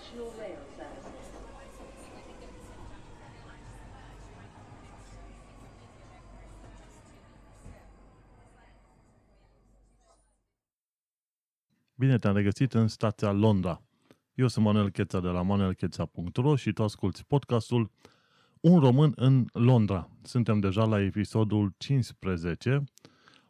National 0.00 0.32
Rail 0.38 0.58
Service. 0.76 1.08
Bine 11.94 12.18
te-am 12.18 12.34
regăsit 12.34 12.74
în 12.74 12.88
stația 12.88 13.32
Londra. 13.32 13.82
Eu 14.34 14.48
sunt 14.48 14.64
Manuel 14.64 14.90
Cheța 14.90 15.20
de 15.20 15.28
la 15.28 15.42
manuelcheța.ro 15.42 16.56
și 16.56 16.72
tu 16.72 16.82
asculti 16.82 17.24
podcastul 17.24 17.90
Un 18.60 18.78
român 18.78 19.12
în 19.16 19.46
Londra. 19.52 20.08
Suntem 20.22 20.60
deja 20.60 20.84
la 20.84 21.00
episodul 21.00 21.74
15, 21.78 22.84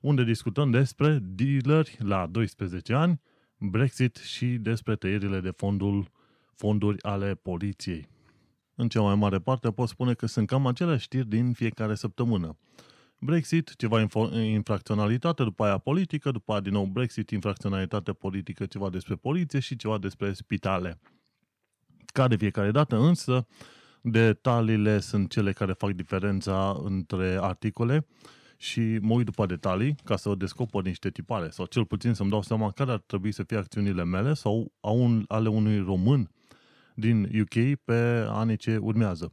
unde 0.00 0.24
discutăm 0.24 0.70
despre 0.70 1.18
dealeri 1.22 1.96
la 1.98 2.26
12 2.26 2.94
ani, 2.94 3.20
Brexit 3.56 4.16
și 4.16 4.46
despre 4.46 4.96
tăierile 4.96 5.40
de 5.40 5.50
fondul, 5.50 6.10
fonduri 6.60 7.02
ale 7.02 7.34
poliției. 7.34 8.08
În 8.74 8.88
cea 8.88 9.00
mai 9.00 9.14
mare 9.14 9.38
parte 9.38 9.70
pot 9.70 9.88
spune 9.88 10.14
că 10.14 10.26
sunt 10.26 10.46
cam 10.46 10.66
aceleași 10.66 11.02
știri 11.02 11.28
din 11.28 11.52
fiecare 11.52 11.94
săptămână. 11.94 12.58
Brexit, 13.18 13.76
ceva 13.76 14.06
info- 14.06 14.32
infracționalitate, 14.32 15.42
după 15.42 15.64
aia 15.64 15.78
politică, 15.78 16.30
după 16.30 16.52
aia 16.52 16.60
din 16.60 16.72
nou 16.72 16.84
Brexit, 16.84 17.30
infracționalitate 17.30 18.12
politică, 18.12 18.66
ceva 18.66 18.90
despre 18.90 19.14
poliție 19.14 19.58
și 19.58 19.76
ceva 19.76 19.98
despre 19.98 20.32
spitale. 20.32 21.00
Ca 22.12 22.28
de 22.28 22.36
fiecare 22.36 22.70
dată, 22.70 22.96
însă, 22.96 23.46
detaliile 24.02 25.00
sunt 25.00 25.30
cele 25.30 25.52
care 25.52 25.72
fac 25.72 25.90
diferența 25.90 26.80
între 26.84 27.38
articole 27.40 28.06
și 28.62 28.98
mă 29.00 29.14
uit 29.14 29.24
după 29.24 29.46
detalii 29.46 29.94
ca 30.04 30.16
să 30.16 30.34
descoper 30.34 30.82
niște 30.82 31.10
tipare 31.10 31.50
sau 31.50 31.66
cel 31.66 31.84
puțin 31.84 32.12
să-mi 32.12 32.30
dau 32.30 32.42
seama 32.42 32.70
care 32.70 32.90
ar 32.90 32.98
trebui 32.98 33.32
să 33.32 33.42
fie 33.42 33.56
acțiunile 33.56 34.04
mele 34.04 34.34
sau 34.34 34.72
a 34.80 34.90
un, 34.90 35.24
ale 35.28 35.48
unui 35.48 35.78
român 35.78 36.30
din 36.94 37.40
UK 37.40 37.78
pe 37.84 38.24
anii 38.28 38.56
ce 38.56 38.76
urmează. 38.76 39.32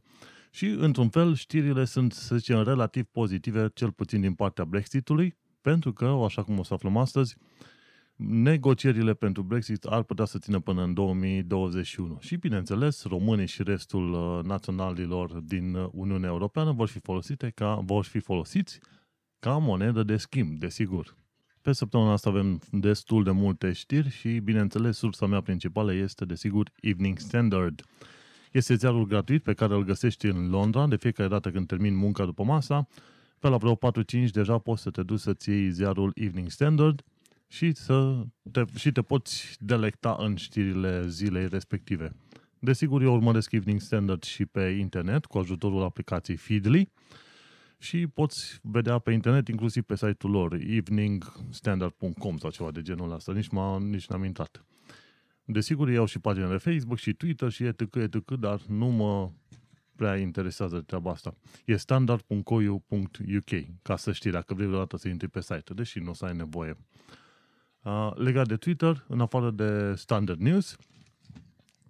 Și, 0.50 0.66
într-un 0.66 1.08
fel, 1.08 1.34
știrile 1.34 1.84
sunt, 1.84 2.12
să 2.12 2.36
zicem, 2.36 2.62
relativ 2.62 3.04
pozitive, 3.04 3.70
cel 3.74 3.92
puțin 3.92 4.20
din 4.20 4.34
partea 4.34 4.64
Brexitului, 4.64 5.36
pentru 5.60 5.92
că, 5.92 6.04
așa 6.04 6.42
cum 6.42 6.58
o 6.58 6.62
să 6.62 6.74
aflăm 6.74 6.96
astăzi, 6.96 7.36
negocierile 8.16 9.14
pentru 9.14 9.42
Brexit 9.42 9.84
ar 9.84 10.02
putea 10.02 10.24
să 10.24 10.38
țină 10.38 10.60
până 10.60 10.82
în 10.82 10.94
2021. 10.94 12.16
Și, 12.20 12.36
bineînțeles, 12.36 13.04
românii 13.04 13.46
și 13.46 13.62
restul 13.62 14.12
uh, 14.12 14.44
naționalilor 14.44 15.32
din 15.32 15.74
uh, 15.74 15.88
Uniunea 15.92 16.28
Europeană 16.28 16.72
vor 16.72 16.88
fi, 16.88 16.98
folosite 16.98 17.50
ca, 17.54 17.74
vor 17.74 18.04
fi 18.04 18.18
folosiți 18.18 18.80
ca 19.38 19.56
monedă 19.56 20.02
de 20.02 20.16
schimb, 20.16 20.58
desigur. 20.58 21.16
Pe 21.62 21.72
săptămâna 21.72 22.12
asta 22.12 22.28
avem 22.28 22.60
destul 22.70 23.24
de 23.24 23.30
multe 23.30 23.72
știri 23.72 24.10
și, 24.10 24.38
bineînțeles, 24.38 24.96
sursa 24.96 25.26
mea 25.26 25.40
principală 25.40 25.92
este, 25.92 26.24
desigur, 26.24 26.70
Evening 26.80 27.18
Standard. 27.18 27.84
Este 28.52 28.74
ziarul 28.74 29.06
gratuit 29.06 29.42
pe 29.42 29.54
care 29.54 29.74
îl 29.74 29.84
găsești 29.84 30.26
în 30.26 30.50
Londra 30.50 30.86
de 30.86 30.96
fiecare 30.96 31.28
dată 31.28 31.50
când 31.50 31.66
termin 31.66 31.96
munca 31.96 32.24
după 32.24 32.42
masa. 32.42 32.86
Pe 33.38 33.48
la 33.48 33.56
vreo 33.56 33.76
4-5 33.76 33.78
deja 34.32 34.58
poți 34.58 34.82
să 34.82 34.90
te 34.90 35.02
duci 35.02 35.18
să-ți 35.18 35.48
iei 35.48 35.70
ziarul 35.70 36.12
Evening 36.14 36.50
Standard 36.50 37.02
și, 37.48 37.72
să 37.72 38.22
te, 38.52 38.64
și 38.76 38.92
te 38.92 39.02
poți 39.02 39.56
delecta 39.60 40.16
în 40.18 40.36
știrile 40.36 41.08
zilei 41.08 41.48
respective. 41.48 42.12
Desigur, 42.58 43.02
eu 43.02 43.14
urmăresc 43.14 43.52
Evening 43.52 43.80
Standard 43.80 44.22
și 44.22 44.46
pe 44.46 44.60
internet 44.60 45.24
cu 45.24 45.38
ajutorul 45.38 45.82
aplicației 45.82 46.36
Feedly 46.36 46.92
și 47.78 48.06
poți 48.06 48.58
vedea 48.62 48.98
pe 48.98 49.12
internet, 49.12 49.48
inclusiv 49.48 49.82
pe 49.82 49.96
site-ul 49.96 50.32
lor, 50.32 50.52
eveningstandard.com 50.54 52.36
sau 52.36 52.50
ceva 52.50 52.70
de 52.70 52.82
genul 52.82 53.12
ăsta. 53.12 53.32
Nici, 53.32 53.48
m 53.48 53.58
nici 53.90 54.06
n-am 54.06 54.24
intrat. 54.24 54.64
Desigur, 55.44 55.88
iau 55.88 56.04
și 56.04 56.18
paginile 56.18 56.56
Facebook 56.56 56.98
și 56.98 57.12
Twitter 57.12 57.50
și 57.50 57.64
etc, 57.64 57.94
etc, 57.94 58.30
dar 58.30 58.60
nu 58.66 58.86
mă 58.86 59.30
prea 59.96 60.16
interesează 60.16 60.80
treaba 60.80 61.10
asta. 61.10 61.34
E 61.64 61.76
standard.co.uk, 61.76 63.50
ca 63.82 63.96
să 63.96 64.12
știi 64.12 64.30
dacă 64.30 64.54
vrei 64.54 64.66
vreodată 64.66 64.96
să 64.96 65.08
intri 65.08 65.28
pe 65.28 65.40
site, 65.40 65.74
deși 65.74 65.98
nu 65.98 66.10
o 66.10 66.14
să 66.14 66.24
ai 66.24 66.36
nevoie. 66.36 66.76
Uh, 67.82 68.12
legat 68.14 68.48
de 68.48 68.56
Twitter, 68.56 69.04
în 69.08 69.20
afară 69.20 69.50
de 69.50 69.94
Standard 69.94 70.40
News, 70.40 70.76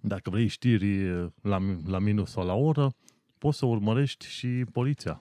dacă 0.01 0.29
vrei 0.29 0.47
știri 0.47 1.09
la, 1.41 1.59
la 1.85 1.99
minus 1.99 2.31
sau 2.31 2.45
la 2.45 2.53
oră, 2.53 2.93
poți 3.37 3.57
să 3.57 3.65
urmărești 3.65 4.25
și 4.25 4.65
poliția 4.71 5.19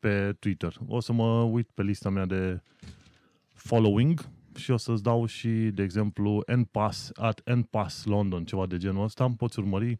pe 0.00 0.36
Twitter. 0.38 0.76
O 0.86 1.00
să 1.00 1.12
mă 1.12 1.42
uit 1.42 1.70
pe 1.70 1.82
lista 1.82 2.08
mea 2.08 2.26
de 2.26 2.62
following 3.54 4.28
și 4.54 4.70
o 4.70 4.76
să-ți 4.76 5.02
dau 5.02 5.26
și, 5.26 5.48
de 5.48 5.82
exemplu, 5.82 6.42
NPass, 6.56 7.10
at 7.14 7.54
NPass 7.54 8.04
London, 8.04 8.44
ceva 8.44 8.66
de 8.66 8.76
genul 8.76 9.04
ăsta. 9.04 9.34
Poți 9.36 9.58
urmări 9.58 9.98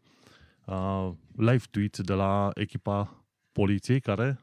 uh, 0.65 1.11
live 1.35 1.63
tweets 1.71 2.01
de 2.01 2.13
la 2.13 2.49
echipa 2.53 3.25
poliției 3.51 3.99
care, 3.99 4.39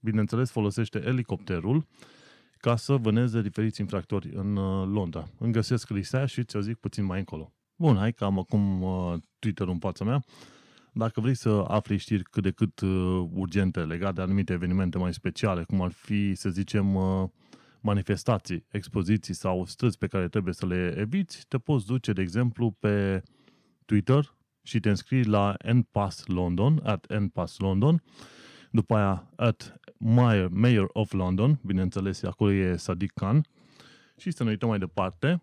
bineînțeles, 0.00 0.50
folosește 0.50 1.02
elicopterul 1.04 1.86
ca 2.58 2.76
să 2.76 2.96
vâneze 2.96 3.42
diferiți 3.42 3.80
infractori 3.80 4.30
în 4.34 4.56
uh, 4.56 4.86
Londra. 4.86 5.28
Îmi 5.38 5.52
găsesc 5.52 5.88
lista 5.88 6.26
și 6.26 6.44
ți-o 6.44 6.60
zic 6.60 6.76
puțin 6.76 7.04
mai 7.04 7.18
încolo. 7.18 7.52
Bun, 7.76 7.96
hai 7.96 8.12
că 8.12 8.24
am 8.24 8.38
acum 8.38 8.82
uh, 8.82 9.14
Twitter 9.38 9.68
în 9.68 9.78
fața 9.78 10.04
mea. 10.04 10.24
Dacă 10.98 11.20
vrei 11.20 11.34
să 11.34 11.64
afli 11.68 11.96
știri 11.96 12.22
cât 12.22 12.42
de 12.42 12.50
cât 12.50 12.80
uh, 12.80 13.28
urgente 13.32 13.80
legate 13.80 14.12
de 14.12 14.20
anumite 14.20 14.52
evenimente 14.52 14.98
mai 14.98 15.14
speciale, 15.14 15.64
cum 15.64 15.80
ar 15.80 15.90
fi, 15.92 16.34
să 16.34 16.48
zicem, 16.48 16.94
uh, 16.94 17.28
manifestații, 17.80 18.64
expoziții 18.70 19.34
sau 19.34 19.64
străzi 19.64 19.98
pe 19.98 20.06
care 20.06 20.28
trebuie 20.28 20.54
să 20.54 20.66
le 20.66 20.94
eviți, 20.98 21.44
te 21.48 21.58
poți 21.58 21.86
duce, 21.86 22.12
de 22.12 22.20
exemplu, 22.20 22.70
pe 22.70 23.22
Twitter 23.84 24.36
și 24.62 24.80
te 24.80 24.88
înscrii 24.88 25.24
la 25.24 25.54
NPass 25.72 26.26
London, 26.26 26.80
at 26.84 27.18
NPass 27.18 27.58
London, 27.58 28.02
după 28.70 28.94
aia 28.94 29.30
at 29.36 29.80
Mayor, 29.98 30.48
Mayor 30.48 30.90
of 30.92 31.12
London, 31.12 31.58
bineînțeles, 31.62 32.22
acolo 32.22 32.52
e 32.52 32.76
Sadiq 32.76 33.12
Khan, 33.14 33.46
și 34.16 34.30
să 34.30 34.42
ne 34.44 34.50
uităm 34.50 34.68
mai 34.68 34.78
departe 34.78 35.42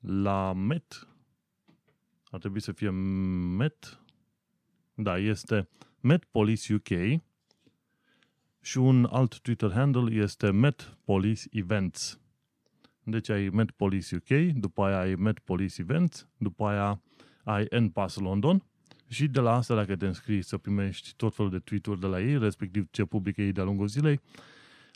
la 0.00 0.52
Met, 0.52 1.08
ar 2.30 2.38
trebui 2.38 2.60
să 2.60 2.72
fie 2.72 2.90
Met, 2.90 4.00
da, 5.02 5.18
este 5.18 5.68
Met 6.00 6.24
Police 6.24 6.74
UK, 6.74 7.20
și 8.60 8.78
un 8.78 9.04
alt 9.04 9.38
Twitter 9.40 9.72
handle 9.72 10.14
este 10.14 10.50
Met 10.50 10.96
Police 11.04 11.42
Events. 11.50 12.20
Deci 13.02 13.28
ai 13.28 13.48
Met 13.48 13.70
Police 13.70 14.16
UK, 14.16 14.52
după 14.52 14.84
aia 14.84 14.98
ai 14.98 15.14
Met 15.14 15.38
Police 15.38 15.80
Events, 15.80 16.28
după 16.36 16.66
aia 16.66 17.02
ai 17.44 17.66
NPass 17.80 18.16
London 18.16 18.64
și 19.08 19.28
de 19.28 19.40
la 19.40 19.54
asta, 19.54 19.74
dacă 19.74 19.96
te 19.96 20.06
înscrii 20.06 20.42
să 20.42 20.58
primești 20.58 21.12
tot 21.16 21.34
felul 21.34 21.50
de 21.50 21.58
tweet-uri 21.58 22.00
de 22.00 22.06
la 22.06 22.20
ei, 22.20 22.38
respectiv 22.38 22.86
ce 22.90 23.04
publică 23.04 23.42
ei 23.42 23.52
de-a 23.52 23.64
lungul 23.64 23.86
zilei, 23.86 24.20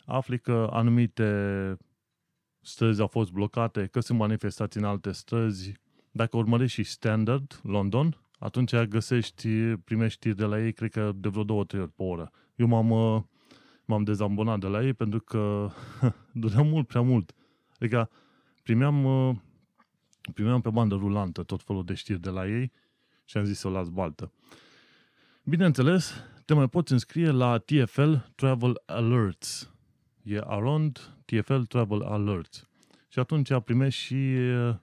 afli 0.05 0.39
că 0.39 0.69
anumite 0.71 1.77
străzi 2.61 3.01
au 3.01 3.07
fost 3.07 3.31
blocate, 3.31 3.85
că 3.85 3.99
sunt 3.99 4.17
manifestații 4.17 4.79
în 4.79 4.85
alte 4.85 5.11
străzi. 5.11 5.73
Dacă 6.11 6.37
urmărești 6.37 6.81
și 6.81 6.89
Standard 6.89 7.59
London, 7.63 8.22
atunci 8.43 8.75
găsești, 8.75 9.47
primești 9.75 10.17
știri 10.17 10.35
de 10.35 10.45
la 10.45 10.63
ei, 10.63 10.73
cred 10.73 10.91
că 10.91 11.11
de 11.15 11.29
vreo 11.29 11.43
două, 11.43 11.63
trei 11.63 11.81
ori 11.81 11.91
pe 11.91 12.03
oră. 12.03 12.31
Eu 12.55 12.67
m-am 12.67 12.89
m-am 13.85 14.03
dezambonat 14.03 14.59
de 14.59 14.67
la 14.67 14.83
ei 14.83 14.93
pentru 14.93 15.19
că 15.19 15.69
durea 16.31 16.61
mult 16.61 16.87
prea 16.87 17.01
mult. 17.01 17.33
Adică 17.79 18.09
primeam, 18.63 19.03
uh, 19.05 19.35
primeam 20.33 20.61
pe 20.61 20.69
bandă 20.69 20.95
rulantă 20.95 21.43
tot 21.43 21.63
felul 21.63 21.85
de 21.85 21.93
știri 21.93 22.19
de 22.19 22.29
la 22.29 22.47
ei 22.47 22.71
și 23.25 23.37
am 23.37 23.43
zis 23.43 23.59
să 23.59 23.67
o 23.67 23.71
las 23.71 23.89
baltă. 23.89 24.31
Bineînțeles, 25.43 26.13
te 26.45 26.53
mai 26.53 26.67
poți 26.67 26.91
înscrie 26.91 27.29
la 27.29 27.57
TFL 27.57 28.13
Travel 28.35 28.81
Alerts. 28.85 29.73
E 30.23 30.41
around 30.43 31.15
TFL 31.25 31.61
Travel 31.61 32.01
Alerts. 32.01 32.67
Și 33.07 33.19
atunci 33.19 33.49
primești 33.63 34.01
și 34.01 34.13
uh, 34.13 34.75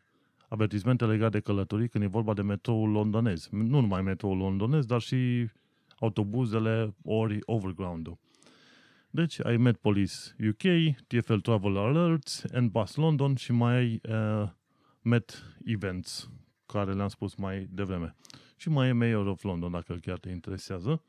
avertismente 0.50 1.04
legate 1.04 1.36
de 1.36 1.40
călătorii 1.40 1.88
când 1.88 2.04
e 2.04 2.06
vorba 2.06 2.34
de 2.34 2.42
metroul 2.42 2.90
londonez. 2.90 3.48
Nu 3.50 3.80
numai 3.80 4.02
metroul 4.02 4.36
londonez, 4.36 4.86
dar 4.86 5.00
și 5.00 5.48
autobuzele 5.98 6.94
ori 7.04 7.38
overground-ul. 7.44 8.18
Deci 9.10 9.44
ai 9.44 9.56
Met 9.56 9.76
Police 9.76 10.14
UK, 10.48 10.94
TFL 11.06 11.36
Travel 11.36 11.76
Alerts, 11.76 12.44
NBus 12.52 12.94
London 12.94 13.34
și 13.34 13.52
mai 13.52 13.74
ai 13.74 14.00
uh, 14.08 14.48
Met 15.02 15.56
Events, 15.64 16.30
care 16.66 16.92
le-am 16.92 17.08
spus 17.08 17.34
mai 17.34 17.68
devreme. 17.70 18.16
Și 18.56 18.68
mai 18.68 18.88
e 18.88 18.92
Mayor 18.92 19.26
of 19.26 19.42
London, 19.42 19.70
dacă 19.70 19.94
chiar 19.94 20.18
te 20.18 20.30
interesează. 20.30 21.02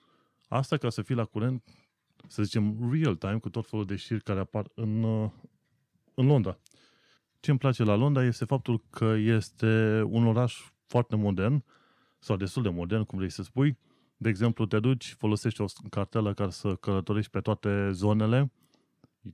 Asta 0.48 0.78
ca 0.78 0.90
să 0.90 1.02
fii 1.02 1.16
la 1.16 1.26
curent, 1.26 1.64
să 2.28 2.44
zicem, 2.44 2.92
real 2.92 3.16
time, 3.16 3.40
cu 3.40 3.50
tot 3.50 3.68
felul 3.68 3.86
de 3.86 3.96
știri 3.96 4.24
care 4.24 4.40
apar 4.40 4.72
în, 4.76 5.04
uh, 5.04 5.30
în 6.14 6.26
Londra. 6.26 6.58
Ce 7.42 7.50
îmi 7.50 7.60
place 7.60 7.84
la 7.84 7.96
Londra 7.96 8.24
este 8.24 8.46
faptul 8.46 8.84
că 8.90 9.16
este 9.18 10.02
un 10.06 10.28
oraș 10.28 10.72
foarte 10.86 11.16
modern, 11.16 11.64
sau 12.20 12.36
destul 12.38 12.64
de 12.64 12.70
modern, 12.70 13.04
cum 13.04 13.18
vrei 13.18 13.30
să 13.30 13.44
spui, 13.44 13.78
de 14.18 14.30
exemplu, 14.30 14.66
te 14.66 14.80
duci, 14.80 15.14
folosești 15.18 15.62
o 15.62 15.66
cartelă 15.90 16.34
ca 16.34 16.50
să 16.50 16.76
călătorești 16.76 17.32
pe 17.32 17.40
toate 17.40 17.92
zonele, 17.92 18.52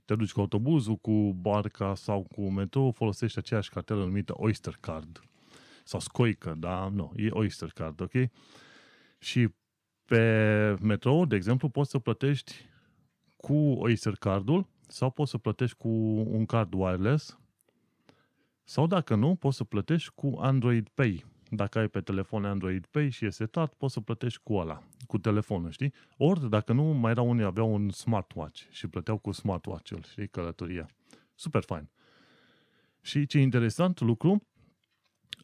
te 0.04 0.14
duci 0.14 0.32
cu 0.32 0.40
autobuzul, 0.40 0.96
cu 0.96 1.32
barca 1.32 1.94
sau 1.94 2.22
cu 2.22 2.50
metrou, 2.50 2.90
folosești 2.90 3.38
aceeași 3.38 3.70
cartelă 3.70 4.04
numită 4.04 4.32
Oyster 4.36 4.76
Card. 4.80 5.22
Sau 5.84 6.00
Scoică, 6.00 6.54
da? 6.58 6.88
Nu, 6.88 7.12
e 7.16 7.28
Oyster 7.30 7.68
Card, 7.68 8.00
ok? 8.00 8.12
Și 9.18 9.48
pe 10.04 10.76
metrou, 10.80 11.24
de 11.24 11.36
exemplu, 11.36 11.68
poți 11.68 11.90
să 11.90 11.98
plătești 11.98 12.54
cu 13.36 13.54
Oyster 13.54 14.14
Cardul 14.14 14.66
sau 14.86 15.10
poți 15.10 15.30
să 15.30 15.38
plătești 15.38 15.76
cu 15.76 15.88
un 16.28 16.46
card 16.46 16.72
wireless 16.72 17.38
sau 18.68 18.86
dacă 18.86 19.14
nu, 19.14 19.34
poți 19.34 19.56
să 19.56 19.64
plătești 19.64 20.10
cu 20.14 20.36
Android 20.38 20.88
Pay. 20.88 21.24
Dacă 21.50 21.78
ai 21.78 21.88
pe 21.88 22.00
telefon 22.00 22.44
Android 22.44 22.86
Pay 22.86 23.10
și 23.10 23.24
e 23.24 23.30
setat, 23.30 23.74
poți 23.74 23.92
să 23.92 24.00
plătești 24.00 24.40
cu 24.42 24.54
ăla, 24.54 24.82
cu 25.06 25.18
telefonul, 25.18 25.70
știi? 25.70 25.92
Ori, 26.16 26.50
dacă 26.50 26.72
nu, 26.72 26.82
mai 26.82 27.10
erau 27.10 27.28
unii 27.28 27.44
aveau 27.44 27.74
un 27.74 27.90
smartwatch 27.90 28.62
și 28.70 28.88
plăteau 28.88 29.18
cu 29.18 29.32
smartwatch-ul, 29.32 30.02
știi, 30.10 30.28
călătoria. 30.28 30.88
Super 31.34 31.62
fain. 31.62 31.90
Și 33.00 33.26
ce 33.26 33.38
interesant 33.38 34.00
lucru, 34.00 34.46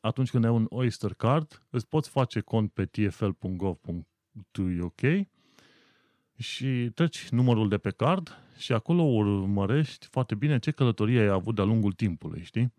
atunci 0.00 0.30
când 0.30 0.44
ai 0.44 0.50
un 0.50 0.66
Oyster 0.68 1.14
Card, 1.14 1.66
îți 1.70 1.88
poți 1.88 2.08
face 2.08 2.40
cont 2.40 2.72
pe 2.72 2.84
tfl.gov.uk 2.84 4.06
și 6.36 6.90
treci 6.94 7.28
numărul 7.28 7.68
de 7.68 7.78
pe 7.78 7.90
card 7.90 8.38
și 8.56 8.72
acolo 8.72 9.02
urmărești 9.02 10.06
foarte 10.06 10.34
bine 10.34 10.58
ce 10.58 10.70
călătorie 10.70 11.20
ai 11.20 11.26
avut 11.26 11.54
de-a 11.54 11.64
lungul 11.64 11.92
timpului, 11.92 12.42
știi? 12.42 12.72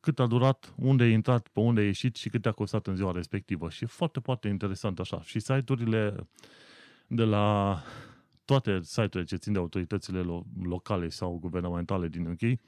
Cât 0.00 0.18
a 0.18 0.26
durat, 0.26 0.74
unde 0.76 1.02
ai 1.02 1.12
intrat, 1.12 1.48
pe 1.48 1.60
unde 1.60 1.80
ai 1.80 1.86
ieșit 1.86 2.16
și 2.16 2.28
cât 2.28 2.42
te-a 2.42 2.52
costat 2.52 2.86
în 2.86 2.96
ziua 2.96 3.12
respectivă. 3.12 3.70
Și 3.70 3.84
e 3.84 3.86
foarte, 3.86 4.20
foarte 4.20 4.48
interesant 4.48 4.98
așa. 4.98 5.22
Și 5.22 5.40
site-urile 5.40 6.28
de 7.06 7.24
la 7.24 7.76
toate 8.44 8.80
site-urile 8.82 9.24
ce 9.24 9.36
țin 9.36 9.52
de 9.52 9.58
autoritățile 9.58 10.20
locale 10.62 11.08
sau 11.08 11.38
guvernamentale 11.38 12.08
din 12.08 12.26
UK 12.26 12.60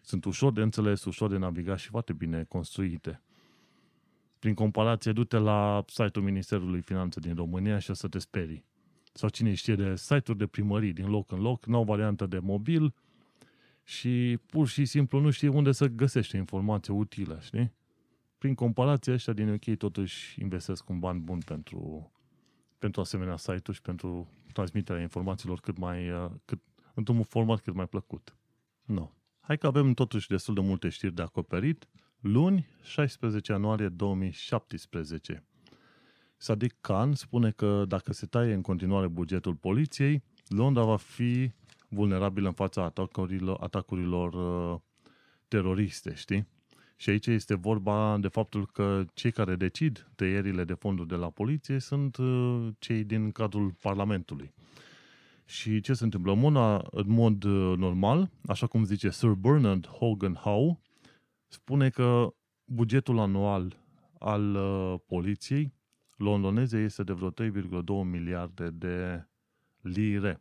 sunt 0.00 0.24
ușor 0.24 0.52
de 0.52 0.60
înțeles, 0.60 1.04
ușor 1.04 1.30
de 1.30 1.36
navigat 1.36 1.78
și 1.78 1.88
foarte 1.88 2.12
bine 2.12 2.44
construite. 2.48 3.22
Prin 4.38 4.54
comparație, 4.54 5.12
du-te 5.12 5.36
la 5.36 5.84
site-ul 5.86 6.24
Ministerului 6.24 6.80
Finanțe 6.80 7.20
din 7.20 7.34
România 7.34 7.78
și 7.78 7.90
o 7.90 7.94
să 7.94 8.08
te 8.08 8.18
sperii. 8.18 8.64
Sau 9.12 9.28
cine 9.28 9.54
știe 9.54 9.74
de 9.74 9.96
site-uri 9.96 10.38
de 10.38 10.46
primării 10.46 10.92
din 10.92 11.08
loc 11.08 11.32
în 11.32 11.40
loc, 11.40 11.66
nou 11.66 11.84
variantă 11.84 12.26
de 12.26 12.38
mobil 12.38 12.94
și 13.90 14.38
pur 14.46 14.68
și 14.68 14.84
simplu 14.84 15.20
nu 15.20 15.30
știi 15.30 15.48
unde 15.48 15.72
să 15.72 15.86
găsești 15.86 16.36
informație 16.36 16.92
utilă, 16.92 17.38
știi? 17.42 17.72
Prin 18.38 18.54
comparație, 18.54 19.12
ăștia 19.12 19.32
din 19.32 19.48
UK 19.48 19.76
totuși 19.76 20.40
investesc 20.40 20.88
un 20.88 20.98
ban 20.98 21.24
bun 21.24 21.38
pentru, 21.38 22.12
pentru 22.78 23.00
asemenea 23.00 23.36
site-uri 23.36 23.76
și 23.76 23.82
pentru 23.82 24.28
transmiterea 24.52 25.02
informațiilor 25.02 25.60
cât 25.60 25.78
mai, 25.78 26.10
uh, 26.10 26.30
cât, 26.44 26.60
într-un 26.94 27.22
format 27.22 27.60
cât 27.60 27.74
mai 27.74 27.86
plăcut. 27.86 28.36
Nu. 28.84 28.94
No. 28.94 29.10
Hai 29.40 29.58
că 29.58 29.66
avem 29.66 29.92
totuși 29.92 30.28
destul 30.28 30.54
de 30.54 30.60
multe 30.60 30.88
știri 30.88 31.14
de 31.14 31.22
acoperit. 31.22 31.88
Luni, 32.20 32.66
16 32.82 33.52
ianuarie 33.52 33.88
2017. 33.88 35.44
Sadiq 36.36 36.80
Khan 36.80 37.14
spune 37.14 37.50
că 37.50 37.84
dacă 37.88 38.12
se 38.12 38.26
taie 38.26 38.54
în 38.54 38.62
continuare 38.62 39.08
bugetul 39.08 39.54
poliției, 39.54 40.22
Londra 40.48 40.84
va 40.84 40.96
fi 40.96 41.52
vulnerabilă 41.90 42.46
în 42.46 42.54
fața 42.54 42.82
atacurilor, 42.82 43.56
atacurilor 43.60 44.32
uh, 44.72 44.80
teroriste, 45.48 46.14
știi? 46.14 46.46
Și 46.96 47.10
aici 47.10 47.26
este 47.26 47.54
vorba 47.54 48.18
de 48.18 48.28
faptul 48.28 48.66
că 48.66 49.04
cei 49.14 49.30
care 49.32 49.56
decid 49.56 50.10
tăierile 50.14 50.64
de 50.64 50.74
fonduri 50.74 51.08
de 51.08 51.14
la 51.14 51.30
poliție 51.30 51.78
sunt 51.78 52.16
uh, 52.16 52.68
cei 52.78 53.04
din 53.04 53.30
cadrul 53.30 53.74
Parlamentului. 53.82 54.52
Și 55.44 55.80
ce 55.80 55.92
se 55.92 56.04
întâmplă? 56.04 56.32
În 56.32 56.38
mod, 56.38 56.56
în 56.90 57.04
mod 57.06 57.44
uh, 57.44 57.76
normal, 57.76 58.30
așa 58.46 58.66
cum 58.66 58.84
zice 58.84 59.10
Sir 59.10 59.30
Bernard 59.30 59.86
Hogan 59.86 60.34
Howe, 60.34 60.78
spune 61.48 61.88
că 61.88 62.34
bugetul 62.64 63.18
anual 63.18 63.76
al 64.18 64.54
uh, 64.54 64.94
poliției 65.06 65.74
londoneze 66.16 66.78
este 66.78 67.02
de 67.02 67.12
vreo 67.12 67.30
3,2 67.30 67.50
miliarde 68.04 68.70
de 68.70 69.26
lire. 69.80 70.40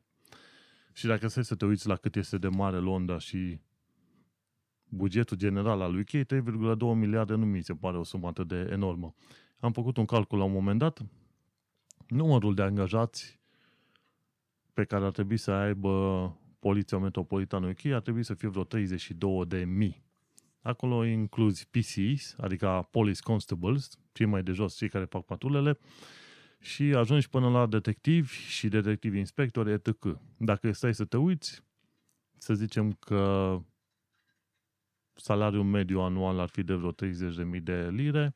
Și 0.99 1.05
dacă 1.05 1.27
stai 1.27 1.43
să 1.43 1.55
te 1.55 1.65
uiți 1.65 1.87
la 1.87 1.95
cât 1.95 2.15
este 2.15 2.37
de 2.37 2.47
mare 2.47 2.77
Londra 2.77 3.17
și 3.17 3.59
bugetul 4.89 5.37
general 5.37 5.81
al 5.81 5.95
UK, 5.95 6.09
3,2 6.09 6.25
miliarde 6.95 7.35
nu 7.35 7.45
mi 7.45 7.61
se 7.61 7.73
pare 7.73 7.97
o 7.97 8.03
sumă 8.03 8.27
atât 8.27 8.47
de 8.47 8.67
enormă. 8.71 9.15
Am 9.59 9.71
făcut 9.71 9.97
un 9.97 10.05
calcul 10.05 10.37
la 10.37 10.43
un 10.43 10.51
moment 10.51 10.79
dat, 10.79 11.05
numărul 12.07 12.55
de 12.55 12.61
angajați 12.61 13.39
pe 14.73 14.83
care 14.83 15.05
ar 15.05 15.11
trebui 15.11 15.37
să 15.37 15.51
aibă 15.51 16.37
Poliția 16.59 16.97
Metropolitană 16.97 17.67
UK 17.67 17.85
ar 17.85 18.01
trebui 18.01 18.23
să 18.23 18.33
fie 18.33 18.47
vreo 18.47 18.63
32 18.63 19.45
de 19.45 19.63
mii. 19.63 20.03
Acolo 20.61 21.05
incluzi 21.05 21.67
PCs, 21.69 22.35
adică 22.37 22.87
Police 22.91 23.21
Constables, 23.23 23.89
cei 24.11 24.25
mai 24.25 24.43
de 24.43 24.51
jos, 24.51 24.75
cei 24.75 24.89
care 24.89 25.05
fac 25.05 25.25
patrulele, 25.25 25.79
și 26.59 26.83
ajungi 26.83 27.29
până 27.29 27.49
la 27.49 27.65
detectivi 27.65 28.33
și 28.33 28.67
detectivi 28.67 29.17
inspectori, 29.17 29.71
etc. 29.71 30.19
Dacă 30.37 30.71
stai 30.71 30.93
să 30.93 31.05
te 31.05 31.17
uiți, 31.17 31.63
să 32.37 32.53
zicem 32.53 32.91
că 32.91 33.55
salariul 35.13 35.63
mediu 35.63 35.99
anual 35.99 36.39
ar 36.39 36.47
fi 36.47 36.63
de 36.63 36.73
vreo 36.73 36.91
30.000 36.91 37.63
de 37.63 37.89
lire, 37.91 38.35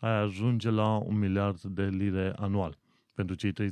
ai 0.00 0.20
ajunge 0.20 0.70
la 0.70 0.96
un 0.96 1.18
miliard 1.18 1.60
de 1.60 1.84
lire 1.84 2.32
anual 2.36 2.78
pentru 3.14 3.34
cei 3.34 3.52
32.000. 3.52 3.70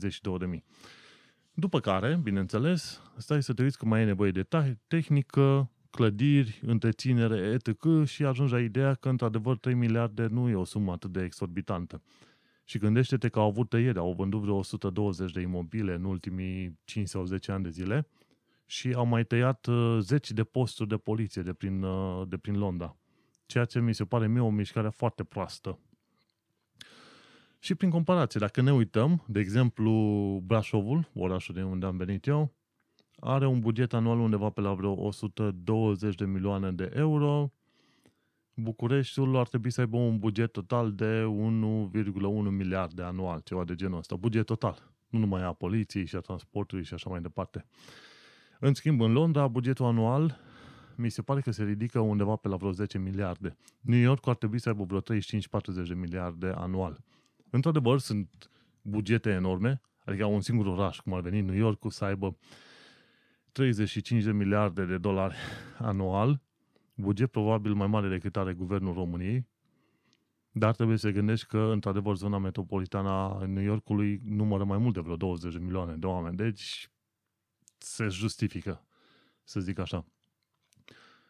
După 1.53 1.81
care, 1.81 2.21
bineînțeles, 2.23 3.01
stai 3.17 3.43
să 3.43 3.53
te 3.53 3.63
uiți 3.63 3.79
că 3.79 3.85
mai 3.85 3.99
ai 3.99 4.05
nevoie 4.05 4.31
de 4.31 4.47
tehnică, 4.87 5.71
clădiri, 5.91 6.61
întreținere, 6.67 7.37
etc. 7.37 8.05
și 8.05 8.25
ajungi 8.25 8.53
la 8.53 8.61
ideea 8.61 8.95
că, 8.95 9.09
într-adevăr, 9.09 9.59
3 9.59 9.75
miliarde 9.75 10.27
nu 10.27 10.49
e 10.49 10.55
o 10.55 10.65
sumă 10.65 10.93
atât 10.93 11.13
de 11.13 11.23
exorbitantă. 11.23 12.03
Și 12.71 12.79
gândește-te 12.79 13.29
că 13.29 13.39
au 13.39 13.47
avut 13.47 13.69
tăieri, 13.69 13.99
au 13.99 14.13
vândut 14.13 14.41
vreo 14.41 14.55
120 14.57 15.33
de 15.33 15.41
imobile 15.41 15.95
în 15.95 16.05
ultimii 16.05 16.79
5 16.85 17.09
sau 17.09 17.25
10 17.25 17.53
ani 17.53 17.63
de 17.63 17.71
zile 17.71 18.07
și 18.67 18.93
au 18.93 19.05
mai 19.05 19.25
tăiat 19.25 19.67
uh, 19.67 19.99
10 20.01 20.35
de 20.35 20.45
posturi 20.45 20.89
de 20.89 20.97
poliție 20.97 21.43
de 21.43 21.53
prin, 21.53 21.83
uh, 21.83 22.29
de 22.29 22.37
prin 22.37 22.59
Londra. 22.59 22.97
Ceea 23.47 23.65
ce 23.65 23.81
mi 23.81 23.95
se 23.95 24.05
pare 24.05 24.29
mie 24.29 24.41
o 24.41 24.51
mișcare 24.51 24.89
foarte 24.89 25.25
proastă. 25.25 25.79
Și 27.59 27.75
prin 27.75 27.91
comparație, 27.91 28.41
dacă 28.41 28.61
ne 28.61 28.73
uităm, 28.73 29.25
de 29.27 29.41
exemplu, 29.41 29.93
Brașovul, 30.47 31.11
orașul 31.15 31.55
de 31.55 31.63
unde 31.63 31.87
am 31.87 31.97
venit 31.97 32.27
eu, 32.27 32.55
are 33.21 33.47
un 33.47 33.61
buget 33.61 33.93
anual 33.93 34.19
undeva 34.19 34.51
pe 34.51 34.61
la 34.61 34.75
vreo 34.75 35.07
120 35.07 36.15
de 36.15 36.25
milioane 36.25 36.73
de 36.73 36.91
euro. 36.95 37.53
Bucureștiul 38.63 39.37
ar 39.37 39.49
trebui 39.49 39.71
să 39.71 39.81
aibă 39.81 39.97
un 39.97 40.19
buget 40.19 40.53
total 40.53 40.93
de 40.93 41.23
1,1 41.23 42.51
miliarde 42.51 43.03
anual, 43.03 43.41
ceva 43.45 43.65
de 43.65 43.75
genul 43.75 43.99
ăsta. 43.99 44.17
Buget 44.17 44.47
total. 44.47 44.93
Nu 45.09 45.19
numai 45.19 45.43
a 45.43 45.53
poliției 45.53 46.07
și 46.07 46.17
a 46.17 46.21
transportului 46.21 46.85
și 46.85 46.95
așa 46.95 47.11
mai 47.11 47.21
departe. 47.21 47.67
În 48.59 48.75
schimb, 48.75 49.01
în 49.01 49.13
Londra, 49.13 49.49
bugetul 49.49 49.85
anual 49.85 50.39
mi 50.97 51.09
se 51.09 51.23
pare 51.23 51.41
că 51.41 51.51
se 51.51 51.65
ridică 51.65 51.99
undeva 51.99 52.37
pe 52.37 52.49
la 52.49 52.57
vreo 52.57 52.71
10 52.71 52.99
miliarde. 52.99 53.57
New 53.81 53.99
York 53.99 54.27
ar 54.27 54.37
trebui 54.37 54.59
să 54.59 54.69
aibă 54.69 54.85
vreo 54.85 55.01
35-40 55.01 55.03
de 55.89 55.95
miliarde 55.95 56.53
anual. 56.57 57.05
Într-adevăr, 57.51 57.99
sunt 57.99 58.51
bugete 58.83 59.31
enorme, 59.31 59.81
adică 60.05 60.25
un 60.25 60.41
singur 60.41 60.67
oraș, 60.67 60.99
cum 60.99 61.15
ar 61.15 61.21
veni 61.21 61.41
New 61.41 61.57
York, 61.57 61.93
să 61.93 62.05
aibă 62.05 62.37
35 63.53 64.23
de 64.23 64.33
miliarde 64.33 64.85
de 64.85 64.99
dolari 64.99 65.35
anual, 65.79 66.43
buget 67.01 67.31
probabil 67.31 67.75
mai 67.75 67.87
mare 67.87 68.09
decât 68.09 68.37
are 68.37 68.53
guvernul 68.53 68.95
României, 68.95 69.47
dar 70.53 70.75
trebuie 70.75 70.97
să 70.97 71.11
gândești 71.11 71.47
că, 71.47 71.59
într-adevăr, 71.59 72.17
zona 72.17 72.39
metropolitană 72.39 73.09
a 73.09 73.45
New 73.47 73.63
Yorkului 73.63 74.21
numără 74.25 74.65
mai 74.65 74.79
mult 74.79 74.95
de 74.95 75.01
vreo 75.01 75.17
20 75.17 75.53
de 75.53 75.59
milioane 75.59 75.97
de 75.97 76.07
oameni, 76.07 76.37
deci 76.37 76.91
se 77.79 78.09
justifică, 78.09 78.85
să 79.45 79.61
zic 79.61 79.79
așa. 79.79 80.05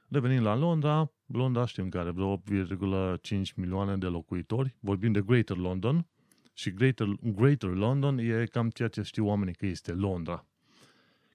Revenind 0.09 0.43
la 0.43 0.55
Londra, 0.55 1.13
Londra 1.27 1.67
știm 1.67 1.89
că 1.89 1.99
are 1.99 2.11
vreo 2.11 2.37
8,5 2.37 3.55
milioane 3.55 3.97
de 3.97 4.07
locuitori. 4.07 4.77
Vorbim 4.81 5.13
de 5.13 5.23
Greater 5.23 5.57
London 5.57 6.07
și 6.53 6.71
Greater, 6.71 7.07
Greater 7.23 7.71
London 7.71 8.19
e 8.19 8.45
cam 8.45 8.71
ceea 8.71 8.89
ce 8.89 9.03
știu 9.03 9.27
oamenii 9.27 9.55
că 9.55 9.67
este 9.67 9.93
Londra. 9.93 10.47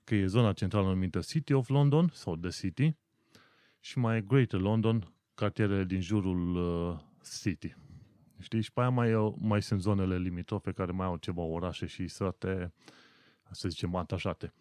Că 0.03 0.15
e 0.15 0.25
zona 0.25 0.53
centrală 0.53 0.87
numită 0.87 1.19
City 1.19 1.53
of 1.53 1.67
London 1.67 2.09
sau 2.13 2.35
The 2.35 2.49
City 2.49 2.95
și 3.85 3.99
mai 3.99 4.17
e 4.17 4.21
Greater 4.21 4.59
London, 4.59 5.13
cartierele 5.35 5.83
din 5.83 6.01
jurul 6.01 6.55
uh, 6.55 6.99
City. 7.41 7.75
Știi? 8.39 8.61
Și 8.61 8.71
pe 8.71 8.79
aia 8.79 8.89
mai, 8.89 9.33
mai 9.37 9.61
sunt 9.61 9.81
zonele 9.81 10.17
limitrofe 10.17 10.71
care 10.71 10.91
mai 10.91 11.05
au 11.05 11.17
ceva 11.17 11.41
orașe 11.41 11.85
și 11.85 12.07
sate, 12.07 12.73
să 13.51 13.69
zicem, 13.69 13.95
atașate. 13.95 14.53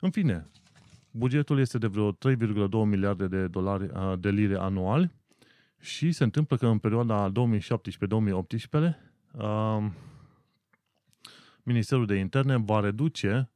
În 0.00 0.10
fine, 0.10 0.50
bugetul 1.10 1.58
este 1.58 1.78
de 1.78 1.86
vreo 1.86 2.12
3,2 2.12 2.16
miliarde 2.84 3.26
de 3.26 3.46
dolari 3.46 3.90
de 4.20 4.30
lire 4.30 4.56
anual 4.56 5.12
și 5.80 6.12
se 6.12 6.24
întâmplă 6.24 6.56
că 6.56 6.66
în 6.66 6.78
perioada 6.78 7.32
2017-2018 7.32 7.34
Ministerul 11.62 12.06
de 12.06 12.14
Interne 12.14 12.56
va 12.56 12.80
reduce 12.80 13.50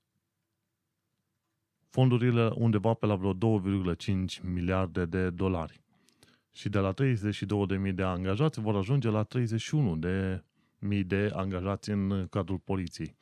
fondurile 1.93 2.51
undeva 2.55 2.95
pe 2.95 3.07
la 3.07 3.15
vreo 3.15 3.35
2,5 3.35 4.43
miliarde 4.43 5.05
de 5.05 5.31
dolari. 5.31 5.81
Și 6.53 6.69
de 6.69 6.79
la 6.79 6.95
32.000 6.95 7.95
de 7.95 8.03
angajați 8.03 8.61
vor 8.61 8.77
ajunge 8.77 9.09
la 9.09 9.23
31 9.23 9.97
de 9.97 10.45
mii 10.79 11.05
de 11.05 11.31
angajați 11.35 11.91
în 11.91 12.27
cadrul 12.31 12.59
poliției. 12.59 13.17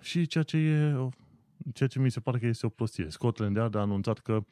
Și 0.00 0.26
ceea 0.26 0.44
ce, 0.44 0.56
e, 0.56 1.08
ceea 1.72 1.88
ce 1.88 1.98
mi 1.98 2.10
se 2.10 2.20
pare 2.20 2.38
că 2.38 2.46
este 2.46 2.66
o 2.66 2.68
prostie. 2.68 3.08
Scotland 3.08 3.56
Yard 3.56 3.74
a 3.74 3.80
anunțat 3.80 4.18
că 4.18 4.44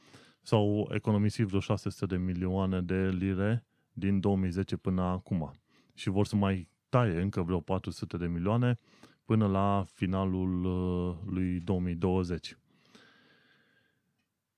s-au 0.42 0.90
economisit 0.92 1.46
vreo 1.46 1.60
600 1.60 2.06
de 2.06 2.16
milioane 2.16 2.80
de 2.80 3.08
lire 3.08 3.66
din 3.92 4.20
2010 4.20 4.76
până 4.76 5.02
acum. 5.02 5.52
Și 5.94 6.08
vor 6.08 6.26
să 6.26 6.36
mai 6.36 6.68
taie 6.88 7.20
încă 7.20 7.42
vreo 7.42 7.60
400 7.60 8.16
de 8.16 8.26
milioane 8.26 8.78
până 9.28 9.46
la 9.46 9.84
finalul 9.94 10.64
uh, 10.64 11.32
lui 11.32 11.60
2020. 11.60 12.56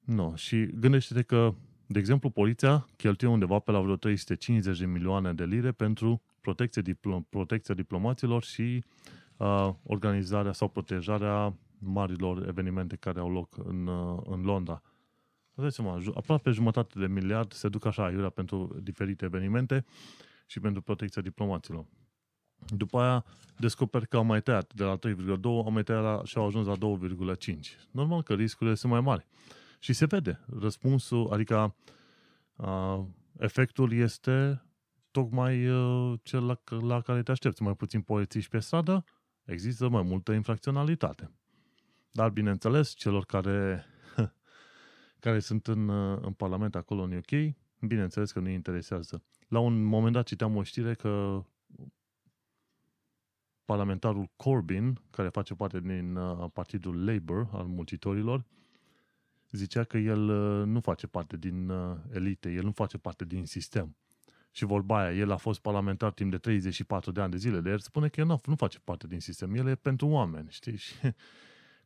No, 0.00 0.34
și 0.34 0.66
gândește-te 0.66 1.22
că, 1.22 1.54
de 1.86 1.98
exemplu, 1.98 2.30
poliția 2.30 2.88
cheltuie 2.96 3.30
undeva 3.30 3.58
pe 3.58 3.70
la 3.70 3.80
vreo 3.80 3.96
350 3.96 4.78
de 4.78 4.86
milioane 4.86 5.32
de 5.32 5.44
lire 5.44 5.72
pentru 5.72 6.22
protecție, 6.40 6.82
diplo- 6.82 7.28
protecția 7.28 7.74
diplomaților 7.74 8.42
și 8.42 8.84
uh, 9.36 9.70
organizarea 9.82 10.52
sau 10.52 10.68
protejarea 10.68 11.54
marilor 11.78 12.48
evenimente 12.48 12.96
care 12.96 13.20
au 13.20 13.30
loc 13.30 13.56
în, 13.64 13.86
uh, 13.86 14.22
în 14.24 14.42
Londra. 14.42 14.82
Vă 15.54 15.68
seama, 15.68 16.02
aproape 16.14 16.50
jumătate 16.50 16.98
de 16.98 17.06
miliard 17.06 17.52
se 17.52 17.68
duc 17.68 17.84
așa 17.84 18.04
aiurea 18.04 18.30
pentru 18.30 18.78
diferite 18.82 19.24
evenimente 19.24 19.84
și 20.46 20.60
pentru 20.60 20.82
protecția 20.82 21.22
diplomaților. 21.22 21.86
După 22.68 23.00
aia 23.00 23.24
descoper 23.56 24.06
că 24.06 24.16
au 24.16 24.24
mai 24.24 24.42
tăiat 24.42 24.74
de 24.74 24.84
la 24.84 24.98
3,2, 24.98 25.42
au 25.42 25.70
mai 25.70 25.82
tăiat 25.82 26.02
la, 26.02 26.20
și 26.24 26.38
au 26.38 26.46
ajuns 26.46 26.66
la 26.66 26.76
2,5. 26.76 27.50
Normal 27.90 28.22
că 28.22 28.34
riscurile 28.34 28.74
sunt 28.74 28.92
mai 28.92 29.00
mari. 29.00 29.26
Și 29.78 29.92
se 29.92 30.06
vede. 30.06 30.40
Răspunsul, 30.60 31.32
adică 31.32 31.74
uh, 32.56 33.00
efectul 33.38 33.92
este 33.92 34.64
tocmai 35.10 35.68
uh, 35.68 36.18
cel 36.22 36.44
la, 36.44 36.60
la 36.80 37.00
care 37.00 37.22
te 37.22 37.30
aștepți. 37.30 37.62
Mai 37.62 37.74
puțin 37.74 38.00
polițiști 38.00 38.50
pe 38.50 38.58
stradă, 38.58 39.04
există 39.44 39.88
mai 39.88 40.02
multă 40.02 40.32
infracționalitate. 40.32 41.30
Dar, 42.12 42.30
bineînțeles, 42.30 42.94
celor 42.94 43.24
care, 43.24 43.84
care 45.24 45.38
sunt 45.38 45.66
în, 45.66 45.88
în 46.24 46.32
Parlament 46.32 46.74
acolo 46.74 47.02
în 47.02 47.12
UK, 47.12 47.54
bineînțeles 47.80 48.32
că 48.32 48.40
nu 48.40 48.48
interesează. 48.48 49.22
La 49.48 49.58
un 49.58 49.82
moment 49.82 50.12
dat 50.12 50.26
citeam 50.26 50.56
o 50.56 50.62
știre 50.62 50.94
că 50.94 51.42
parlamentarul 53.70 54.30
Corbyn, 54.36 55.00
care 55.10 55.28
face 55.28 55.54
parte 55.54 55.80
din 55.80 56.16
uh, 56.16 56.50
partidul 56.52 57.04
Labour 57.04 57.48
al 57.52 57.66
muncitorilor, 57.66 58.44
zicea 59.50 59.84
că 59.84 59.98
el 59.98 60.28
uh, 60.28 60.66
nu 60.66 60.80
face 60.80 61.06
parte 61.06 61.36
din 61.36 61.68
uh, 61.68 61.96
elite, 62.12 62.52
el 62.52 62.64
nu 62.64 62.70
face 62.70 62.98
parte 62.98 63.24
din 63.24 63.46
sistem. 63.46 63.96
Și 64.50 64.64
vorba 64.64 65.00
aia, 65.00 65.16
el 65.16 65.30
a 65.30 65.36
fost 65.36 65.60
parlamentar 65.60 66.12
timp 66.12 66.30
de 66.30 66.38
34 66.38 67.10
de 67.10 67.20
ani 67.20 67.30
de 67.30 67.36
zile, 67.36 67.60
de 67.60 67.70
el 67.70 67.78
spune 67.78 68.08
că 68.08 68.20
el 68.20 68.26
nu, 68.26 68.40
nu 68.44 68.54
face 68.54 68.78
parte 68.84 69.06
din 69.06 69.20
sistem, 69.20 69.54
el 69.54 69.66
e 69.66 69.74
pentru 69.74 70.06
oameni, 70.06 70.46
știi? 70.50 70.76
Și 70.76 70.94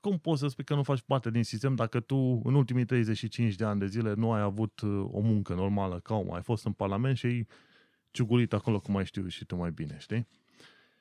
cum 0.00 0.18
poți 0.18 0.40
să 0.40 0.48
spui 0.48 0.64
că 0.64 0.74
nu 0.74 0.82
faci 0.82 1.00
parte 1.00 1.30
din 1.30 1.44
sistem 1.44 1.74
dacă 1.74 2.00
tu 2.00 2.40
în 2.44 2.54
ultimii 2.54 2.84
35 2.84 3.54
de 3.54 3.64
ani 3.64 3.80
de 3.80 3.86
zile 3.86 4.14
nu 4.14 4.32
ai 4.32 4.40
avut 4.40 4.82
o 5.02 5.20
muncă 5.20 5.54
normală 5.54 6.00
ca 6.00 6.14
om, 6.14 6.32
ai 6.32 6.42
fost 6.42 6.64
în 6.64 6.72
parlament 6.72 7.16
și 7.16 7.26
ai 7.26 7.46
ciugurit 8.10 8.52
acolo 8.52 8.80
cum 8.80 8.94
mai 8.94 9.04
știu 9.04 9.28
și 9.28 9.44
tu 9.44 9.56
mai 9.56 9.70
bine, 9.70 9.96
știi? 9.98 10.26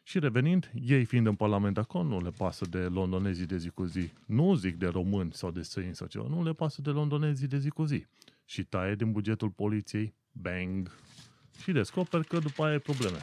Și 0.04 0.20
revenind, 0.20 0.72
ei 0.82 1.06
fiind 1.06 1.28
în 1.28 1.36
Parlament 1.36 1.78
acolo, 1.78 2.04
nu 2.04 2.22
le 2.22 2.30
pasă 2.30 2.66
de 2.70 2.80
londonezii 2.80 3.46
de 3.46 3.58
zi 3.58 3.70
cu 3.70 3.84
zi. 3.84 4.12
Nu 4.26 4.56
zic 4.56 4.76
de 4.76 4.88
români 4.88 5.34
sau 5.34 5.52
de 5.52 5.62
străini 5.62 5.96
sau 5.96 6.08
ceva, 6.08 6.28
nu 6.28 6.44
le 6.44 6.54
pasă 6.54 6.82
de 6.82 6.90
londonezii 6.90 7.48
de 7.48 7.58
zi 7.58 7.70
cu 7.70 7.84
zi. 7.84 8.06
Și 8.46 8.64
taie 8.64 8.96
din 8.96 9.12
bugetul 9.12 9.50
poliției, 9.50 10.14
bang, 10.32 10.92
și 11.62 11.72
descoper 11.72 12.22
că 12.22 12.40
după 12.40 12.64
aia 12.64 12.74
e 12.74 12.80
probleme. 12.80 13.18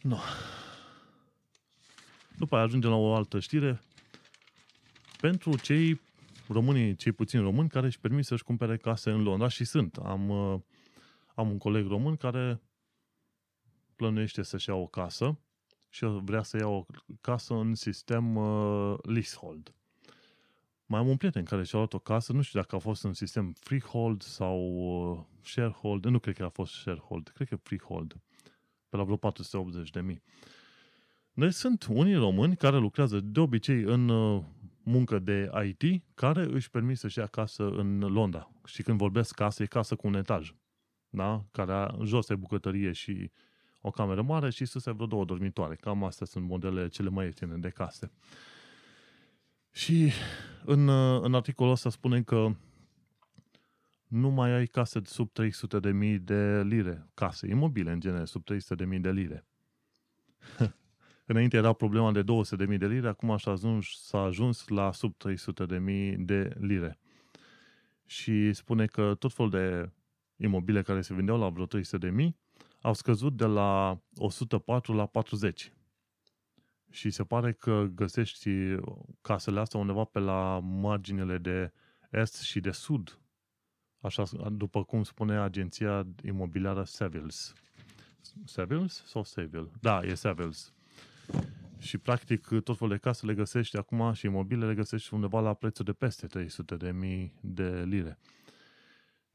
No. 0.00 0.18
După 2.38 2.54
aia 2.54 2.64
ajungem 2.64 2.90
la 2.90 2.96
o 2.96 3.14
altă 3.14 3.40
știre. 3.40 3.80
Pentru 5.20 5.58
cei 5.58 6.00
românii, 6.48 6.94
cei 6.96 7.12
puțini 7.12 7.42
români 7.42 7.68
care 7.68 7.86
își 7.86 8.00
permit 8.00 8.24
să-și 8.24 8.44
cumpere 8.44 8.76
case 8.76 9.10
în 9.10 9.22
Londra 9.22 9.48
și 9.48 9.64
sunt. 9.64 9.96
Am, 9.96 10.28
uh, 10.28 10.60
am 11.34 11.50
un 11.50 11.58
coleg 11.58 11.86
român 11.86 12.16
care 12.16 12.60
plănuiește 14.00 14.42
să-și 14.42 14.68
ia 14.68 14.74
o 14.74 14.86
casă 14.86 15.38
și 15.88 16.04
vrea 16.04 16.42
să 16.42 16.56
ia 16.56 16.66
o 16.66 16.86
casă 17.20 17.54
în 17.54 17.74
sistem 17.74 18.36
uh, 18.36 18.98
leasehold. 19.02 19.74
Mai 20.86 21.00
am 21.00 21.08
un 21.08 21.16
prieten 21.16 21.44
care 21.44 21.64
și-a 21.64 21.78
luat 21.78 21.92
o 21.92 21.98
casă, 21.98 22.32
nu 22.32 22.42
știu 22.42 22.60
dacă 22.60 22.76
a 22.76 22.78
fost 22.78 23.04
în 23.04 23.12
sistem 23.12 23.52
freehold 23.60 24.22
sau 24.22 24.58
uh, 24.58 25.24
sharehold, 25.42 26.04
nu 26.04 26.18
cred 26.18 26.36
că 26.36 26.44
a 26.44 26.48
fost 26.48 26.72
sharehold, 26.72 27.28
cred 27.28 27.48
că 27.48 27.56
freehold, 27.56 28.20
pe 28.88 28.96
la 28.96 29.02
vreo 29.02 29.16
480 29.16 29.90
de 29.90 30.00
mii. 30.00 30.22
Deci 31.32 31.52
sunt 31.52 31.86
unii 31.90 32.14
români 32.14 32.56
care 32.56 32.76
lucrează 32.76 33.20
de 33.20 33.40
obicei 33.40 33.82
în 33.82 34.08
uh, 34.08 34.42
muncă 34.82 35.18
de 35.18 35.50
IT, 35.64 36.04
care 36.14 36.42
își 36.42 36.70
permit 36.70 36.98
să-și 36.98 37.18
ia 37.18 37.26
casă 37.26 37.68
în 37.68 37.98
Londra. 37.98 38.50
Și 38.64 38.82
când 38.82 38.98
vorbesc 38.98 39.34
casă, 39.34 39.62
e 39.62 39.66
casă 39.66 39.96
cu 39.96 40.06
un 40.06 40.14
etaj. 40.14 40.54
Da? 41.08 41.44
Care 41.50 41.72
a, 41.72 41.96
jos 42.04 42.28
e 42.28 42.34
bucătărie 42.34 42.92
și 42.92 43.30
o 43.80 43.90
cameră 43.90 44.22
mare 44.22 44.50
și 44.50 44.64
sus 44.64 44.84
vreo 44.84 45.06
două 45.06 45.24
dormitoare. 45.24 45.74
Cam 45.74 46.04
astea 46.04 46.26
sunt 46.26 46.44
modele 46.44 46.88
cele 46.88 47.08
mai 47.08 47.24
ieftine 47.24 47.56
de 47.56 47.68
case. 47.68 48.12
Și 49.72 50.12
în, 50.64 50.88
în 51.24 51.34
articolul 51.34 51.72
ăsta 51.72 51.90
spune 51.90 52.22
că 52.22 52.54
nu 54.06 54.30
mai 54.30 54.50
ai 54.50 54.66
case 54.66 55.00
sub 55.04 55.32
300 55.32 55.78
de 55.78 55.90
mii 55.90 56.18
de 56.18 56.62
lire. 56.62 57.08
Case 57.14 57.46
imobile, 57.46 57.92
în 57.92 58.00
genere, 58.00 58.24
sub 58.24 58.44
300 58.44 58.74
de 58.74 58.84
mii 58.84 58.98
de 58.98 59.10
lire. 59.10 59.46
Înainte 61.26 61.56
era 61.56 61.72
problema 61.72 62.12
de 62.12 62.22
200 62.22 62.56
de 62.56 62.68
mii 62.68 62.78
de 62.78 62.86
lire, 62.86 63.08
acum 63.08 63.36
s-a 63.36 63.50
ajuns, 63.50 63.86
s-a 63.86 64.18
ajuns 64.18 64.68
la 64.68 64.92
sub 64.92 65.16
300 65.16 65.66
de 65.66 65.78
mii 65.78 66.16
de 66.16 66.56
lire. 66.58 66.98
Și 68.06 68.52
spune 68.52 68.86
că 68.86 69.14
tot 69.18 69.32
felul 69.32 69.50
de 69.50 69.90
imobile 70.36 70.82
care 70.82 71.00
se 71.00 71.14
vindeau 71.14 71.38
la 71.38 71.48
vreo 71.48 71.66
300 71.66 71.98
de 71.98 72.10
mii 72.10 72.36
au 72.80 72.94
scăzut 72.94 73.36
de 73.36 73.44
la 73.44 74.00
104 74.16 74.92
la 74.92 75.06
40. 75.06 75.72
Și 76.90 77.10
se 77.10 77.24
pare 77.24 77.52
că 77.52 77.86
găsești 77.94 78.50
casele 79.20 79.60
astea 79.60 79.80
undeva 79.80 80.04
pe 80.04 80.18
la 80.18 80.58
marginile 80.58 81.38
de 81.38 81.72
est 82.10 82.40
și 82.40 82.60
de 82.60 82.70
sud, 82.70 83.18
așa 84.00 84.24
după 84.52 84.84
cum 84.84 85.02
spune 85.02 85.38
agenția 85.38 86.06
imobiliară 86.24 86.84
Savills. 86.84 87.54
Savills 88.44 89.04
sau 89.06 89.24
Saville? 89.24 89.70
Da, 89.80 90.00
e 90.02 90.14
Savills. 90.14 90.72
Și 91.78 91.98
practic 91.98 92.46
tot 92.46 92.78
felul 92.78 92.92
de 92.94 93.00
case 93.00 93.26
le 93.26 93.34
găsești 93.34 93.76
acum 93.76 94.12
și 94.12 94.26
imobile 94.26 94.66
le 94.66 94.74
găsești 94.74 95.14
undeva 95.14 95.40
la 95.40 95.54
prețul 95.54 95.84
de 95.84 95.92
peste 95.92 96.26
300 96.26 96.76
de 96.76 96.90
mii 96.90 97.32
de 97.40 97.82
lire. 97.82 98.18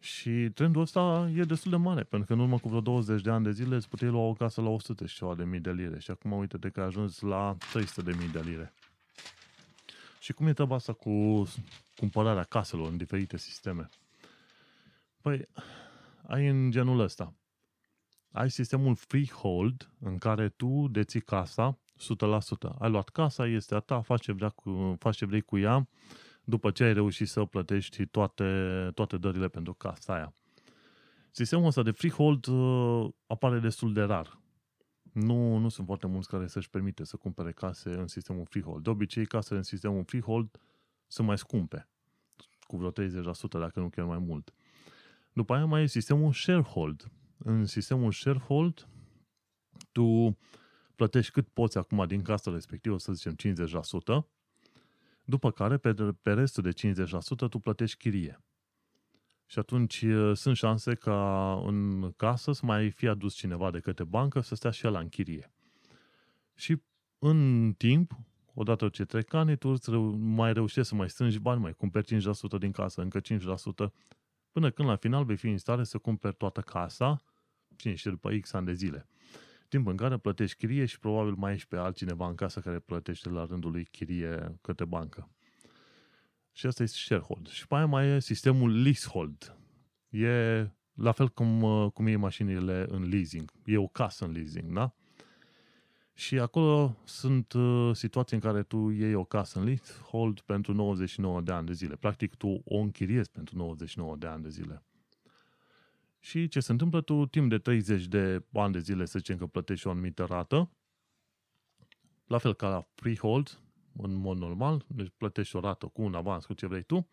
Și 0.06 0.50
trendul 0.54 0.82
ăsta 0.82 1.32
e 1.36 1.44
destul 1.44 1.72
de 1.72 1.78
mare, 1.78 2.04
pentru 2.04 2.28
că 2.28 2.34
în 2.34 2.40
urmă 2.40 2.60
cu 2.60 2.68
vreo 2.68 2.82
20 2.82 3.22
de 3.22 3.30
ani 3.30 3.44
de 3.44 3.52
zile 3.52 3.76
îți 3.76 3.90
puteai 3.90 4.12
lua 4.12 4.22
o 4.22 4.34
casă 4.34 4.62
la 4.62 4.70
100 4.70 5.06
și 5.06 5.16
ceva 5.16 5.36
de 5.36 5.44
mii 5.44 5.60
de 5.60 5.72
lire. 5.72 6.00
Și 6.00 6.12
acum 6.12 6.32
uite 6.32 6.58
de 6.58 6.70
că 6.70 6.82
a 6.82 6.84
ajuns 6.84 7.20
la 7.20 7.58
300 7.72 8.02
de 8.02 8.16
mii 8.18 8.28
de 8.28 8.40
lire. 8.40 8.74
Și 10.20 10.34
cum 10.34 10.48
e 10.48 10.54
treaba 10.54 10.76
asta 10.76 10.94
cu 10.94 11.48
cumpărarea 11.96 12.44
caselor 12.44 12.90
în 12.90 12.98
diferite 12.98 13.38
sisteme? 13.38 13.90
Păi, 15.22 15.48
ai 16.28 16.48
în 16.48 16.72
genul 16.72 17.00
ăsta. 17.00 17.34
Ai 18.32 18.50
sistemul 18.52 18.96
freehold 18.96 19.90
în 20.00 20.18
care 20.18 20.50
tu 20.50 20.88
deții 20.92 21.22
casa 21.22 21.78
100%. 21.94 22.78
Ai 22.80 22.90
luat 22.90 23.10
casa, 23.10 23.48
este 23.48 23.76
a 23.76 23.80
ta, 23.80 24.02
faci 24.02 24.22
ce, 24.22 24.32
vrea 24.32 24.50
cu, 24.50 24.96
faci 25.00 25.16
ce 25.16 25.26
vrei 25.26 25.42
cu 25.42 25.58
ea, 25.58 25.88
după 26.46 26.72
ce 26.72 26.84
ai 26.84 26.94
reușit 26.94 27.28
să 27.28 27.46
plătești 27.46 28.06
toate, 28.06 28.92
toate 28.94 29.18
dările 29.18 29.48
pentru 29.48 29.74
casa 29.74 30.14
aia. 30.14 30.34
Sistemul 31.32 31.66
ăsta 31.66 31.84
de 31.84 31.92
freehold 31.92 32.46
uh, 32.48 33.10
apare 33.28 33.60
destul 33.60 33.94
de 33.94 34.02
rar. 34.02 34.40
Nu, 35.14 35.58
nu 35.58 35.70
sunt 35.70 35.86
foarte 35.88 36.08
mulți 36.08 36.28
care 36.30 36.48
să-și 36.48 36.70
permite 36.70 37.04
să 37.04 37.18
cumpere 37.18 37.52
case 37.52 37.90
în 37.90 38.08
sistemul 38.08 38.46
freehold. 38.46 38.84
De 38.84 38.90
obicei, 38.90 39.26
casele 39.26 39.58
în 39.58 39.64
sistemul 39.64 40.04
freehold 40.04 40.60
sunt 41.08 41.28
mai 41.28 41.38
scumpe, 41.38 41.88
cu 42.60 42.78
vreo 42.78 42.92
30%, 42.92 42.94
dacă 43.50 43.80
nu 43.80 43.90
chiar 43.90 44.06
mai 44.06 44.18
mult. 44.18 44.54
După 45.34 45.54
aia 45.54 45.66
mai 45.66 45.84
e 45.84 45.86
sistemul 45.86 46.34
sharehold. 46.34 47.12
În 47.38 47.66
sistemul 47.66 48.12
sharehold, 48.12 48.88
tu 49.92 50.38
plătești 50.96 51.32
cât 51.32 51.48
poți 51.48 51.78
acum 51.78 52.08
din 52.08 52.22
casa 52.22 52.52
respectivă, 52.52 52.98
să 52.98 53.14
zicem 53.14 53.36
50%, 54.22 54.26
după 55.26 55.52
care, 55.52 55.78
pe, 55.78 55.94
pe 56.22 56.34
restul 56.34 56.64
de 56.64 56.94
50%, 56.94 57.50
tu 57.50 57.60
plătești 57.60 57.98
chirie. 57.98 58.44
Și 59.46 59.60
atunci 59.60 60.06
sunt 60.34 60.56
șanse 60.56 60.96
ca 60.96 61.54
în 61.66 62.12
casă 62.12 62.52
să 62.52 62.66
mai 62.66 62.90
fie 62.90 63.10
adus 63.10 63.34
cineva 63.34 63.72
de 63.72 63.80
către 63.80 64.04
bancă 64.04 64.40
să 64.40 64.56
stea 64.56 64.72
și 64.72 64.86
el 64.86 64.96
în 64.96 65.10
chirie. 65.10 65.52
Și 66.54 66.82
în 67.20 67.74
timp, 67.78 68.12
odată 68.54 68.90
ce 68.90 69.06
trec 69.06 69.34
ani, 69.34 69.58
tu 69.58 70.00
mai 70.18 70.54
reușești 70.54 70.90
să 70.90 70.96
mai 70.96 71.10
strângi 71.10 71.40
bani, 71.40 71.62
mai 71.62 71.74
cumperi 71.74 72.16
5% 72.16 72.60
din 72.60 72.72
casă, 72.72 73.02
încă 73.02 73.20
5%, 73.20 73.24
până 74.52 74.72
când 74.72 74.90
la 74.90 74.96
final 74.96 75.26
vei 75.26 75.38
fi 75.38 75.48
în 75.48 75.58
stare 75.58 75.84
să 75.84 75.98
cumperi 75.98 76.36
toată 76.36 76.62
casa, 76.62 77.22
cine 77.76 77.96
știe, 77.96 78.12
după 78.12 78.32
X 78.32 78.54
ani 78.54 78.66
de 78.66 78.74
zile. 78.74 79.08
Timp 79.76 79.88
în 79.88 79.96
care 79.96 80.18
plătești 80.18 80.58
chirie 80.58 80.86
și 80.86 81.00
probabil 81.00 81.34
mai 81.38 81.54
ești 81.54 81.68
pe 81.68 81.76
altcineva 81.76 82.28
în 82.28 82.36
casă 82.36 82.60
care 82.60 82.80
plătește 82.80 83.30
la 83.30 83.46
rândul 83.46 83.72
lui 83.72 83.86
chirie 83.86 84.58
către 84.62 84.86
bancă. 84.86 85.30
Și 86.52 86.66
asta 86.66 86.84
este 86.84 86.98
sharehold. 86.98 87.48
Și 87.48 87.68
pe 87.68 87.76
aia 87.76 87.86
mai 87.86 88.08
e 88.08 88.20
sistemul 88.20 88.82
leasehold. 88.82 89.58
E 90.10 90.68
la 90.94 91.12
fel 91.12 91.30
cum, 91.30 91.90
cum 91.90 92.08
e 92.08 92.16
mașinile 92.16 92.86
în 92.90 93.10
leasing. 93.10 93.52
E 93.66 93.78
o 93.78 93.88
casă 93.88 94.26
în 94.26 94.32
leasing, 94.32 94.74
da? 94.74 94.96
Și 96.14 96.40
acolo 96.40 96.98
sunt 97.04 97.54
uh, 97.54 97.90
situații 97.94 98.36
în 98.36 98.42
care 98.42 98.64
tu 98.64 98.90
iei 98.90 99.14
o 99.14 99.24
casă 99.24 99.60
în 99.60 99.66
leasehold 99.66 100.40
pentru 100.40 100.74
99 100.74 101.42
de 101.42 101.52
ani 101.52 101.66
de 101.66 101.74
zile. 101.74 101.96
Practic, 101.96 102.36
tu 102.36 102.62
o 102.66 102.78
închiriezi 102.78 103.32
pentru 103.32 103.58
99 103.58 104.16
de 104.16 104.28
ani 104.28 104.44
de 104.44 104.50
zile. 104.50 104.84
Și 106.26 106.48
ce 106.48 106.60
se 106.60 106.72
întâmplă? 106.72 107.02
Tu, 107.02 107.26
timp 107.26 107.50
de 107.50 107.58
30 107.58 108.06
de 108.06 108.46
ani 108.54 108.74
de 108.74 108.80
zile, 108.80 109.06
să 109.06 109.18
zicem 109.18 109.38
că 109.38 109.46
plătești 109.46 109.88
o 109.88 109.90
anumită 109.90 110.24
rată, 110.24 110.72
la 112.26 112.38
fel 112.38 112.54
ca 112.54 112.70
la 112.70 112.88
freehold, 112.94 113.60
în 113.98 114.14
mod 114.14 114.38
normal, 114.38 114.86
deci 114.88 115.12
plătești 115.18 115.56
o 115.56 115.60
rată 115.60 115.88
cu 115.88 116.02
un 116.02 116.14
avans, 116.14 116.46
cu 116.46 116.54
ce 116.54 116.68
vrei 116.68 116.84
tu, 116.84 117.10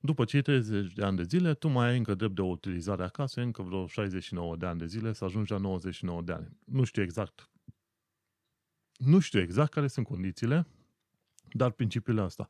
după 0.00 0.24
cei 0.24 0.42
30 0.42 0.92
de 0.92 1.04
ani 1.04 1.16
de 1.16 1.22
zile, 1.22 1.54
tu 1.54 1.68
mai 1.68 1.88
ai 1.88 1.96
încă 1.96 2.14
drept 2.14 2.34
de 2.34 2.40
o 2.40 2.46
utilizare 2.46 3.02
a 3.04 3.08
casei, 3.08 3.44
încă 3.44 3.62
vreo 3.62 3.86
69 3.86 4.56
de 4.56 4.66
ani 4.66 4.78
de 4.78 4.86
zile, 4.86 5.12
să 5.12 5.24
ajungi 5.24 5.52
la 5.52 5.58
99 5.58 6.22
de 6.22 6.32
ani. 6.32 6.58
Nu 6.64 6.84
știu 6.84 7.02
exact. 7.02 7.50
Nu 8.96 9.18
știu 9.18 9.40
exact 9.40 9.72
care 9.72 9.86
sunt 9.86 10.06
condițiile, 10.06 10.66
dar 11.52 11.70
principiul 11.70 12.18
asta. 12.18 12.48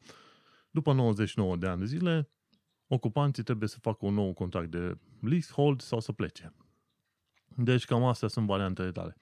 După 0.70 0.92
99 0.92 1.56
de 1.56 1.66
ani 1.66 1.80
de 1.80 1.86
zile, 1.86 2.30
ocupanții 2.88 3.42
trebuie 3.42 3.68
să 3.68 3.78
facă 3.78 4.06
un 4.06 4.14
nou 4.14 4.32
contract 4.32 4.70
de 4.70 4.98
leasehold 5.20 5.80
sau 5.80 6.00
să 6.00 6.12
plece. 6.12 6.52
Deci 7.56 7.84
cam 7.84 8.04
astea 8.04 8.28
sunt 8.28 8.46
variantele 8.46 8.90
tale. 8.90 9.16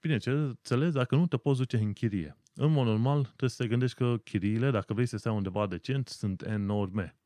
Bine, 0.00 0.16
ce 0.16 0.30
înțeles, 0.30 0.92
dacă 0.92 1.16
nu 1.16 1.26
te 1.26 1.36
poți 1.36 1.58
duce 1.58 1.76
în 1.76 1.92
chirie. 1.92 2.36
În 2.54 2.72
mod 2.72 2.86
normal, 2.86 3.22
trebuie 3.22 3.50
să 3.50 3.62
te 3.62 3.68
gândești 3.68 3.96
că 3.96 4.16
chiriile, 4.16 4.70
dacă 4.70 4.92
vrei 4.92 5.06
să 5.06 5.16
stai 5.16 5.32
undeva 5.32 5.66
decent, 5.66 6.08
sunt 6.08 6.42
enorme. 6.42 7.16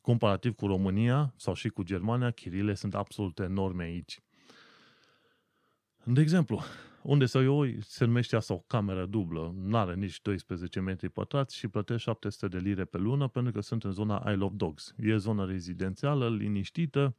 Comparativ 0.00 0.54
cu 0.54 0.66
România 0.66 1.34
sau 1.36 1.54
și 1.54 1.68
cu 1.68 1.82
Germania, 1.82 2.30
chiriile 2.30 2.74
sunt 2.74 2.94
absolut 2.94 3.38
enorme 3.38 3.84
aici. 3.84 4.20
De 6.04 6.20
exemplu, 6.20 6.62
unde 7.02 7.26
să 7.26 7.38
eu 7.38 7.80
se 7.80 8.04
numește 8.04 8.36
asta 8.36 8.54
o 8.54 8.58
cameră 8.58 9.06
dublă, 9.06 9.54
nu 9.56 9.76
are 9.76 9.94
nici 9.94 10.20
12 10.20 10.80
metri 10.80 11.08
pătrați 11.08 11.56
și 11.56 11.68
plătești 11.68 12.02
700 12.02 12.48
de 12.48 12.58
lire 12.58 12.84
pe 12.84 12.98
lună 12.98 13.28
pentru 13.28 13.52
că 13.52 13.60
sunt 13.60 13.84
în 13.84 13.92
zona 13.92 14.30
I 14.30 14.36
Love 14.36 14.54
Dogs. 14.56 14.94
E 14.96 15.16
zonă 15.16 15.44
rezidențială, 15.44 16.30
liniștită, 16.30 17.16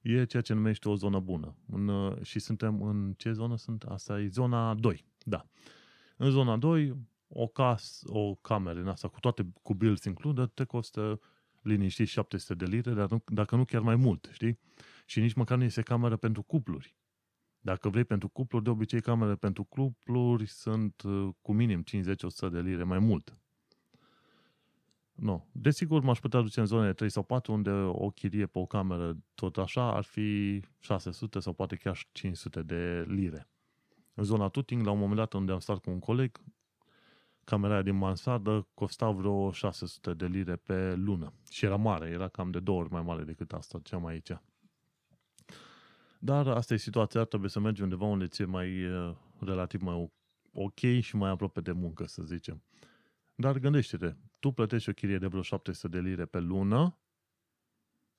e 0.00 0.24
ceea 0.24 0.42
ce 0.42 0.54
numește 0.54 0.88
o 0.88 0.94
zonă 0.94 1.18
bună. 1.18 1.56
În, 1.66 2.16
și 2.22 2.38
suntem 2.38 2.82
în 2.82 3.14
ce 3.16 3.32
zonă 3.32 3.56
sunt? 3.56 3.82
Asta 3.82 4.20
e 4.20 4.28
zona 4.28 4.74
2, 4.74 5.04
da. 5.24 5.46
În 6.16 6.30
zona 6.30 6.56
2, 6.56 6.96
o, 7.28 7.46
cas, 7.46 8.02
o 8.06 8.34
cameră 8.34 8.80
în 8.80 8.88
asta, 8.88 9.08
cu 9.08 9.20
toate 9.20 9.52
cu 9.62 9.74
bills 9.74 10.04
included, 10.04 10.50
te 10.54 10.64
costă 10.64 11.20
liniștit 11.62 12.08
700 12.08 12.54
de 12.54 12.64
lire, 12.64 12.92
dar 12.92 13.10
nu, 13.10 13.22
dacă 13.26 13.56
nu 13.56 13.64
chiar 13.64 13.80
mai 13.80 13.96
mult, 13.96 14.28
știi? 14.32 14.58
Și 15.06 15.20
nici 15.20 15.32
măcar 15.32 15.58
nu 15.58 15.64
este 15.64 15.82
cameră 15.82 16.16
pentru 16.16 16.42
cupluri. 16.42 16.95
Dacă 17.66 17.88
vrei 17.88 18.04
pentru 18.04 18.28
cupluri, 18.28 18.64
de 18.64 18.70
obicei 18.70 19.00
camerele 19.00 19.36
pentru 19.36 19.64
cupluri 19.64 20.46
sunt 20.46 21.02
uh, 21.02 21.28
cu 21.40 21.52
minim 21.52 21.82
50-100 21.82 22.50
de 22.50 22.60
lire 22.60 22.82
mai 22.82 22.98
mult. 22.98 23.38
Nu. 25.14 25.46
Desigur, 25.52 26.02
m-aș 26.02 26.18
putea 26.18 26.40
duce 26.40 26.60
în 26.60 26.66
zonele 26.66 26.92
3 26.92 27.10
sau 27.10 27.22
4, 27.22 27.52
unde 27.52 27.70
o 27.70 28.10
chirie 28.10 28.46
pe 28.46 28.58
o 28.58 28.66
cameră 28.66 29.16
tot 29.34 29.56
așa 29.56 29.92
ar 29.92 30.04
fi 30.04 30.60
600 30.80 31.40
sau 31.40 31.52
poate 31.52 31.76
chiar 31.76 31.98
500 32.12 32.62
de 32.62 33.04
lire. 33.08 33.48
În 34.14 34.24
zona 34.24 34.48
Tuting, 34.48 34.84
la 34.84 34.90
un 34.90 34.98
moment 34.98 35.16
dat 35.16 35.32
unde 35.32 35.52
am 35.52 35.58
stat 35.58 35.78
cu 35.78 35.90
un 35.90 35.98
coleg, 35.98 36.40
camera 37.44 37.82
din 37.82 37.96
mansardă 37.96 38.68
costa 38.74 39.10
vreo 39.10 39.52
600 39.52 40.14
de 40.14 40.26
lire 40.26 40.56
pe 40.56 40.94
lună. 40.94 41.32
Și 41.50 41.64
era 41.64 41.76
mare, 41.76 42.08
era 42.08 42.28
cam 42.28 42.50
de 42.50 42.60
două 42.60 42.80
ori 42.80 42.90
mai 42.90 43.02
mare 43.02 43.24
decât 43.24 43.52
asta, 43.52 43.78
ce 43.82 43.94
am 43.94 44.06
aici. 44.06 44.30
Dar 46.26 46.46
asta 46.46 46.74
e 46.74 46.76
situația, 46.76 47.24
trebuie 47.24 47.50
să 47.50 47.60
mergi 47.60 47.82
undeva 47.82 48.04
unde 48.04 48.26
ți-e 48.26 48.44
mai 48.44 48.88
relativ 49.38 49.82
mai 49.82 50.10
ok 50.52 50.78
și 51.00 51.16
mai 51.16 51.30
aproape 51.30 51.60
de 51.60 51.72
muncă, 51.72 52.06
să 52.06 52.22
zicem. 52.22 52.62
Dar 53.34 53.58
gândește-te, 53.58 54.14
tu 54.38 54.50
plătești 54.50 54.88
o 54.88 54.92
chirie 54.92 55.18
de 55.18 55.26
vreo 55.26 55.42
700 55.42 56.00
de 56.00 56.08
lire 56.08 56.24
pe 56.24 56.40
lună, 56.40 56.98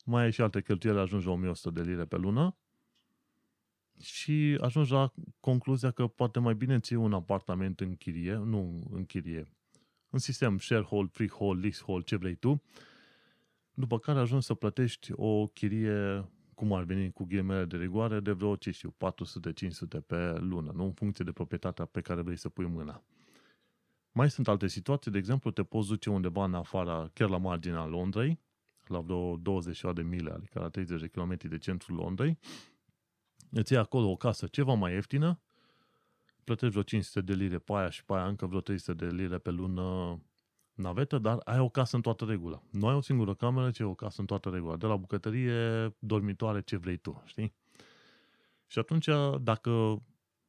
mai 0.06 0.24
ai 0.24 0.32
și 0.32 0.42
alte 0.42 0.62
cheltuieli, 0.62 1.00
ajungi 1.00 1.26
la 1.26 1.32
1100 1.32 1.82
de 1.82 1.90
lire 1.90 2.06
pe 2.06 2.18
lună 2.18 2.58
și 4.00 4.58
ajungi 4.62 4.92
la 4.92 5.14
concluzia 5.40 5.92
că 5.92 6.08
poate 6.08 6.40
mai 6.40 6.56
bine 6.56 6.80
ții 6.80 6.96
un 6.96 7.14
apartament 7.14 7.80
în 7.80 7.96
chirie, 7.96 8.34
nu 8.34 8.88
în 8.92 9.06
chirie, 9.06 9.48
în 10.10 10.20
sistem 10.20 10.58
sharehold, 10.58 11.12
freehold, 11.12 11.62
leasehold, 11.62 12.04
ce 12.04 12.16
vrei 12.16 12.36
tu, 12.36 12.64
după 13.74 14.00
care 14.00 14.20
ajungi 14.20 14.46
să 14.46 14.54
plătești 14.54 15.12
o 15.16 15.48
chirie 15.48 16.28
cum 16.58 16.74
ar 16.74 16.84
veni 16.84 17.12
cu 17.12 17.26
ghimele 17.26 17.66
de 17.66 17.78
rigoare, 17.78 18.20
de 18.20 18.32
vreo, 18.32 18.56
ce 18.56 18.72
știu, 18.72 18.96
400-500 18.98 20.06
pe 20.08 20.38
lună, 20.40 20.72
nu? 20.76 20.84
În 20.84 20.92
funcție 20.92 21.26
de 21.26 21.32
proprietatea 21.32 21.86
pe 21.86 22.02
care 22.02 22.22
vrei 22.22 22.38
să 22.38 22.50
pui 22.50 22.66
mâna. 22.66 23.04
Mai 24.12 24.30
sunt 24.30 24.48
alte 24.48 24.68
situații, 24.68 25.12
de 25.12 25.18
exemplu, 25.18 25.52
te 25.52 25.64
poți 25.64 25.88
duce 25.88 26.10
undeva 26.10 26.44
în 26.44 26.54
afara, 26.54 27.10
chiar 27.14 27.30
la 27.30 27.38
marginea 27.38 27.86
Londrei, 27.86 28.40
la 28.88 29.00
vreo 29.00 29.36
20 29.38 29.82
de 29.94 30.02
mile, 30.02 30.32
adică 30.32 30.60
la 30.60 30.70
30 30.70 31.00
de 31.00 31.08
km 31.08 31.38
de 31.48 31.58
centrul 31.58 31.96
Londrei, 31.96 32.38
îți 33.52 33.72
iei 33.72 33.82
acolo 33.82 34.10
o 34.10 34.16
casă 34.16 34.48
ceva 34.48 34.74
mai 34.74 34.94
ieftină, 34.94 35.40
plătești 36.44 36.72
vreo 36.72 36.84
500 36.84 37.22
de 37.22 37.34
lire 37.34 37.58
pe 37.58 37.74
aia 37.74 37.90
și 37.90 38.06
pe 38.06 38.14
aia 38.14 38.28
încă 38.28 38.46
vreo 38.46 38.62
300 38.62 39.06
de 39.06 39.16
lire 39.16 39.38
pe 39.38 39.50
lună 39.50 40.20
navetă, 40.78 41.18
dar 41.18 41.42
ai 41.44 41.60
o 41.60 41.70
casă 41.70 41.96
în 41.96 42.02
toată 42.02 42.26
regula. 42.26 42.62
Nu 42.72 42.88
ai 42.88 42.96
o 42.96 43.02
singură 43.02 43.34
cameră, 43.34 43.72
ci 43.72 43.80
o 43.80 43.94
casă 43.94 44.22
în 44.22 44.28
toată 44.28 44.50
regula. 44.50 44.76
De 44.76 44.86
la 44.86 44.96
bucătărie, 44.96 45.96
dormitoare, 46.00 46.62
ce 46.62 46.78
vrei 46.78 46.98
tu, 46.98 47.24
știi? 47.26 47.54
Și 48.68 48.80
atunci, 48.80 49.08
dacă 49.42 50.04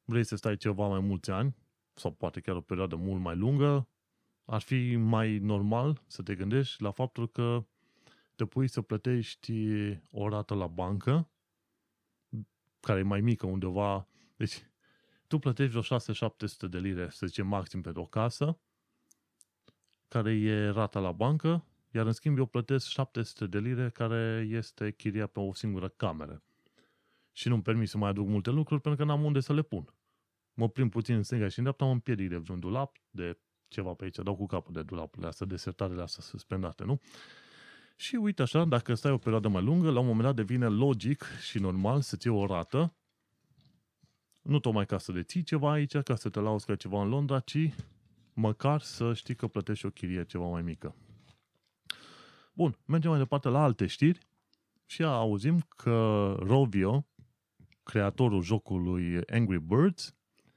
vrei 0.05 0.25
să 0.25 0.37
stai 0.37 0.57
ceva 0.57 0.89
mai 0.89 1.01
mulți 1.01 1.31
ani, 1.31 1.57
sau 1.93 2.11
poate 2.11 2.41
chiar 2.41 2.57
o 2.57 2.61
perioadă 2.61 2.97
mult 2.97 3.21
mai 3.21 3.37
lungă, 3.37 3.89
ar 4.45 4.61
fi 4.61 4.97
mai 4.97 5.39
normal 5.39 6.03
să 6.07 6.23
te 6.23 6.35
gândești 6.35 6.83
la 6.83 6.91
faptul 6.91 7.29
că 7.29 7.67
te 8.35 8.45
pui 8.45 8.69
să 8.69 8.83
plătești 8.83 9.53
o 10.11 10.29
rată 10.29 10.55
la 10.55 10.67
bancă, 10.67 11.31
care 12.81 12.99
e 12.99 13.03
mai 13.03 13.21
mică 13.21 13.47
undeva, 13.47 14.09
deci 14.37 14.67
tu 15.27 15.39
plătești 15.39 15.79
vreo 15.79 15.99
6-700 15.99 16.69
de 16.71 16.79
lire, 16.79 17.09
să 17.11 17.27
zicem 17.27 17.47
maxim 17.47 17.81
pentru 17.81 18.03
o 18.03 18.07
casă, 18.07 18.59
care 20.09 20.33
e 20.33 20.69
rata 20.69 21.01
la 21.01 21.13
bancă, 21.13 21.65
iar 21.91 22.07
în 22.07 22.13
schimb 22.13 22.39
eu 22.39 22.47
plătesc 22.47 22.87
700 22.87 23.47
de 23.47 23.59
lire, 23.59 23.91
care 23.91 24.47
este 24.51 24.93
chiria 24.93 25.27
pe 25.27 25.41
o 25.41 25.55
singură 25.55 25.89
cameră. 25.89 26.43
Și 27.33 27.49
nu-mi 27.49 27.63
permis 27.63 27.91
să 27.91 27.99
mai 27.99 28.09
aduc 28.09 28.27
multe 28.27 28.51
lucruri 28.51 28.81
pentru 28.81 29.05
că 29.05 29.11
n-am 29.13 29.25
unde 29.25 29.41
să 29.41 29.53
le 29.53 29.63
pun. 29.63 29.95
Mă 30.55 30.69
prim 30.69 30.89
puțin 30.89 31.15
în 31.15 31.23
stânga 31.23 31.49
și 31.49 31.59
în 31.59 31.65
dreapta, 31.65 31.85
mă 31.85 31.91
împiedic 31.91 32.29
de 32.29 32.37
vreun 32.37 32.61
dulap, 32.61 32.97
de 33.11 33.39
ceva 33.69 33.93
pe 33.93 34.05
aici, 34.05 34.17
dau 34.17 34.37
cu 34.37 34.47
capul 34.47 34.73
de 34.73 34.83
dulapurile 34.83 35.29
astea, 35.29 35.47
de 35.47 35.57
sertarele 35.57 36.03
astea 36.03 36.23
suspendate, 36.23 36.85
nu? 36.85 37.01
Și 37.97 38.17
uite 38.17 38.43
așa, 38.43 38.65
dacă 38.65 38.95
stai 38.95 39.13
o 39.13 39.19
perioadă 39.19 39.49
mai 39.49 39.63
lungă, 39.63 39.91
la 39.91 40.01
un 40.01 40.07
moment 40.07 40.25
dat 40.25 40.35
devine 40.35 40.67
logic 40.67 41.25
și 41.41 41.59
normal 41.59 42.01
să-ți 42.01 42.27
iei 42.27 42.37
o 42.37 42.47
rată, 42.47 42.95
nu 44.43 44.59
tocmai 44.59 44.87
ca 44.87 44.99
să 44.99 45.13
deții 45.13 45.43
ceva 45.43 45.71
aici, 45.71 45.97
ca 45.97 46.15
să 46.15 46.29
te 46.29 46.41
lauzi 46.41 46.67
ca 46.67 46.77
ceva 46.77 47.03
în 47.03 47.09
Londra, 47.09 47.41
ci 47.41 47.71
măcar 48.39 48.81
să 48.81 49.15
știi 49.15 49.35
că 49.35 49.47
plătești 49.47 49.87
o 49.87 49.91
chirie 49.91 50.25
ceva 50.25 50.47
mai 50.47 50.63
mică. 50.63 50.97
Bun, 52.53 52.79
mergem 52.85 53.11
mai 53.11 53.19
departe 53.19 53.49
la 53.49 53.63
alte 53.63 53.87
știri 53.87 54.19
și 54.87 55.03
auzim 55.03 55.61
că 55.69 56.37
Rovio, 56.41 57.07
creatorul 57.83 58.43
jocului 58.43 59.21
Angry 59.27 59.61
Birds, 59.61 60.17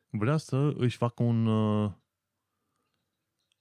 vrea 0.10 0.38
să 0.38 0.74
își 0.78 0.98
facă 0.98 1.24
un, 1.24 1.46
uh, 1.46 1.92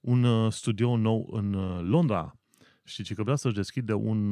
un 0.01 0.23
uh, 0.23 0.53
studio 0.53 0.97
nou 0.97 1.29
în 1.33 1.53
uh, 1.53 1.81
Londra. 1.83 2.39
Și 2.85 3.15
că 3.15 3.23
vrea 3.23 3.37
să-și 3.37 3.55
deschide 3.55 3.93
un 3.93 4.29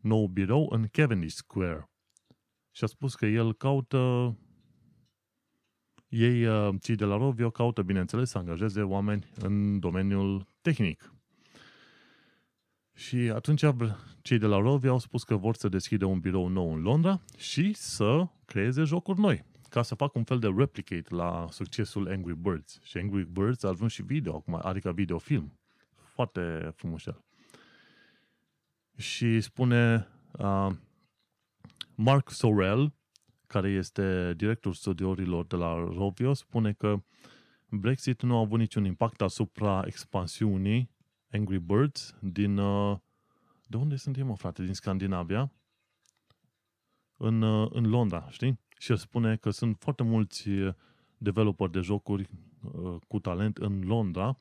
nou 0.00 0.26
birou 0.26 0.68
în 0.70 0.86
Cavendish 0.86 1.34
Square. 1.34 1.90
Și 2.70 2.84
a 2.84 2.86
spus 2.86 3.14
că 3.14 3.26
el 3.26 3.54
caută 3.54 4.36
ei, 6.10 6.46
uh, 6.46 6.74
cei 6.80 6.94
de 6.94 7.04
la 7.04 7.16
Rovio, 7.16 7.50
caută, 7.50 7.82
bineînțeles, 7.82 8.30
să 8.30 8.38
angajeze 8.38 8.82
oameni 8.82 9.26
în 9.40 9.78
domeniul 9.78 10.46
tehnic. 10.60 11.12
Și 12.94 13.16
atunci 13.16 13.64
cei 14.22 14.38
de 14.38 14.46
la 14.46 14.58
Rovio 14.58 14.90
au 14.90 14.98
spus 14.98 15.24
că 15.24 15.36
vor 15.36 15.54
să 15.54 15.68
deschide 15.68 16.04
un 16.04 16.20
birou 16.20 16.48
nou 16.48 16.72
în 16.72 16.80
Londra 16.80 17.20
și 17.38 17.72
să 17.72 18.26
creeze 18.44 18.82
jocuri 18.82 19.20
noi. 19.20 19.44
ca 19.68 19.82
să 19.82 19.94
facă 19.94 20.18
un 20.18 20.24
fel 20.24 20.38
de 20.38 20.54
replicate 20.56 21.14
la 21.14 21.46
succesul 21.50 22.08
Angry 22.08 22.36
Birds. 22.36 22.80
Și 22.82 22.98
Angry 22.98 23.24
Birds 23.24 23.62
a 23.62 23.68
ajuns 23.68 23.92
și 23.92 24.02
video 24.02 24.34
acum, 24.34 24.60
adică 24.62 24.92
videofilm. 24.92 25.58
Foarte 25.94 26.72
frumos 26.76 27.06
el. 27.06 27.24
Și 28.96 29.40
spune 29.40 30.08
uh, 30.38 30.68
Mark 31.94 32.30
Sorrell, 32.30 32.92
care 33.50 33.68
este 33.68 34.34
directorul 34.36 34.72
studiourilor 34.72 35.46
de 35.46 35.56
la 35.56 35.74
Rovio, 35.74 36.32
spune 36.32 36.72
că 36.72 37.02
Brexit 37.68 38.22
nu 38.22 38.36
a 38.36 38.38
avut 38.38 38.58
niciun 38.58 38.84
impact 38.84 39.20
asupra 39.20 39.82
expansiunii 39.86 40.90
Angry 41.32 41.58
Birds 41.58 42.14
din... 42.20 42.56
Uh, 42.56 42.98
de 43.66 43.76
unde 43.76 43.96
suntem, 43.96 44.26
mă, 44.26 44.36
frate? 44.36 44.62
Din 44.64 44.74
Scandinavia? 44.74 45.52
În, 47.16 47.42
uh, 47.42 47.70
în 47.72 47.88
Londra, 47.88 48.28
știi? 48.30 48.60
Și 48.78 48.90
el 48.90 48.96
spune 48.96 49.36
că 49.36 49.50
sunt 49.50 49.76
foarte 49.78 50.02
mulți 50.02 50.48
uh, 50.48 50.74
developeri 51.18 51.72
de 51.72 51.80
jocuri 51.80 52.28
cu 53.08 53.18
talent 53.18 53.56
în 53.56 53.82
Londra 53.86 54.38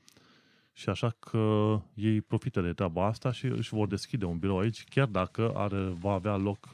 și 0.73 0.89
așa 0.89 1.09
că 1.09 1.75
ei 1.93 2.21
profită 2.21 2.61
de 2.61 2.73
treaba 2.73 3.05
asta 3.05 3.31
și 3.31 3.45
își 3.45 3.73
vor 3.73 3.87
deschide 3.87 4.25
un 4.25 4.37
birou 4.37 4.59
aici, 4.59 4.83
chiar 4.83 5.07
dacă 5.07 5.51
are, 5.55 5.83
va 5.83 6.11
avea 6.11 6.35
loc, 6.35 6.69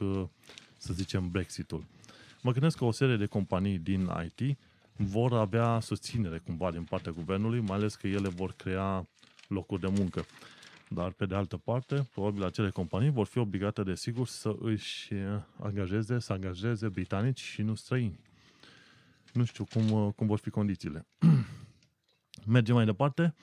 să 0.76 0.92
zicem, 0.92 1.30
Brexitul. 1.30 1.84
Mă 2.46 2.52
gândesc 2.52 2.76
că 2.76 2.84
o 2.84 2.90
serie 2.90 3.16
de 3.16 3.26
companii 3.26 3.78
din 3.78 4.10
IT 4.24 4.58
vor 4.96 5.32
avea 5.32 5.80
susținere 5.80 6.38
cumva 6.38 6.70
din 6.70 6.84
partea 6.84 7.12
guvernului, 7.12 7.60
mai 7.60 7.76
ales 7.76 7.94
că 7.94 8.06
ele 8.06 8.28
vor 8.28 8.52
crea 8.52 9.08
locuri 9.48 9.80
de 9.80 9.86
muncă. 9.86 10.24
Dar, 10.88 11.12
pe 11.12 11.26
de 11.26 11.34
altă 11.34 11.56
parte, 11.56 12.08
probabil 12.12 12.44
acele 12.44 12.70
companii 12.70 13.10
vor 13.10 13.26
fi 13.26 13.38
obligate, 13.38 13.82
desigur, 13.82 14.26
să 14.26 14.56
își 14.60 15.12
angajeze, 15.58 16.18
să 16.18 16.32
angajeze 16.32 16.88
britanici 16.88 17.40
și 17.40 17.62
nu 17.62 17.74
străini. 17.74 18.20
Nu 19.32 19.44
știu 19.44 19.64
cum, 19.64 20.10
cum 20.10 20.26
vor 20.26 20.38
fi 20.38 20.50
condițiile. 20.50 21.06
Mergem 22.46 22.74
mai 22.74 22.84
departe. 22.84 23.34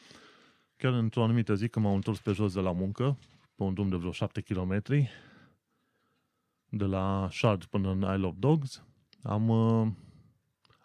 Chiar 0.76 0.94
într-o 0.94 1.24
anumită 1.24 1.56
zi, 1.56 1.68
când 1.68 1.86
m-am 1.86 1.96
întors 1.96 2.20
pe 2.20 2.32
jos 2.32 2.54
de 2.54 2.60
la 2.60 2.72
muncă, 2.72 3.18
pe 3.56 3.63
un 3.63 3.74
drum 3.74 3.89
de 3.89 3.96
vreo 3.96 4.12
7 4.12 4.42
km, 4.42 4.82
de 6.70 6.86
la 6.86 7.30
Shard 7.32 7.63
până 7.63 7.89
în 7.89 8.16
Isle 8.16 8.28
of 8.28 8.36
Dogs, 8.38 8.84
am, 9.23 9.51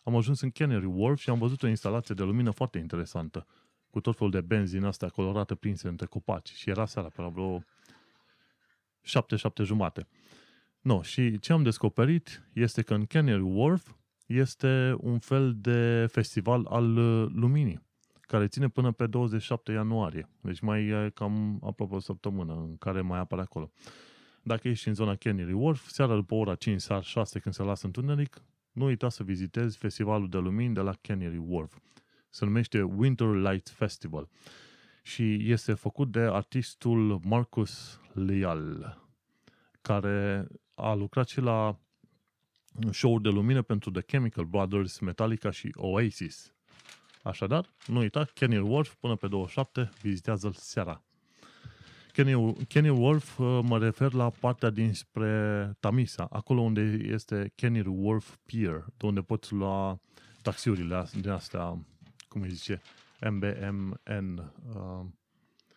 am 0.02 0.16
ajuns 0.16 0.40
în 0.40 0.50
Canary 0.50 0.86
Wharf 0.86 1.20
și 1.20 1.30
am 1.30 1.38
văzut 1.38 1.62
o 1.62 1.66
instalație 1.66 2.14
de 2.14 2.22
lumină 2.22 2.50
foarte 2.50 2.78
interesantă, 2.78 3.46
cu 3.90 4.00
tot 4.00 4.16
felul 4.16 4.32
de 4.32 4.40
benzi 4.40 4.72
din 4.72 4.84
astea 4.84 5.08
colorate 5.08 5.54
prinse 5.54 5.88
între 5.88 6.06
copaci. 6.06 6.48
Și 6.48 6.70
era 6.70 6.86
seara 6.86 7.08
pe 7.08 7.20
la 7.20 7.28
vreo 7.28 7.64
7, 9.02 9.36
7 9.36 9.62
jumate. 9.62 10.08
No, 10.80 11.02
și 11.02 11.38
ce 11.38 11.52
am 11.52 11.62
descoperit 11.62 12.48
este 12.52 12.82
că 12.82 12.94
în 12.94 13.04
Canary 13.04 13.42
Wharf 13.42 13.92
este 14.26 14.94
un 14.98 15.18
fel 15.18 15.54
de 15.56 16.06
festival 16.10 16.66
al 16.66 16.94
luminii, 17.40 17.86
care 18.20 18.46
ține 18.46 18.68
până 18.68 18.92
pe 18.92 19.06
27 19.06 19.72
ianuarie. 19.72 20.28
Deci 20.40 20.60
mai 20.60 20.86
e 20.86 21.10
cam 21.14 21.60
aproape 21.64 21.94
o 21.94 21.98
săptămână 21.98 22.52
în 22.52 22.76
care 22.76 23.00
mai 23.00 23.18
apare 23.18 23.42
acolo. 23.42 23.70
Dacă 24.48 24.68
ești 24.68 24.88
în 24.88 24.94
zona 24.94 25.14
Canary 25.14 25.52
Wharf, 25.52 25.88
seara 25.88 26.14
după 26.14 26.34
ora 26.34 26.54
5 26.54 26.80
sau 26.80 27.00
6 27.00 27.38
când 27.38 27.54
se 27.54 27.62
lasă 27.62 27.86
întuneric, 27.86 28.42
nu 28.72 28.84
uita 28.84 29.08
să 29.08 29.22
vizitezi 29.22 29.78
festivalul 29.78 30.28
de 30.28 30.38
lumini 30.38 30.74
de 30.74 30.80
la 30.80 30.92
Canary 31.00 31.36
Wharf. 31.36 31.78
Se 32.28 32.44
numește 32.44 32.82
Winter 32.82 33.26
Light 33.26 33.68
Festival 33.68 34.28
și 35.02 35.50
este 35.50 35.74
făcut 35.74 36.10
de 36.10 36.18
artistul 36.18 37.20
Marcus 37.24 38.00
Leal, 38.12 38.98
care 39.80 40.46
a 40.74 40.94
lucrat 40.94 41.28
și 41.28 41.40
la 41.40 41.78
show 42.90 43.18
de 43.18 43.28
lumină 43.28 43.62
pentru 43.62 43.90
The 43.90 44.02
Chemical 44.02 44.44
Brothers, 44.44 44.98
Metallica 44.98 45.50
și 45.50 45.70
Oasis. 45.74 46.54
Așadar, 47.22 47.74
nu 47.86 47.98
uita, 47.98 48.24
Canary 48.34 48.62
Wharf 48.62 48.94
până 48.94 49.16
pe 49.16 49.28
27, 49.28 49.90
vizitează-l 50.02 50.52
seara. 50.52 51.02
Kenny, 52.18 52.54
Kenny 52.66 52.88
Wolf 52.88 53.38
uh, 53.38 53.60
mă 53.62 53.78
refer 53.78 54.12
la 54.12 54.30
partea 54.30 54.70
dinspre 54.70 55.72
Tamisa, 55.80 56.28
acolo 56.30 56.60
unde 56.60 56.98
este 57.02 57.52
Kenny 57.54 57.82
Wolf 57.86 58.36
Pier, 58.46 58.84
de 58.96 59.06
unde 59.06 59.20
poți 59.20 59.52
lua 59.52 60.00
taxiurile 60.42 61.08
din 61.20 61.30
astea, 61.30 61.78
cum 62.28 62.42
îi 62.42 62.50
zice, 62.50 62.80
MBMN, 63.20 64.52
uh, 64.74 65.06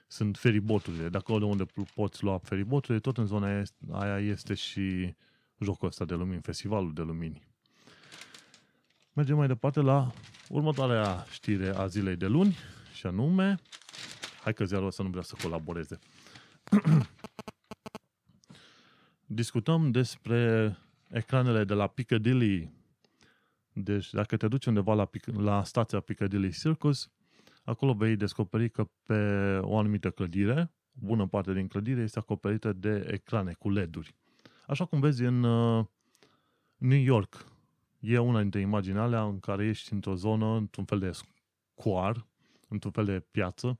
sunt 0.08 0.38
feriboturile, 0.38 1.10
de 1.10 1.18
acolo 1.18 1.46
unde 1.46 1.66
poți 1.96 2.24
lua 2.24 2.38
feriboturile, 2.38 3.00
tot 3.00 3.18
în 3.18 3.26
zona 3.26 3.62
aia 3.92 4.20
este 4.20 4.54
și 4.54 5.16
jocul 5.60 5.88
ăsta 5.88 6.06
de 6.06 6.14
lumini, 6.14 6.42
festivalul 6.42 6.94
de 6.94 7.02
lumini. 7.02 7.48
Mergem 9.14 9.36
mai 9.36 9.48
departe 9.48 9.82
la 9.82 10.12
următoarea 10.50 11.26
știre 11.32 11.76
a 11.76 11.88
zilei 11.88 12.16
de 12.16 12.28
luni, 12.28 12.58
și 12.94 13.06
anume, 13.06 13.60
hai 14.44 14.54
că 14.54 14.66
ziarul 14.66 14.88
ăsta 14.88 15.04
nu 15.04 15.10
vrea 15.10 15.24
să 15.24 15.36
colaboreze. 15.42 16.00
Discutăm 19.26 19.92
despre 19.92 20.78
ecranele 21.10 21.64
de 21.64 21.74
la 21.74 21.88
Piccadilly. 21.88 22.72
Deci, 23.74 24.10
dacă 24.10 24.38
te 24.38 24.48
duci 24.48 24.66
undeva 24.66 24.94
la, 24.94 25.10
la 25.38 25.64
stația 25.64 26.00
Piccadilly 26.00 26.52
Circus, 26.52 27.12
acolo 27.64 27.94
vei 27.94 28.16
descoperi 28.16 28.70
că 28.70 28.90
pe 29.04 29.58
o 29.62 29.78
anumită 29.78 30.12
clădire, 30.12 30.72
bună 30.92 31.28
parte 31.28 31.54
din 31.54 31.68
clădire 31.68 32.02
este 32.02 32.20
acoperită 32.20 32.74
de 32.74 33.08
ecrane 33.12 33.54
cu 33.54 33.70
LED-uri. 33.70 34.16
Așa 34.68 34.86
cum 34.86 35.00
vezi 35.00 35.24
în 35.24 35.44
uh, 35.44 35.86
New 36.78 37.02
York, 37.02 37.46
e 38.00 38.18
una 38.18 38.42
dintre 38.42 38.60
imagini 38.60 38.98
alea 38.98 39.24
în 39.24 39.40
care 39.40 39.68
ești 39.68 39.94
într-o 39.94 40.16
zonă, 40.16 40.56
într-un 40.56 40.86
fel 40.86 41.00
de 41.00 41.12
square, 41.12 42.26
într-un 42.68 42.92
fel 42.92 43.06
de 43.06 43.20
piață, 43.32 43.80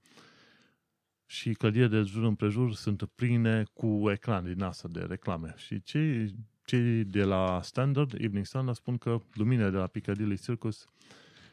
și 1.32 1.54
clădirile 1.54 1.88
de 1.88 2.02
jur 2.02 2.24
împrejur 2.24 2.74
sunt 2.74 3.04
pline 3.16 3.64
cu 3.74 4.12
ecrane 4.12 4.54
din 4.54 4.62
asta 4.62 4.88
de 4.88 5.00
reclame. 5.00 5.54
Și 5.58 5.82
cei, 5.82 6.36
cei 6.66 7.04
de 7.04 7.24
la 7.24 7.62
Standard, 7.62 8.14
Evening 8.14 8.46
Standard, 8.46 8.78
spun 8.78 8.98
că 8.98 9.18
luminile 9.34 9.70
de 9.70 9.78
la 9.78 9.88
Piccadilly 9.88 10.38
Circus 10.38 10.88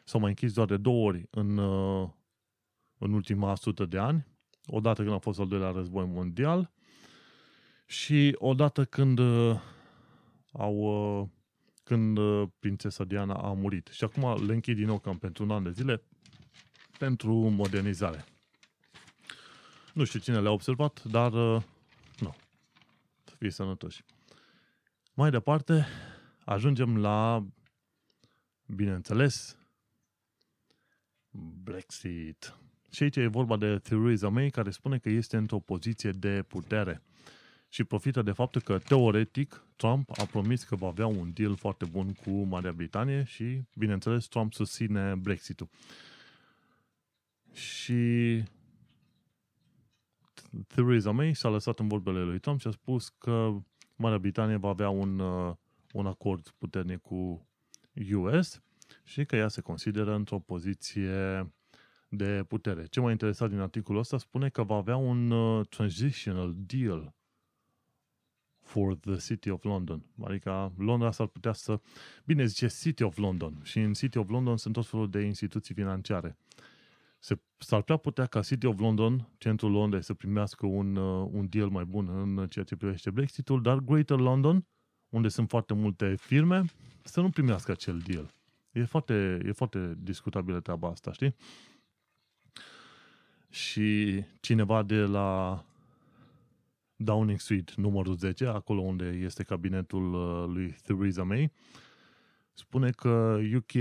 s-au 0.03 0.19
mai 0.19 0.29
închis 0.29 0.53
doar 0.53 0.67
de 0.67 0.77
două 0.77 1.07
ori 1.07 1.27
în, 1.29 1.57
uh, 1.57 2.09
în 2.97 3.13
ultima 3.13 3.55
sută 3.55 3.85
de 3.85 3.97
ani, 3.97 4.27
odată 4.65 5.01
când 5.01 5.13
a 5.13 5.17
fost 5.17 5.39
al 5.39 5.47
doilea 5.47 5.71
război 5.71 6.05
mondial 6.05 6.71
și 7.85 8.35
odată 8.37 8.85
când 8.85 9.19
uh, 9.19 9.59
au 10.51 10.75
uh, 10.75 11.27
când 11.83 12.19
prințesa 12.59 13.03
Diana 13.03 13.33
a 13.33 13.53
murit. 13.53 13.87
Și 13.87 14.03
acum 14.03 14.45
le 14.45 14.53
închid 14.53 14.75
din 14.75 14.85
nou 14.85 14.99
cam 14.99 15.17
pentru 15.17 15.43
un 15.43 15.51
an 15.51 15.63
de 15.63 15.71
zile 15.71 16.01
pentru 16.97 17.33
modernizare. 17.33 18.25
Nu 19.93 20.03
știu 20.03 20.19
cine 20.19 20.39
le-a 20.39 20.51
observat, 20.51 21.03
dar 21.03 21.33
uh, 21.33 21.61
nu. 22.19 22.35
Să 23.23 23.35
fie 23.37 23.49
sănătoși. 23.49 24.03
Mai 25.13 25.29
departe, 25.29 25.85
ajungem 26.45 26.97
la, 26.97 27.45
bineînțeles, 28.65 29.57
Brexit. 31.63 32.55
Și 32.91 33.03
aici 33.03 33.15
e 33.15 33.27
vorba 33.27 33.57
de 33.57 33.77
Theresa 33.77 34.29
May, 34.29 34.49
care 34.49 34.69
spune 34.69 34.97
că 34.97 35.09
este 35.09 35.37
într-o 35.37 35.59
poziție 35.59 36.11
de 36.11 36.43
putere 36.47 37.03
și 37.69 37.83
profită 37.83 38.21
de 38.21 38.31
faptul 38.31 38.61
că, 38.61 38.79
teoretic, 38.79 39.65
Trump 39.75 40.19
a 40.19 40.25
promis 40.25 40.63
că 40.63 40.75
va 40.75 40.87
avea 40.87 41.07
un 41.07 41.31
deal 41.33 41.55
foarte 41.55 41.85
bun 41.85 42.13
cu 42.13 42.29
Marea 42.29 42.71
Britanie 42.71 43.23
și, 43.23 43.61
bineînțeles, 43.75 44.25
Trump 44.25 44.53
susține 44.53 45.15
Brexit-ul. 45.15 45.69
Și 47.53 48.43
Theresa 50.67 51.11
May 51.11 51.33
s-a 51.33 51.49
lăsat 51.49 51.79
în 51.79 51.87
vorbele 51.87 52.23
lui 52.23 52.39
Trump 52.39 52.59
și 52.59 52.67
a 52.67 52.71
spus 52.71 53.09
că 53.09 53.51
Marea 53.95 54.17
Britanie 54.17 54.55
va 54.55 54.69
avea 54.69 54.89
un, 54.89 55.19
uh, 55.19 55.55
un 55.93 56.05
acord 56.05 56.53
puternic 56.57 57.01
cu 57.01 57.47
US 58.13 58.61
și 59.03 59.25
că 59.25 59.35
ea 59.35 59.47
se 59.47 59.61
consideră 59.61 60.13
într-o 60.13 60.39
poziție 60.39 61.51
de 62.09 62.43
putere. 62.47 62.85
Ce 62.85 62.99
m-a 62.99 63.11
interesat 63.11 63.49
din 63.49 63.59
articolul 63.59 63.99
ăsta 63.99 64.17
spune 64.17 64.49
că 64.49 64.63
va 64.63 64.75
avea 64.75 64.95
un 64.95 65.31
uh, 65.31 65.67
transitional 65.67 66.55
deal 66.57 67.13
for 68.61 68.95
the 68.95 69.17
City 69.17 69.49
of 69.49 69.63
London. 69.63 70.05
Adică 70.23 70.73
Londra 70.77 71.11
s-ar 71.11 71.27
putea 71.27 71.53
să... 71.53 71.79
Bine 72.25 72.45
zice 72.45 72.67
City 72.67 73.03
of 73.03 73.17
London 73.17 73.59
și 73.63 73.79
în 73.79 73.93
City 73.93 74.17
of 74.17 74.29
London 74.29 74.57
sunt 74.57 74.73
tot 74.73 74.87
felul 74.87 75.09
de 75.09 75.21
instituții 75.21 75.73
financiare 75.75 76.37
se, 77.19 77.41
s-ar 77.57 77.79
putea 77.81 77.97
putea 77.97 78.25
ca 78.25 78.41
City 78.41 78.65
of 78.65 78.79
London, 78.79 79.27
centrul 79.37 79.71
Londrei, 79.71 80.03
să 80.03 80.13
primească 80.13 80.65
un, 80.65 80.95
uh, 80.95 81.29
un 81.31 81.47
deal 81.49 81.69
mai 81.69 81.85
bun 81.85 82.09
în 82.09 82.47
ceea 82.47 82.65
ce 82.65 82.75
privește 82.75 83.11
Brexitul, 83.11 83.61
dar 83.61 83.77
Greater 83.77 84.17
London, 84.17 84.65
unde 85.09 85.27
sunt 85.27 85.49
foarte 85.49 85.73
multe 85.73 86.15
firme, 86.15 86.63
să 87.03 87.21
nu 87.21 87.29
primească 87.29 87.71
acel 87.71 87.99
deal. 88.07 88.33
E 88.71 88.83
foarte, 88.83 89.39
e 89.45 89.51
foarte 89.51 89.97
discutabilă 89.97 90.59
treaba 90.59 90.87
asta, 90.87 91.11
știi? 91.11 91.35
Și 93.49 94.23
cineva 94.39 94.83
de 94.83 94.99
la 94.99 95.63
Downing 96.95 97.39
Street, 97.39 97.73
numărul 97.73 98.15
10, 98.15 98.45
acolo 98.45 98.81
unde 98.81 99.05
este 99.05 99.43
cabinetul 99.43 100.13
uh, 100.13 100.53
lui 100.53 100.75
Theresa 100.83 101.23
May, 101.23 101.51
spune 102.53 102.89
că 102.89 103.39
UK 103.55 103.71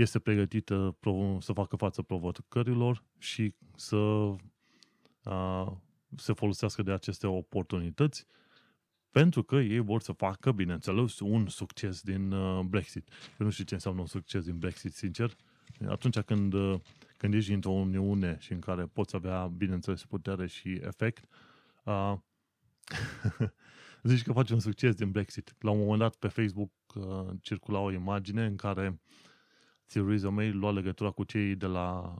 este 0.00 0.18
pregătită 0.18 0.96
să 1.38 1.52
facă 1.52 1.76
față 1.76 2.02
provocărilor 2.02 3.04
și 3.18 3.54
să 3.76 3.96
uh, 3.96 5.72
se 6.16 6.32
folosească 6.32 6.82
de 6.82 6.92
aceste 6.92 7.26
oportunități 7.26 8.26
pentru 9.10 9.42
că 9.42 9.56
ei 9.56 9.78
vor 9.78 10.00
să 10.00 10.12
facă, 10.12 10.52
bineînțeles, 10.52 11.18
un 11.20 11.46
succes 11.46 12.00
din 12.00 12.32
uh, 12.32 12.64
Brexit. 12.64 13.08
Eu 13.38 13.46
nu 13.46 13.50
știu 13.50 13.64
ce 13.64 13.74
înseamnă 13.74 14.00
un 14.00 14.06
succes 14.06 14.44
din 14.44 14.58
Brexit, 14.58 14.94
sincer. 14.94 15.36
Atunci 15.88 16.18
când, 16.18 16.52
uh, 16.52 16.80
când 17.16 17.34
ești 17.34 17.52
într-o 17.52 17.70
uniune 17.70 18.36
și 18.40 18.52
în 18.52 18.60
care 18.60 18.86
poți 18.86 19.16
avea, 19.16 19.46
bineînțeles, 19.46 20.04
putere 20.04 20.46
și 20.46 20.80
efect, 20.82 21.28
uh, 21.84 22.14
zici 24.02 24.22
că 24.22 24.32
faci 24.32 24.50
un 24.50 24.60
succes 24.60 24.94
din 24.94 25.10
Brexit. 25.10 25.54
La 25.58 25.70
un 25.70 25.78
moment 25.78 25.98
dat 25.98 26.14
pe 26.14 26.28
Facebook 26.28 26.70
uh, 26.94 27.28
circula 27.40 27.78
o 27.78 27.92
imagine 27.92 28.44
în 28.44 28.56
care 28.56 29.00
Theresa 29.86 30.28
May 30.28 30.52
lua 30.52 30.70
legătura 30.70 31.10
cu 31.10 31.24
cei 31.24 31.54
de 31.54 31.66
la 31.66 32.14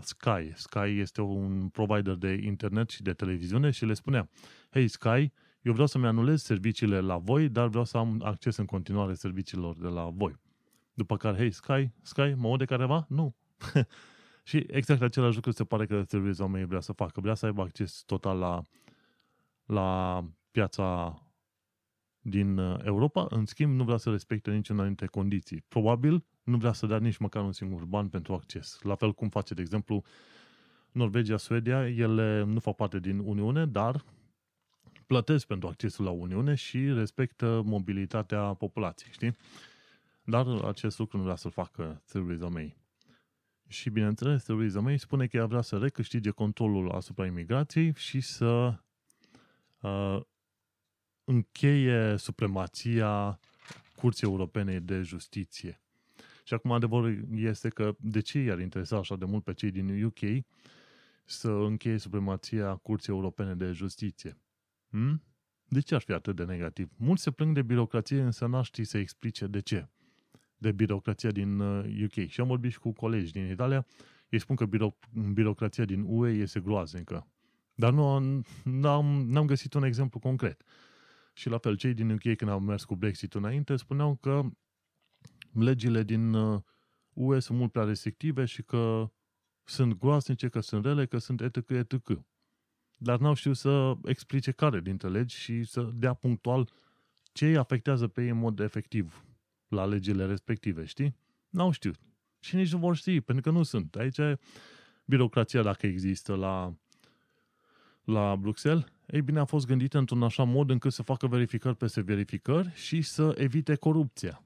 Sky. 0.00 0.52
Sky 0.54 0.98
este 0.98 1.20
un 1.20 1.68
provider 1.68 2.14
de 2.14 2.32
internet 2.32 2.90
și 2.90 3.02
de 3.02 3.12
televiziune 3.12 3.70
și 3.70 3.84
le 3.84 3.94
spunea, 3.94 4.28
hei 4.70 4.88
Sky, 4.88 5.32
eu 5.62 5.72
vreau 5.72 5.86
să-mi 5.86 6.06
anulez 6.06 6.42
serviciile 6.42 7.00
la 7.00 7.18
voi, 7.18 7.48
dar 7.48 7.68
vreau 7.68 7.84
să 7.84 7.96
am 7.96 8.20
acces 8.24 8.56
în 8.56 8.64
continuare 8.64 9.14
serviciilor 9.14 9.76
de 9.76 9.88
la 9.88 10.04
voi. 10.04 10.40
După 10.94 11.16
care, 11.16 11.36
hei, 11.36 11.50
Sky, 11.50 11.90
Sky, 12.02 12.34
mă 12.36 12.48
aude 12.48 12.64
careva? 12.64 13.06
Nu. 13.08 13.34
și 14.44 14.66
exact 14.68 15.02
același 15.02 15.34
lucru 15.34 15.50
se 15.50 15.64
pare 15.64 15.86
că 15.86 16.04
Theresa 16.04 16.46
May 16.46 16.64
vrea 16.64 16.80
să 16.80 16.92
facă. 16.92 17.20
Vrea 17.20 17.34
să 17.34 17.46
aibă 17.46 17.62
acces 17.62 18.02
total 18.06 18.38
la, 18.38 18.62
la 19.64 20.20
piața 20.50 21.16
din 22.20 22.58
uh, 22.58 22.78
Europa, 22.84 23.26
în 23.30 23.46
schimb 23.46 23.72
nu 23.72 23.84
vrea 23.84 23.96
să 23.96 24.10
respecte 24.10 24.50
niciuna 24.50 24.84
dintre 24.84 25.06
condiții. 25.06 25.64
Probabil 25.68 26.24
nu 26.42 26.56
vrea 26.56 26.72
să 26.72 26.86
dea 26.86 26.98
nici 26.98 27.16
măcar 27.16 27.42
un 27.42 27.52
singur 27.52 27.84
ban 27.84 28.08
pentru 28.08 28.32
acces. 28.34 28.78
La 28.82 28.94
fel 28.94 29.12
cum 29.12 29.28
face, 29.28 29.54
de 29.54 29.60
exemplu, 29.60 30.04
Norvegia, 30.92 31.36
Suedia, 31.36 31.88
ele 31.88 32.44
nu 32.44 32.60
fac 32.60 32.76
parte 32.76 32.98
din 32.98 33.18
Uniune, 33.18 33.66
dar 33.66 34.04
plătesc 35.06 35.46
pentru 35.46 35.68
accesul 35.68 36.04
la 36.04 36.10
Uniune 36.10 36.54
și 36.54 36.92
respectă 36.92 37.62
mobilitatea 37.64 38.54
populației, 38.54 39.12
știi? 39.12 39.36
Dar 40.24 40.46
acest 40.46 40.98
lucru 40.98 41.16
nu 41.16 41.22
vrea 41.22 41.36
să-l 41.36 41.50
facă 41.50 42.02
Theresa 42.06 42.48
May. 42.48 42.76
Și 43.68 43.90
bineînțeles, 43.90 44.42
Theresa 44.42 44.80
May 44.80 44.98
spune 44.98 45.26
că 45.26 45.36
ea 45.36 45.46
vrea 45.46 45.60
să 45.60 45.78
recâștige 45.78 46.30
controlul 46.30 46.90
asupra 46.90 47.26
imigrației 47.26 47.94
și 47.96 48.20
să 48.20 48.74
uh, 49.80 50.20
încheie 51.24 52.16
supremația 52.16 53.38
Curții 53.96 54.26
Europene 54.26 54.78
de 54.78 55.02
Justiție. 55.02 55.81
Și 56.42 56.54
acum 56.54 56.72
adevărul 56.72 57.24
este 57.34 57.68
că 57.68 57.96
de 58.00 58.20
ce 58.20 58.38
i-ar 58.38 58.60
interesa 58.60 58.96
așa 58.96 59.16
de 59.16 59.24
mult 59.24 59.44
pe 59.44 59.52
cei 59.52 59.70
din 59.70 60.04
UK 60.04 60.44
să 61.24 61.50
încheie 61.50 61.98
supremația 61.98 62.74
Curții 62.74 63.12
Europene 63.12 63.54
de 63.54 63.72
Justiție? 63.72 64.38
Hmm? 64.90 65.22
De 65.68 65.80
ce 65.80 65.94
ar 65.94 66.00
fi 66.00 66.12
atât 66.12 66.36
de 66.36 66.44
negativ? 66.44 66.90
Mulți 66.96 67.22
se 67.22 67.30
plâng 67.30 67.54
de 67.54 67.62
birocrație, 67.62 68.20
însă 68.20 68.46
n-aș 68.46 68.66
ști 68.66 68.84
să 68.84 68.98
explice 68.98 69.46
de 69.46 69.60
ce. 69.60 69.88
De 70.56 70.72
birocrația 70.72 71.30
din 71.30 71.58
UK. 72.04 72.16
Uh, 72.16 72.28
și 72.28 72.40
am 72.40 72.46
vorbit 72.46 72.72
și 72.72 72.78
cu 72.78 72.92
colegi 72.92 73.32
din 73.32 73.50
Italia, 73.50 73.86
ei 74.28 74.38
spun 74.38 74.56
că 74.56 74.66
biro- 74.66 74.98
birocrația 75.32 75.84
din 75.84 76.04
UE 76.06 76.30
este 76.30 76.60
groaznică. 76.60 77.26
Dar 77.74 77.92
nu 77.92 78.18
n-am, 78.64 79.06
n-am 79.06 79.46
găsit 79.46 79.74
un 79.74 79.82
exemplu 79.82 80.18
concret. 80.18 80.62
Și 81.32 81.48
la 81.48 81.58
fel, 81.58 81.76
cei 81.76 81.94
din 81.94 82.10
UK 82.10 82.36
când 82.36 82.50
au 82.50 82.60
mers 82.60 82.84
cu 82.84 82.96
Brexit 82.96 83.34
înainte 83.34 83.76
spuneau 83.76 84.14
că 84.14 84.42
legile 85.52 86.02
din 86.02 86.32
UE 86.32 86.62
uh, 87.12 87.42
sunt 87.42 87.58
mult 87.58 87.72
prea 87.72 87.84
restrictive 87.84 88.44
și 88.44 88.62
că 88.62 89.10
sunt 89.64 89.98
groaznice, 89.98 90.48
că 90.48 90.60
sunt 90.60 90.84
rele, 90.84 91.06
că 91.06 91.18
sunt 91.18 91.40
etc. 91.40 91.70
etc 91.70 92.24
dar 93.02 93.18
n-au 93.18 93.34
știut 93.34 93.56
să 93.56 93.94
explice 94.04 94.50
care 94.50 94.80
dintre 94.80 95.08
legi 95.08 95.36
și 95.36 95.64
să 95.64 95.90
dea 95.94 96.14
punctual 96.14 96.68
ce 97.32 97.46
îi 97.46 97.56
afectează 97.56 98.08
pe 98.08 98.22
ei 98.22 98.28
în 98.28 98.38
mod 98.38 98.58
efectiv 98.58 99.24
la 99.68 99.84
legile 99.84 100.26
respective, 100.26 100.84
știi? 100.84 101.16
N-au 101.48 101.70
știut. 101.70 101.96
Și 102.40 102.56
nici 102.56 102.72
nu 102.72 102.78
vor 102.78 102.96
ști, 102.96 103.20
pentru 103.20 103.50
că 103.50 103.58
nu 103.58 103.62
sunt. 103.62 103.94
Aici 103.94 104.18
e 104.18 104.38
birocrația, 105.04 105.62
dacă 105.62 105.86
există 105.86 106.34
la, 106.34 106.74
la 108.04 108.36
Bruxelles, 108.36 108.84
ei 109.06 109.22
bine, 109.22 109.38
a 109.38 109.44
fost 109.44 109.66
gândită 109.66 109.98
într-un 109.98 110.22
așa 110.22 110.42
mod 110.42 110.70
încât 110.70 110.92
să 110.92 111.02
facă 111.02 111.26
verificări 111.26 111.76
peste 111.76 112.00
verificări 112.00 112.72
și 112.74 113.02
să 113.02 113.34
evite 113.38 113.74
corupția. 113.74 114.42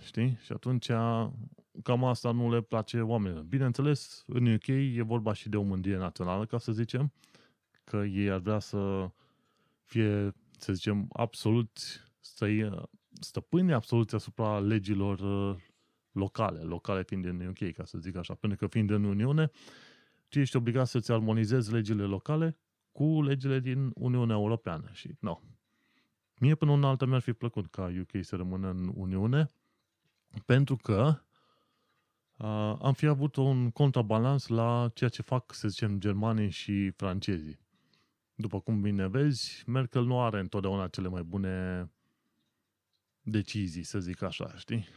Știi? 0.00 0.38
Și 0.44 0.52
atunci 0.52 0.86
cam 1.82 2.04
asta 2.04 2.32
nu 2.32 2.52
le 2.52 2.60
place 2.60 3.00
oamenilor. 3.00 3.42
Bineînțeles, 3.42 4.24
în 4.26 4.52
UK 4.52 4.66
e 4.66 5.02
vorba 5.02 5.32
și 5.32 5.48
de 5.48 5.56
o 5.56 5.62
mândrie 5.62 5.96
națională, 5.96 6.46
ca 6.46 6.58
să 6.58 6.72
zicem, 6.72 7.12
că 7.84 7.96
ei 7.96 8.30
ar 8.30 8.38
vrea 8.38 8.58
să 8.58 9.10
fie, 9.84 10.34
să 10.58 10.72
zicem, 10.72 11.08
absolut 11.12 11.78
stăpâni 13.20 13.72
absolut 13.72 14.12
asupra 14.12 14.58
legilor 14.58 15.18
uh, 15.18 15.56
locale, 16.12 16.60
locale 16.60 17.02
fiind 17.02 17.24
în 17.24 17.46
UK, 17.46 17.72
ca 17.72 17.84
să 17.84 17.98
zic 17.98 18.16
așa. 18.16 18.34
Pentru 18.34 18.58
că 18.58 18.66
fiind 18.66 18.90
în 18.90 19.04
Uniune, 19.04 19.50
tu 20.28 20.38
ești 20.38 20.56
obligat 20.56 20.86
să-ți 20.86 21.12
armonizezi 21.12 21.72
legile 21.72 22.02
locale 22.02 22.56
cu 22.92 23.22
legile 23.22 23.60
din 23.60 23.90
Uniunea 23.94 24.36
Europeană. 24.36 24.88
Și, 24.92 25.06
nu. 25.06 25.28
No. 25.28 25.40
Mie 26.40 26.54
până 26.54 26.70
una 26.70 26.88
altă 26.88 27.06
mi-ar 27.06 27.20
fi 27.20 27.32
plăcut 27.32 27.66
ca 27.66 27.92
UK 28.00 28.24
să 28.24 28.36
rămână 28.36 28.70
în 28.70 28.92
Uniune, 28.94 29.50
pentru 30.44 30.76
că 30.76 31.20
uh, 32.36 32.76
am 32.82 32.92
fi 32.92 33.06
avut 33.06 33.36
un 33.36 33.70
contrabalans 33.70 34.46
la 34.46 34.90
ceea 34.94 35.10
ce 35.10 35.22
fac, 35.22 35.52
să 35.52 35.68
zicem, 35.68 36.00
germanii 36.00 36.50
și 36.50 36.90
francezii 36.90 37.58
după 38.40 38.60
cum 38.60 38.80
bine 38.80 39.06
vezi, 39.06 39.62
Merkel 39.66 40.04
nu 40.04 40.20
are 40.20 40.38
întotdeauna 40.38 40.88
cele 40.88 41.08
mai 41.08 41.22
bune 41.22 41.88
decizii, 43.20 43.82
să 43.82 43.98
zic 43.98 44.22
așa, 44.22 44.54
știi? 44.56 44.88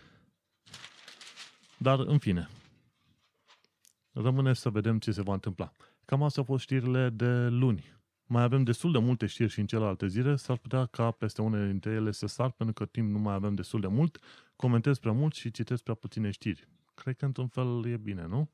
Dar, 1.78 2.00
în 2.00 2.18
fine, 2.18 2.50
rămâne 4.12 4.54
să 4.54 4.70
vedem 4.70 5.00
ce 5.00 5.12
se 5.12 5.22
va 5.22 5.34
întâmpla. 5.34 5.72
Cam 6.06 6.24
astea 6.24 6.42
au 6.42 6.48
fost 6.48 6.64
știrile 6.64 7.10
de 7.10 7.48
luni. 7.48 8.00
Mai 8.26 8.44
avem 8.44 8.64
destul 8.64 8.92
de 8.92 8.98
multe 8.98 9.26
știri 9.26 9.50
și 9.50 9.60
în 9.60 9.66
celelalte 9.66 10.08
zile, 10.08 10.36
s-ar 10.36 10.58
putea 10.58 10.86
ca 10.86 11.12
peste 11.12 11.42
unele 11.42 11.68
dintre 11.68 11.92
ele 11.92 12.12
să 12.12 12.26
sar, 12.26 12.52
pentru 12.52 12.74
că 12.74 12.86
timp 12.86 13.12
nu 13.12 13.20
mai 13.20 13.34
avem 13.34 13.56
destul 13.56 13.82
de 13.82 13.88
mult, 13.88 14.20
comentez 14.62 14.98
prea 15.00 15.12
mult 15.12 15.34
și 15.34 15.52
citesc 15.52 15.84
prea 15.84 15.96
puține 15.96 16.32
știri. 16.32 16.68
Cred 16.94 17.18
că 17.18 17.26
într-un 17.26 17.48
fel 17.48 17.86
e 17.86 17.98
bine, 17.98 18.26
nu? 18.26 18.50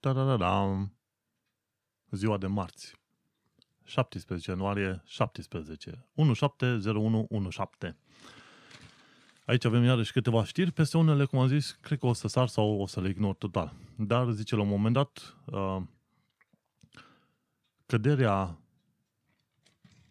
da 0.00 0.12
da 0.12 0.36
da 0.36 0.88
Ziua 2.10 2.38
de 2.38 2.46
marți. 2.46 3.00
17 3.84 4.50
ianuarie 4.50 5.02
17. 5.04 6.06
170117. 6.14 7.98
Aici 9.44 9.64
avem 9.64 9.82
iarăși 9.84 10.12
câteva 10.12 10.44
știri, 10.44 10.72
peste 10.72 10.96
unele, 10.96 11.24
cum 11.24 11.38
am 11.38 11.46
zis, 11.46 11.78
cred 11.80 11.98
că 11.98 12.06
o 12.06 12.12
să 12.12 12.28
sar 12.28 12.48
sau 12.48 12.80
o 12.80 12.86
să 12.86 13.00
le 13.00 13.08
ignor 13.08 13.34
total. 13.34 13.72
Dar, 13.96 14.30
zice, 14.30 14.56
la 14.56 14.62
un 14.62 14.68
moment 14.68 14.94
dat, 14.94 15.36
uh, 15.44 15.82
căderea, 17.86 18.58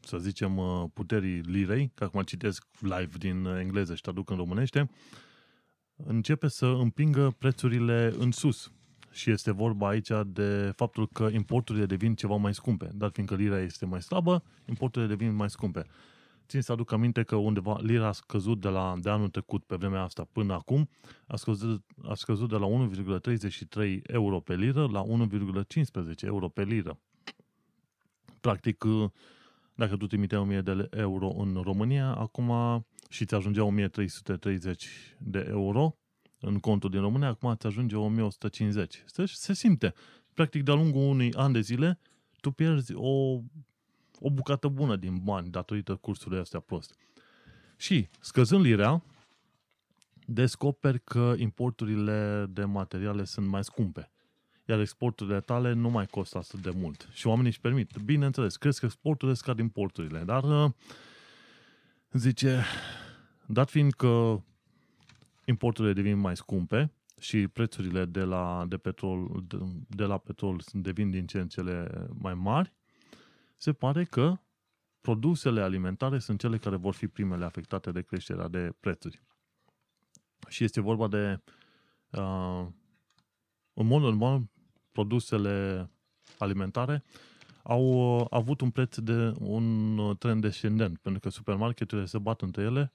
să 0.03 0.17
zicem, 0.17 0.57
uh, 0.57 0.83
puterii 0.93 1.39
lirei, 1.39 1.91
că 1.95 2.03
acum 2.03 2.21
citesc 2.21 2.67
live 2.79 3.17
din 3.17 3.45
engleză 3.45 3.95
și 3.95 4.01
traduc 4.01 4.29
în 4.29 4.35
românește, 4.35 4.89
începe 5.95 6.47
să 6.47 6.65
împingă 6.65 7.35
prețurile 7.37 8.13
în 8.17 8.31
sus. 8.31 8.71
Și 9.11 9.31
este 9.31 9.51
vorba 9.51 9.87
aici 9.87 10.09
de 10.25 10.73
faptul 10.75 11.07
că 11.07 11.29
importurile 11.31 11.85
devin 11.85 12.15
ceva 12.15 12.35
mai 12.35 12.53
scumpe. 12.53 12.89
Dar 12.93 13.09
fiindcă 13.09 13.35
lira 13.35 13.59
este 13.59 13.85
mai 13.85 14.01
slabă, 14.01 14.43
importurile 14.65 15.15
devin 15.15 15.35
mai 15.35 15.49
scumpe. 15.49 15.85
Țin 16.47 16.61
să 16.61 16.71
aduc 16.71 16.91
aminte 16.91 17.23
că 17.23 17.35
undeva 17.35 17.79
lira 17.81 18.07
a 18.07 18.11
scăzut 18.11 18.61
de, 18.61 18.67
la, 18.67 18.95
de 18.99 19.09
anul 19.09 19.29
trecut 19.29 19.63
pe 19.63 19.75
vremea 19.75 20.01
asta 20.01 20.27
până 20.31 20.53
acum, 20.53 20.89
a 21.27 21.35
scăzut, 21.35 21.85
a 22.03 22.13
scăzut 22.13 22.49
de 22.49 22.55
la 22.55 22.89
1,33 23.79 24.01
euro 24.03 24.39
pe 24.39 24.55
liră 24.55 24.87
la 24.91 25.03
1,15 25.03 26.21
euro 26.21 26.47
pe 26.47 26.63
liră. 26.63 26.99
Practic, 28.41 28.83
dacă 29.81 29.97
tu 29.97 30.07
trimiteai 30.07 30.41
1000 30.41 30.61
de 30.61 30.89
euro 30.91 31.27
în 31.37 31.61
România, 31.63 32.15
acum 32.15 32.51
și 33.09 33.25
ți 33.25 33.35
ajungea 33.35 33.63
1330 33.63 34.87
de 35.17 35.45
euro, 35.49 35.95
în 36.39 36.59
contul 36.59 36.89
din 36.89 36.99
România, 36.99 37.27
acum 37.27 37.49
îți 37.49 37.65
ajunge 37.65 37.95
1150. 37.95 39.03
Se, 39.05 39.25
se 39.25 39.53
simte. 39.53 39.93
Practic, 40.33 40.63
de-a 40.63 40.73
lungul 40.73 41.01
unui 41.01 41.33
an 41.33 41.51
de 41.51 41.59
zile, 41.59 41.99
tu 42.39 42.51
pierzi 42.51 42.93
o, 42.93 43.39
o 44.19 44.29
bucată 44.33 44.67
bună 44.67 44.95
din 44.95 45.17
bani 45.23 45.49
datorită 45.49 45.95
cursului 45.95 46.39
astea 46.39 46.59
prost. 46.59 46.95
Și, 47.77 48.07
scăzând 48.19 48.63
lira, 48.63 49.03
descoperi 50.25 51.03
că 51.03 51.33
importurile 51.37 52.45
de 52.49 52.63
materiale 52.63 53.23
sunt 53.23 53.47
mai 53.47 53.63
scumpe. 53.63 54.11
Iar 54.65 54.79
exporturile 54.79 55.39
tale 55.39 55.73
nu 55.73 55.89
mai 55.89 56.05
costă 56.05 56.37
atât 56.37 56.59
de 56.59 56.71
mult. 56.75 57.07
Și 57.11 57.27
oamenii 57.27 57.49
își 57.49 57.59
permit. 57.59 57.97
Bineînțeles, 58.05 58.55
crezi 58.55 58.79
că 58.79 58.85
exporturile 58.85 59.37
scad 59.37 59.59
importurile, 59.59 60.23
dar 60.23 60.73
zice, 62.11 62.63
Dat 63.51 63.69
fiind 63.69 63.93
că 63.93 64.41
importurile 65.45 65.93
devin 65.93 66.17
mai 66.17 66.35
scumpe 66.35 66.91
și 67.19 67.47
prețurile 67.47 68.05
de 68.05 68.23
la, 68.23 68.65
de 68.67 68.77
petrol, 68.77 69.43
de, 69.47 69.57
de 69.87 70.03
la 70.03 70.17
petrol 70.17 70.61
devin 70.71 71.09
din 71.09 71.27
ce 71.27 71.39
în 71.39 71.47
cele 71.47 72.07
mai 72.19 72.33
mari, 72.33 72.73
se 73.57 73.73
pare 73.73 74.03
că 74.03 74.39
produsele 75.01 75.61
alimentare 75.61 76.19
sunt 76.19 76.39
cele 76.39 76.57
care 76.57 76.75
vor 76.75 76.93
fi 76.93 77.07
primele 77.07 77.45
afectate 77.45 77.91
de 77.91 78.01
creșterea 78.01 78.47
de 78.47 78.73
prețuri. 78.79 79.21
Și 80.47 80.63
este 80.63 80.81
vorba 80.81 81.07
de, 81.07 81.39
uh, 82.11 82.67
în 83.73 83.87
mod 83.87 84.01
normal, 84.01 84.41
produsele 84.91 85.89
alimentare 86.37 87.03
au 87.63 88.17
uh, 88.19 88.25
avut 88.29 88.61
un 88.61 88.69
preț 88.69 88.97
de 88.97 89.33
un 89.39 90.15
trend 90.17 90.41
descendent, 90.41 90.97
pentru 90.97 91.21
că 91.21 91.29
supermarketurile 91.29 92.07
se 92.07 92.17
bat 92.17 92.41
între 92.41 92.61
ele 92.61 92.93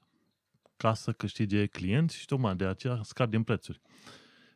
ca 0.76 0.94
să 0.94 1.12
câștige 1.12 1.66
clienți 1.66 2.16
și 2.16 2.26
tocmai 2.26 2.56
de 2.56 2.64
aceea 2.64 3.00
scad 3.02 3.30
din 3.30 3.42
prețuri. 3.42 3.80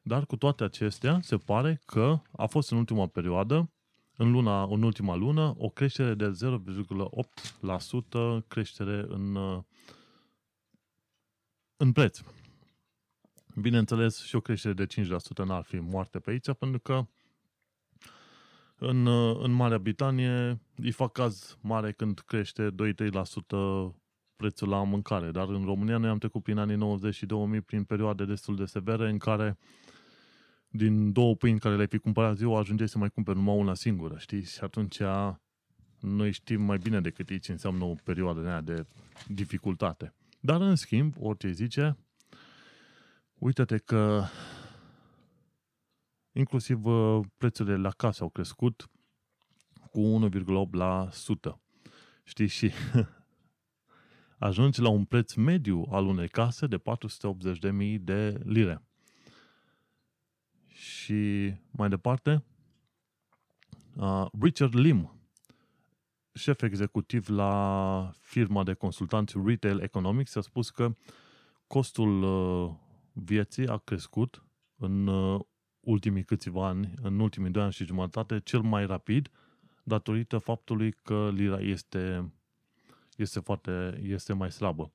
Dar 0.02 0.26
cu 0.26 0.36
toate 0.36 0.64
acestea, 0.64 1.18
se 1.22 1.36
pare 1.36 1.80
că 1.86 2.20
a 2.32 2.46
fost 2.46 2.70
în 2.70 2.78
ultima 2.78 3.06
perioadă, 3.06 3.70
în, 4.16 4.30
luna, 4.30 4.62
în 4.62 4.82
ultima 4.82 5.14
lună, 5.14 5.54
o 5.58 5.68
creștere 5.68 6.14
de 6.14 6.32
0,8% 8.40 8.46
creștere 8.48 9.04
în, 9.08 9.36
în 11.76 11.92
preț. 11.92 12.20
Bineînțeles, 13.56 14.22
și 14.22 14.36
o 14.36 14.40
creștere 14.40 14.74
de 14.74 14.86
5% 14.86 15.44
n-ar 15.44 15.62
fi 15.62 15.76
moarte 15.76 16.18
pe 16.18 16.30
aici, 16.30 16.52
pentru 16.58 16.80
că 16.80 17.06
în, 18.76 19.06
în 19.42 19.52
Marea 19.52 19.78
Britanie 19.78 20.60
îi 20.76 20.90
fac 20.90 21.12
caz 21.12 21.58
mare 21.60 21.92
când 21.92 22.18
crește 22.18 22.70
2-3% 22.70 22.74
prețul 24.36 24.68
la 24.68 24.82
mâncare, 24.82 25.30
dar 25.30 25.48
în 25.48 25.64
România 25.64 25.98
noi 25.98 26.10
am 26.10 26.18
trecut 26.18 26.42
prin 26.42 26.58
anii 26.58 26.76
90 26.76 27.14
și 27.14 27.26
2000 27.26 27.60
prin 27.60 27.84
perioade 27.84 28.24
destul 28.24 28.56
de 28.56 28.64
severe 28.64 29.10
în 29.10 29.18
care 29.18 29.58
din 30.68 31.12
două 31.12 31.34
pâini 31.34 31.58
care 31.58 31.74
le-ai 31.74 31.86
fi 31.86 31.98
cumpărat 31.98 32.36
ziua, 32.36 32.58
ajungeai 32.58 32.88
să 32.88 32.98
mai 32.98 33.10
cumperi 33.10 33.36
numai 33.36 33.56
una 33.56 33.74
singură, 33.74 34.16
știi? 34.18 34.44
Și 34.44 34.58
atunci 34.62 34.98
noi 36.00 36.32
știm 36.32 36.62
mai 36.62 36.78
bine 36.78 37.00
decât 37.00 37.30
ei 37.30 37.38
ce 37.38 37.52
înseamnă 37.52 37.84
o 37.84 37.94
perioadă 38.04 38.60
de 38.64 38.86
dificultate. 39.26 40.14
Dar, 40.40 40.60
în 40.60 40.76
schimb, 40.76 41.14
orice 41.18 41.50
zice, 41.50 41.96
uite-te 43.40 43.78
că 43.78 44.24
inclusiv 46.32 46.84
uh, 46.84 47.26
prețurile 47.36 47.76
la 47.76 47.90
casă 47.90 48.22
au 48.22 48.28
crescut 48.28 48.90
cu 49.90 50.28
1,8%. 50.30 51.58
Știi? 52.24 52.46
Și 52.46 52.70
ajungi 54.38 54.80
la 54.80 54.88
un 54.88 55.04
preț 55.04 55.34
mediu 55.34 55.86
al 55.90 56.06
unei 56.06 56.28
case 56.28 56.66
de 56.66 56.78
480.000 56.78 58.00
de 58.00 58.40
lire. 58.44 58.82
Și 60.66 61.52
mai 61.70 61.88
departe, 61.88 62.44
uh, 63.96 64.26
Richard 64.40 64.74
Lim, 64.74 65.14
șef 66.34 66.62
executiv 66.62 67.28
la 67.28 68.12
firma 68.18 68.62
de 68.62 68.74
consultanți 68.74 69.34
Retail 69.44 69.80
Economics, 69.80 70.36
a 70.36 70.40
spus 70.40 70.70
că 70.70 70.96
costul 71.66 72.22
uh, 72.22 72.74
vieții 73.12 73.66
a 73.66 73.76
crescut 73.76 74.44
în 74.76 75.06
uh, 75.06 75.40
ultimii 75.80 76.24
câțiva 76.24 76.66
ani, 76.66 76.94
în 77.02 77.18
ultimii 77.18 77.50
doi 77.50 77.62
ani 77.62 77.72
și 77.72 77.84
jumătate, 77.84 78.40
cel 78.40 78.60
mai 78.60 78.86
rapid, 78.86 79.30
datorită 79.82 80.38
faptului 80.38 80.92
că 80.92 81.30
lira 81.34 81.60
este, 81.60 82.32
este, 83.16 83.40
foarte, 83.40 84.00
este 84.02 84.32
mai 84.32 84.50
slabă. 84.50 84.92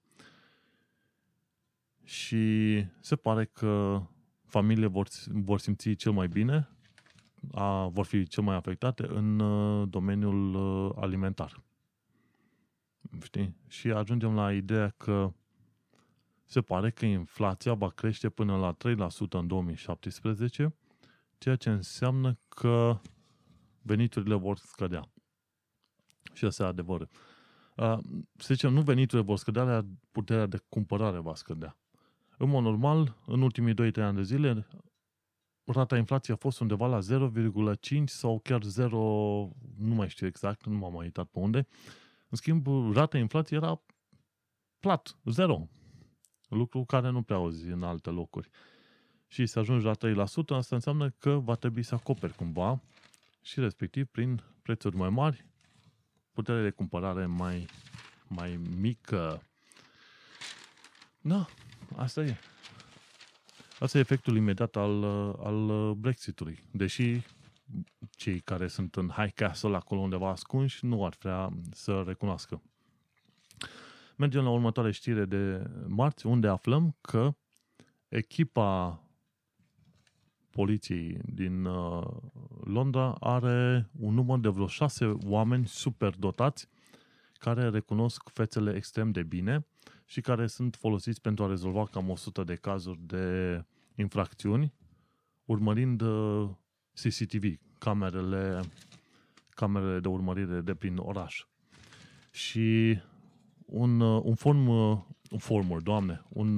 Și 2.04 2.86
se 3.00 3.16
pare 3.16 3.46
că 3.46 4.02
familiile 4.46 4.88
vor, 4.88 5.08
vor 5.32 5.60
simți 5.60 5.94
cel 5.94 6.12
mai 6.12 6.28
bine, 6.28 6.70
a, 7.52 7.88
vor 7.88 8.06
fi 8.06 8.28
cel 8.28 8.44
mai 8.44 8.56
afectate 8.56 9.08
în 9.08 9.40
uh, 9.40 9.88
domeniul 9.90 10.54
uh, 10.56 10.92
alimentar. 10.96 11.64
Știi? 13.24 13.56
Și 13.68 13.92
ajungem 13.92 14.36
la 14.36 14.54
ideea 14.54 14.90
că 14.90 15.34
se 16.46 16.62
pare 16.62 16.92
că 16.92 17.06
inflația 17.06 17.74
va 17.74 17.90
crește 17.90 18.30
până 18.30 18.58
la 18.58 18.76
3% 18.76 19.30
în 19.30 19.48
2017, 19.48 20.76
ceea 21.38 21.56
ce 21.56 21.70
înseamnă 21.70 22.38
că 22.48 23.00
veniturile 23.82 24.36
vor 24.36 24.58
scădea. 24.58 25.10
Și 26.34 26.46
asta 26.46 26.64
e 26.64 26.68
adevărul. 26.68 27.10
Să 28.38 28.54
zicem, 28.54 28.74
nu 28.74 28.82
veniturile 28.82 29.28
vor 29.28 29.38
scădea, 29.38 29.66
dar 29.66 29.86
puterea 30.12 30.46
de 30.46 30.64
cumpărare 30.70 31.20
va 31.20 31.36
scădea. 31.36 31.78
În 32.38 32.50
mod 32.50 32.64
normal, 32.64 33.16
în 33.26 33.42
ultimii 33.42 33.92
2-3 33.92 33.96
ani 33.96 34.16
de 34.16 34.24
zile, 34.24 34.68
rata 35.64 35.98
inflației 35.98 36.36
a 36.36 36.40
fost 36.40 36.60
undeva 36.60 36.88
la 36.88 37.00
0,5 37.00 38.04
sau 38.06 38.40
chiar 38.40 38.64
0, 38.64 38.98
nu 39.78 39.94
mai 39.94 40.10
știu 40.10 40.28
exact, 40.28 40.66
nu 40.66 40.78
m-am 40.78 40.94
mai 40.94 41.04
uitat 41.04 41.26
pe 41.26 41.40
unde. 41.40 41.68
În 42.30 42.38
schimb, 42.38 42.68
rata 42.94 43.18
inflației 43.18 43.60
era 43.60 43.82
plat, 44.80 45.18
0. 45.24 45.68
Lucru 46.56 46.86
care 46.86 47.10
nu 47.10 47.22
prea 47.22 47.38
auzi 47.38 47.68
în 47.68 47.84
alte 47.84 48.10
locuri. 48.10 48.50
Și 49.28 49.46
să 49.46 49.60
ajungi 49.60 49.86
la 49.86 49.96
3%, 50.26 50.26
asta 50.48 50.76
înseamnă 50.76 51.10
că 51.10 51.32
va 51.32 51.56
trebui 51.56 51.84
să 51.84 51.96
acoperi 51.96 52.36
cumva 52.36 52.82
și 53.42 53.60
respectiv 53.60 54.06
prin 54.06 54.42
prețuri 54.62 54.96
mai 54.96 55.10
mari, 55.10 55.46
puterea 56.34 56.62
de 56.62 56.70
cumpărare 56.70 57.26
mai, 57.26 57.66
mai 58.28 58.60
mică. 58.80 59.42
Da, 61.22 61.48
Asta 61.96 62.22
e. 62.22 62.38
Asta 63.80 63.98
e 63.98 64.02
efectul 64.02 64.36
imediat 64.36 64.76
al, 64.76 65.04
al 65.44 65.94
Brexitului. 65.94 66.60
Deși 66.72 67.22
cei 68.10 68.40
care 68.40 68.68
sunt 68.68 68.96
în 68.96 69.10
High 69.10 69.34
Castle, 69.34 69.76
acolo 69.76 70.02
undeva 70.02 70.30
ascunși, 70.30 70.86
nu 70.86 71.06
ar 71.06 71.16
vrea 71.20 71.50
să 71.72 72.04
recunoască. 72.08 72.62
Mergem 74.16 74.44
la 74.44 74.50
următoarea 74.50 74.92
știre 74.92 75.26
de 75.26 75.70
marți, 75.88 76.26
unde 76.26 76.48
aflăm 76.48 76.96
că 77.02 77.36
echipa 78.08 79.00
poliției 80.50 81.20
din 81.26 81.66
uh, 81.66 82.08
Londra 82.64 83.12
are 83.20 83.90
un 84.00 84.14
număr 84.14 84.40
de 84.40 84.50
vreo 84.50 84.68
șase 84.68 85.18
oameni 85.26 85.68
super 85.68 86.16
dotați 86.16 86.70
care 87.38 87.70
recunosc 87.70 88.30
fețele 88.30 88.76
extrem 88.76 89.12
de 89.12 89.24
bine 89.24 89.66
și 90.06 90.22
care 90.22 90.48
sunt 90.48 90.76
folosiți 90.76 91.22
pentru 91.22 91.44
a 91.44 91.48
rezolva 91.48 91.86
cam 91.86 92.10
100 92.10 92.44
de 92.44 92.56
cazuri 92.56 93.00
de 93.02 93.64
infracțiuni, 93.96 94.74
urmărind 95.46 96.02
uh, 96.02 96.50
CCTV, 96.94 97.60
camerele, 97.80 98.62
camerele 99.50 100.00
de 100.00 100.08
urmărire 100.08 100.62
de 100.62 100.76
prin 100.76 100.98
oraș. 100.98 101.46
Și 102.32 102.98
un, 103.66 104.00
uh, 104.00 104.22
un 104.24 104.36
form, 104.36 104.68
uh, 104.68 104.98
un 105.30 105.38
former, 105.38 105.82
doamne, 105.82 106.24
un, 106.30 106.58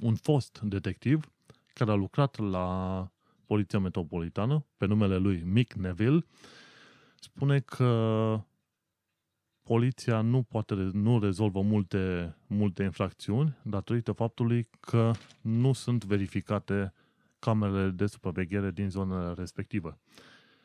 un 0.00 0.14
fost 0.14 0.60
detectiv 0.60 1.32
care 1.74 1.90
a 1.90 1.94
lucrat 1.94 2.38
la 2.38 3.10
Poliția 3.46 3.78
Metropolitană, 3.78 4.66
pe 4.76 4.86
numele 4.86 5.16
lui 5.16 5.42
Mick 5.44 5.72
Neville, 5.72 6.24
spune 7.20 7.60
că 7.60 8.40
poliția 9.62 10.20
nu 10.20 10.42
poate, 10.42 10.74
nu 10.74 11.20
rezolvă 11.20 11.60
multe, 11.60 12.36
multe 12.46 12.82
infracțiuni 12.82 13.56
datorită 13.62 14.12
faptului 14.12 14.68
că 14.80 15.12
nu 15.40 15.72
sunt 15.72 16.04
verificate 16.04 16.92
camerele 17.38 17.90
de 17.90 18.06
supraveghere 18.06 18.70
din 18.70 18.90
zona 18.90 19.34
respectivă. 19.34 19.98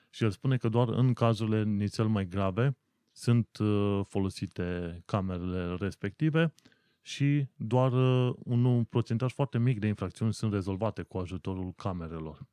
Și 0.09 0.23
el 0.23 0.31
spune 0.31 0.57
că 0.57 0.69
doar 0.69 0.89
în 0.89 1.13
cazurile 1.13 1.63
nițel 1.63 2.07
mai 2.07 2.25
grave 2.25 2.77
sunt 3.11 3.57
uh, 3.57 4.01
folosite 4.07 5.01
camerele 5.05 5.75
respective 5.75 6.53
și 7.01 7.47
doar 7.55 7.91
uh, 7.91 8.35
un 8.43 8.83
procentaj 8.83 9.33
foarte 9.33 9.57
mic 9.57 9.79
de 9.79 9.87
infracțiuni 9.87 10.33
sunt 10.33 10.53
rezolvate 10.53 11.01
cu 11.01 11.17
ajutorul 11.17 11.73
camerelor. 11.73 12.47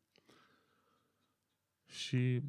Și 1.86 2.42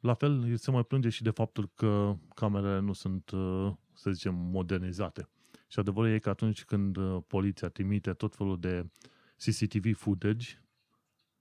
la 0.00 0.14
fel, 0.14 0.56
se 0.56 0.70
mai 0.70 0.84
plânge 0.84 1.08
și 1.08 1.22
de 1.22 1.30
faptul 1.30 1.70
că 1.74 2.16
camerele 2.34 2.78
nu 2.78 2.92
sunt, 2.92 3.30
uh, 3.30 3.72
să 3.92 4.10
zicem, 4.10 4.34
modernizate. 4.34 5.28
Și 5.68 5.78
adevărul 5.78 6.10
e 6.10 6.18
că 6.18 6.28
atunci 6.28 6.64
când 6.64 6.96
uh, 6.96 7.22
poliția 7.26 7.68
trimite 7.68 8.12
tot 8.12 8.34
felul 8.34 8.60
de 8.60 8.90
CCTV 9.36 9.96
footage, 9.96 10.62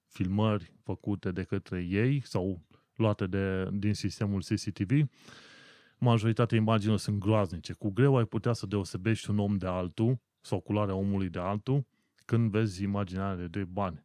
filmări 0.05 0.73
făcute 0.83 1.31
de 1.31 1.43
către 1.43 1.81
ei 1.81 2.21
sau 2.25 2.61
luate 2.95 3.27
de, 3.27 3.69
din 3.73 3.93
sistemul 3.93 4.41
CCTV, 4.41 5.09
majoritatea 5.99 6.57
imaginilor 6.57 6.99
sunt 6.99 7.19
groaznice. 7.19 7.73
Cu 7.73 7.89
greu 7.89 8.17
ai 8.17 8.25
putea 8.25 8.53
să 8.53 8.65
deosebești 8.65 9.29
un 9.29 9.39
om 9.39 9.57
de 9.57 9.67
altul 9.67 10.19
sau 10.41 10.59
culoarea 10.59 10.95
omului 10.95 11.29
de 11.29 11.39
altul 11.39 11.85
când 12.25 12.51
vezi 12.51 12.83
imaginea 12.83 13.35
de 13.35 13.47
doi 13.47 13.65
bani. 13.65 14.03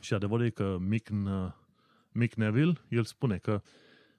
Și 0.00 0.14
adevărul 0.14 0.44
e 0.44 0.50
că 0.50 0.76
Mick 0.80 1.10
Mick 2.12 2.34
Neville, 2.34 2.72
el 2.88 3.04
spune 3.04 3.36
că 3.36 3.62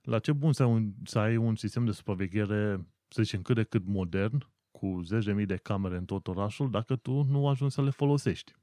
la 0.02 0.20
ce 0.20 0.32
bun 0.32 0.54
să 0.54 0.64
ai 0.64 0.70
un, 0.70 0.94
să 1.04 1.20
ai 1.20 1.38
un 1.38 1.56
sistem 1.56 1.86
de 1.86 1.92
supraveghere, 1.92 2.88
să 3.08 3.22
zicem, 3.22 3.42
cât 3.42 3.56
de 3.56 3.64
cât 3.64 3.86
modern, 3.86 4.48
cu 4.72 5.02
zeci 5.04 5.26
de 5.26 5.34
mii 5.34 5.46
de 5.46 5.56
camere 5.56 5.98
în 5.98 6.06
tot 6.06 6.28
orașul 6.28 6.70
dacă 6.70 6.96
tu 6.96 7.24
nu 7.24 7.48
ajungi 7.48 7.74
să 7.74 7.82
le 7.82 7.90
folosești. 7.90 8.54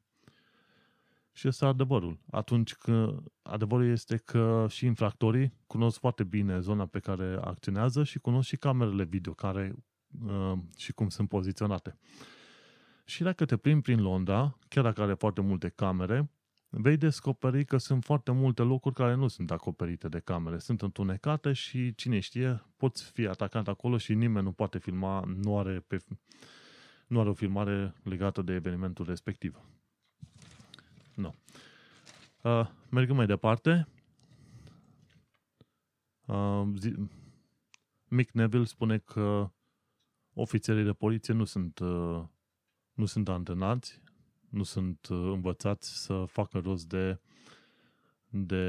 Și 1.33 1.49
ăsta 1.49 1.67
adevărul. 1.67 2.19
Atunci 2.31 2.75
că 2.75 3.23
adevărul 3.43 3.91
este 3.91 4.17
că 4.17 4.67
și 4.69 4.87
infractorii 4.87 5.55
cunosc 5.67 5.99
foarte 5.99 6.25
bine 6.25 6.61
zona 6.61 6.87
pe 6.87 6.99
care 6.99 7.39
acționează 7.41 8.05
și 8.05 8.19
cunosc 8.19 8.49
și 8.49 8.57
camerele 8.57 9.05
video 9.05 9.33
care 9.33 9.75
uh, 10.27 10.53
și 10.77 10.93
cum 10.93 11.09
sunt 11.09 11.29
poziționate. 11.29 11.99
Și 13.05 13.23
dacă 13.23 13.45
te 13.45 13.57
plimbi 13.57 13.83
prin 13.83 14.01
Londra, 14.01 14.59
chiar 14.69 14.85
dacă 14.85 15.03
are 15.03 15.15
foarte 15.15 15.41
multe 15.41 15.69
camere, 15.69 16.31
vei 16.69 16.97
descoperi 16.97 17.65
că 17.65 17.77
sunt 17.77 18.05
foarte 18.05 18.31
multe 18.31 18.63
locuri 18.63 18.95
care 18.95 19.15
nu 19.15 19.29
sunt 19.29 19.51
acoperite 19.51 20.09
de 20.09 20.19
camere, 20.19 20.59
sunt 20.59 20.83
întunecate 20.83 21.53
și 21.53 21.95
cine 21.95 22.19
știe, 22.19 22.63
poți 22.77 23.11
fi 23.11 23.27
atacant 23.27 23.69
acolo 23.69 23.99
și 23.99 24.15
nimeni 24.15 24.45
nu 24.45 24.53
poate 24.53 24.79
filma, 24.79 25.25
nu 25.27 25.59
are, 25.59 25.85
pe, 25.87 25.99
nu 27.07 27.21
are 27.21 27.29
o 27.29 27.35
filmare 27.35 27.95
legată 28.03 28.43
de 28.43 28.53
evenimentul 28.53 29.05
respectiv. 29.07 29.59
Nu. 31.15 31.35
Uh, 32.43 32.69
mergem 32.91 33.17
mai 33.17 33.27
departe. 33.27 33.89
Uh, 36.27 36.63
zi, 36.79 36.95
Mick 38.09 38.33
Neville 38.33 38.65
spune 38.65 38.99
că 38.99 39.51
ofițerii 40.33 40.85
de 40.85 40.93
poliție 40.93 41.35
nu 41.35 41.45
sunt, 41.45 41.79
uh, 41.79 42.23
nu 42.93 43.05
sunt 43.05 43.29
antrenați 43.29 44.03
nu 44.53 44.63
sunt 44.63 45.09
uh, 45.11 45.19
învățați 45.19 46.03
să 46.05 46.25
facă 46.27 46.59
rost 46.59 46.89
de, 46.89 47.21
de 48.29 48.65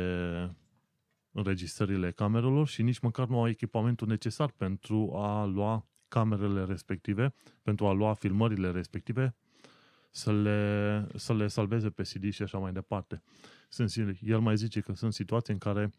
înregistrările 1.32 2.12
camerelor 2.12 2.68
și 2.68 2.82
nici 2.82 3.00
măcar 3.00 3.28
nu 3.28 3.40
au 3.40 3.48
echipamentul 3.48 4.08
necesar 4.08 4.52
pentru 4.52 5.12
a 5.16 5.46
lua 5.46 5.88
camerele 6.08 6.66
respective, 6.66 7.34
pentru 7.62 7.88
a 7.88 7.92
lua 7.92 8.14
filmările 8.14 8.72
respective, 8.72 9.36
să 10.16 10.32
le, 10.32 11.08
să 11.16 11.34
le 11.34 11.48
salveze 11.48 11.90
pe 11.90 12.04
CD 12.04 12.32
și 12.32 12.42
așa 12.42 12.58
mai 12.58 12.72
departe. 12.72 13.22
Sunt, 13.70 13.94
el 14.22 14.40
mai 14.40 14.58
zice 14.58 14.80
că 14.80 14.94
sunt 14.94 15.14
situații 15.14 15.54
în 15.54 15.60
care 15.60 15.92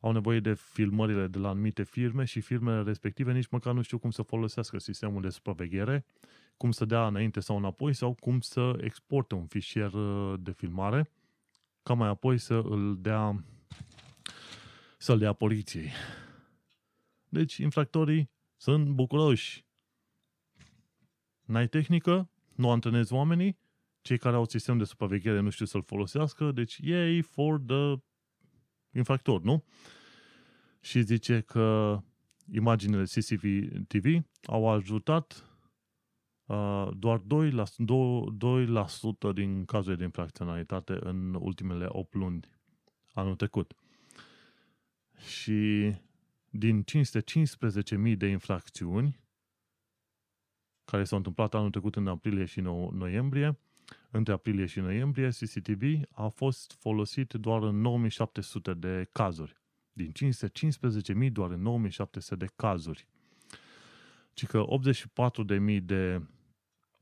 au 0.00 0.12
nevoie 0.12 0.40
de 0.40 0.54
filmările 0.54 1.26
de 1.26 1.38
la 1.38 1.48
anumite 1.48 1.82
firme 1.82 2.24
și 2.24 2.40
firmele 2.40 2.82
respective 2.82 3.32
nici 3.32 3.48
măcar 3.48 3.74
nu 3.74 3.82
știu 3.82 3.98
cum 3.98 4.10
să 4.10 4.22
folosească 4.22 4.78
sistemul 4.78 5.22
de 5.22 5.28
supraveghere 5.28 6.04
cum 6.56 6.70
să 6.70 6.84
dea 6.84 7.06
înainte 7.06 7.40
sau 7.40 7.56
înapoi 7.56 7.92
sau 7.92 8.14
cum 8.14 8.40
să 8.40 8.78
exporte 8.80 9.34
un 9.34 9.46
fișier 9.46 9.92
uh, 9.92 10.38
de 10.40 10.52
filmare 10.52 11.10
ca 11.82 11.94
mai 11.94 12.08
apoi 12.08 12.38
să 12.38 12.54
îl 12.54 12.98
dea 13.00 13.44
să-l 14.98 15.18
dea 15.18 15.32
poliției. 15.32 15.90
Deci, 17.28 17.56
infractorii 17.56 18.30
sunt 18.56 18.88
bucuroși. 18.88 19.64
N-ai 21.44 21.68
tehnică, 21.68 22.30
nu 22.54 22.70
antrenezi 22.70 23.12
oamenii, 23.12 23.58
cei 24.00 24.18
care 24.18 24.36
au 24.36 24.44
sistem 24.44 24.78
de 24.78 24.84
supraveghere 24.84 25.40
nu 25.40 25.50
știu 25.50 25.66
să-l 25.66 25.82
folosească, 25.82 26.52
deci 26.52 26.78
ei 26.82 27.22
for 27.22 27.60
the 27.60 28.02
infractor, 28.90 29.42
nu? 29.42 29.64
Și 30.80 31.02
zice 31.02 31.40
că 31.40 31.98
imaginele 32.52 33.04
CCTV 33.04 34.22
au 34.42 34.68
ajutat 34.68 35.50
Uh, 36.50 36.88
doar 36.96 37.18
2%, 37.18 37.22
2% 39.30 39.32
din 39.34 39.64
cazurile 39.64 39.96
de 39.96 40.04
infracționalitate 40.04 40.98
în 41.00 41.34
ultimele 41.34 41.86
8 41.88 42.14
luni 42.14 42.40
anul 43.12 43.36
trecut. 43.36 43.74
Și 45.18 45.92
din 46.50 46.84
515.000 48.10 48.16
de 48.16 48.26
infracțiuni 48.26 49.20
care 50.90 51.04
s-au 51.04 51.18
întâmplat 51.18 51.54
anul 51.54 51.70
trecut 51.70 51.96
în 51.96 52.06
aprilie 52.06 52.44
și 52.44 52.60
noiembrie, 52.92 53.58
între 54.10 54.32
aprilie 54.32 54.66
și 54.66 54.80
noiembrie, 54.80 55.28
CCTV 55.28 55.82
a 56.10 56.28
fost 56.28 56.72
folosit 56.72 57.32
doar 57.32 57.62
în 57.62 57.80
9700 57.80 58.74
de 58.74 59.08
cazuri. 59.12 59.56
Din 59.92 60.12
515.000 61.24 61.32
doar 61.32 61.50
în 61.50 61.62
9700 61.62 62.44
de 62.44 62.52
cazuri. 62.56 63.06
Ci 64.32 64.46
că 64.46 64.64
84.000 65.70 65.82
de 65.82 66.22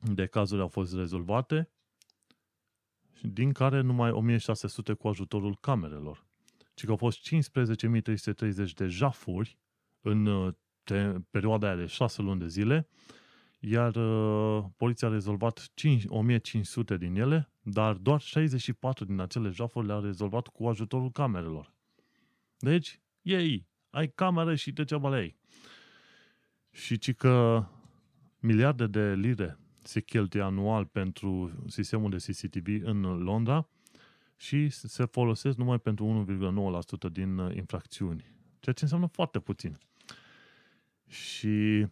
de 0.01 0.27
cazuri 0.27 0.61
au 0.61 0.69
fost 0.69 0.95
rezolvate, 0.95 1.71
din 3.23 3.53
care 3.53 3.81
numai 3.81 4.11
1600 4.11 4.93
cu 4.93 5.09
ajutorul 5.09 5.57
camerelor. 5.61 6.27
Ci 6.75 6.85
că 6.85 6.91
au 6.91 6.97
fost 6.97 7.29
15.330 7.29 8.73
de 8.75 8.87
jafuri 8.87 9.59
în 10.01 10.27
uh, 10.27 10.55
te, 10.83 11.13
perioada 11.31 11.67
aia 11.67 11.77
de 11.77 11.87
6 11.87 12.23
luni 12.23 12.41
de 12.41 12.49
zile, 12.49 12.89
iar 13.59 13.97
uh, 13.97 14.65
poliția 14.77 15.09
a 15.09 15.11
rezolvat 15.11 15.71
5, 15.75 16.05
1500 16.09 16.97
din 16.97 17.15
ele, 17.15 17.51
dar 17.63 17.95
doar 17.95 18.21
64 18.21 19.05
din 19.05 19.21
acele 19.21 19.51
jafuri 19.51 19.87
le-a 19.87 19.99
rezolvat 19.99 20.47
cu 20.47 20.67
ajutorul 20.67 21.11
camerelor. 21.11 21.73
Deci, 22.59 23.01
ei, 23.23 23.67
ai 23.91 24.09
cameră 24.09 24.55
și 24.55 24.73
degeaba 24.73 25.09
la 25.09 25.21
ei. 25.21 25.37
Și 26.71 26.99
ci 26.99 27.15
că 27.15 27.65
miliarde 28.39 28.87
de 28.87 29.15
lire 29.15 29.59
se 29.83 30.01
cheltuie 30.01 30.43
anual 30.43 30.85
pentru 30.85 31.53
sistemul 31.67 32.11
de 32.11 32.17
CCTV 32.17 32.85
în 32.85 33.01
Londra 33.01 33.69
și 34.37 34.69
se 34.69 35.05
folosesc 35.05 35.57
numai 35.57 35.79
pentru 35.79 36.27
1,9% 37.09 37.13
din 37.13 37.39
uh, 37.39 37.55
infracțiuni, 37.57 38.25
ceea 38.61 38.75
ce 38.75 38.83
înseamnă 38.83 39.07
foarte 39.07 39.39
puțin. 39.39 39.79
Și 41.09 41.87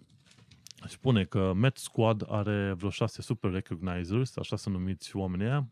spune 0.85 1.24
că 1.24 1.53
Met 1.53 1.77
Squad 1.77 2.24
are 2.29 2.72
vreo 2.72 2.91
șase 2.91 3.22
super 3.22 3.51
recognizers, 3.51 4.37
așa 4.37 4.57
să 4.57 4.70
numiți 4.70 5.16
oamenii 5.16 5.47
aia, 5.47 5.68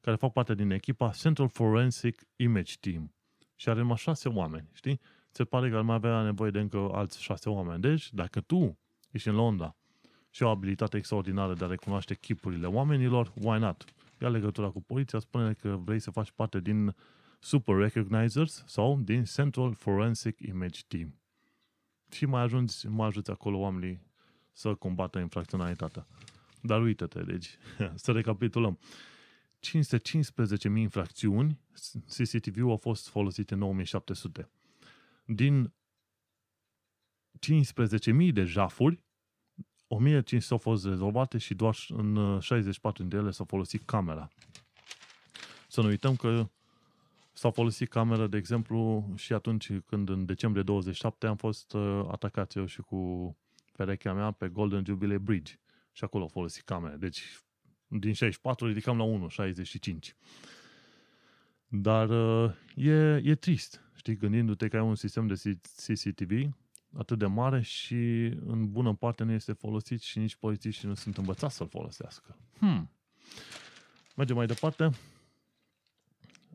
care 0.00 0.16
fac 0.16 0.32
parte 0.32 0.54
din 0.54 0.70
echipa 0.70 1.10
Central 1.10 1.48
Forensic 1.48 2.22
Image 2.36 2.74
Team. 2.80 3.14
Și 3.54 3.68
are 3.68 3.78
numai 3.80 3.96
șase 3.96 4.28
oameni, 4.28 4.68
știi? 4.72 5.00
Se 5.30 5.44
pare 5.44 5.70
că 5.70 5.76
ar 5.76 5.82
mai 5.82 5.94
avea 5.94 6.22
nevoie 6.22 6.50
de 6.50 6.60
încă 6.60 6.90
alți 6.92 7.22
șase 7.22 7.48
oameni. 7.48 7.80
Deci, 7.80 8.12
dacă 8.12 8.40
tu 8.40 8.78
ești 9.10 9.28
în 9.28 9.34
Londra 9.34 9.76
și 10.30 10.42
o 10.42 10.48
abilitate 10.48 10.96
extraordinară 10.96 11.54
de 11.54 11.64
a 11.64 11.68
recunoaște 11.68 12.14
chipurile 12.14 12.66
oamenilor, 12.66 13.32
why 13.42 13.58
not? 13.58 13.84
Ia 14.20 14.28
legătura 14.28 14.68
cu 14.68 14.82
poliția, 14.82 15.18
spune 15.18 15.52
că 15.52 15.76
vrei 15.84 15.98
să 15.98 16.10
faci 16.10 16.30
parte 16.30 16.60
din 16.60 16.94
Super 17.38 17.74
Recognizers 17.74 18.64
sau 18.66 19.00
din 19.00 19.24
Central 19.24 19.74
Forensic 19.74 20.40
Image 20.40 20.80
Team. 20.88 21.14
Și 22.10 22.26
mai 22.26 22.42
ajungi, 22.42 22.86
mai 22.86 23.06
ajuți 23.06 23.30
acolo 23.30 23.58
oamenii 23.58 24.00
să 24.60 24.74
combată 24.74 25.18
infracționalitatea. 25.18 26.06
Dar 26.62 26.82
uite-te, 26.82 27.22
deci, 27.22 27.58
să 28.04 28.12
recapitulăm. 28.12 28.78
515.000 29.66 30.76
infracțiuni, 30.76 31.60
CCTV-ul 32.16 32.72
a 32.72 32.76
fost 32.76 33.08
folosit 33.08 33.50
în 33.50 33.58
9700. 33.58 34.50
Din 35.24 35.72
15.000 37.38 38.32
de 38.32 38.44
jafuri, 38.44 39.02
1500 39.86 40.52
au 40.52 40.58
fost 40.58 40.84
rezolvate 40.84 41.38
și 41.38 41.54
doar 41.54 41.76
în 41.88 42.40
64 42.40 43.02
dintre 43.02 43.18
ele 43.18 43.30
s-a 43.30 43.44
folosit 43.44 43.82
camera. 43.84 44.28
Să 45.68 45.80
nu 45.80 45.86
uităm 45.86 46.16
că 46.16 46.48
s-a 47.32 47.50
folosit 47.50 47.88
camera, 47.88 48.26
de 48.26 48.36
exemplu, 48.36 49.08
și 49.16 49.32
atunci 49.32 49.72
când 49.86 50.08
în 50.08 50.24
decembrie 50.24 50.62
27 50.62 51.26
am 51.26 51.36
fost 51.36 51.72
uh, 51.72 52.04
atacați 52.10 52.58
eu 52.58 52.66
și 52.66 52.80
cu 52.80 53.36
perechea 53.84 54.12
mea 54.12 54.30
pe 54.30 54.48
Golden 54.48 54.84
Jubilee 54.84 55.18
Bridge. 55.18 55.58
Și 55.92 56.04
acolo 56.04 56.22
au 56.22 56.28
folosit 56.28 56.64
camera. 56.64 56.96
Deci 56.96 57.22
din 57.86 58.12
64 58.12 58.66
ridicam 58.66 58.96
la 58.96 59.02
1, 59.02 59.28
65. 59.28 60.16
Dar 61.66 62.08
uh, 62.08 62.54
e, 62.74 63.20
e 63.24 63.34
trist, 63.34 63.80
știi, 63.94 64.16
gândindu-te 64.16 64.68
că 64.68 64.76
ai 64.76 64.82
un 64.82 64.94
sistem 64.94 65.26
de 65.26 65.58
CCTV 65.86 66.48
atât 66.96 67.18
de 67.18 67.26
mare 67.26 67.60
și 67.60 67.94
în 68.46 68.70
bună 68.70 68.94
parte 68.94 69.24
nu 69.24 69.32
este 69.32 69.52
folosit 69.52 70.00
și 70.00 70.18
nici 70.18 70.36
polițiștii 70.36 70.88
nu 70.88 70.94
sunt 70.94 71.16
învățați 71.16 71.56
să-l 71.56 71.68
folosească. 71.68 72.36
Hmm. 72.58 72.90
Mergem 74.16 74.36
mai 74.36 74.46
departe. 74.46 74.90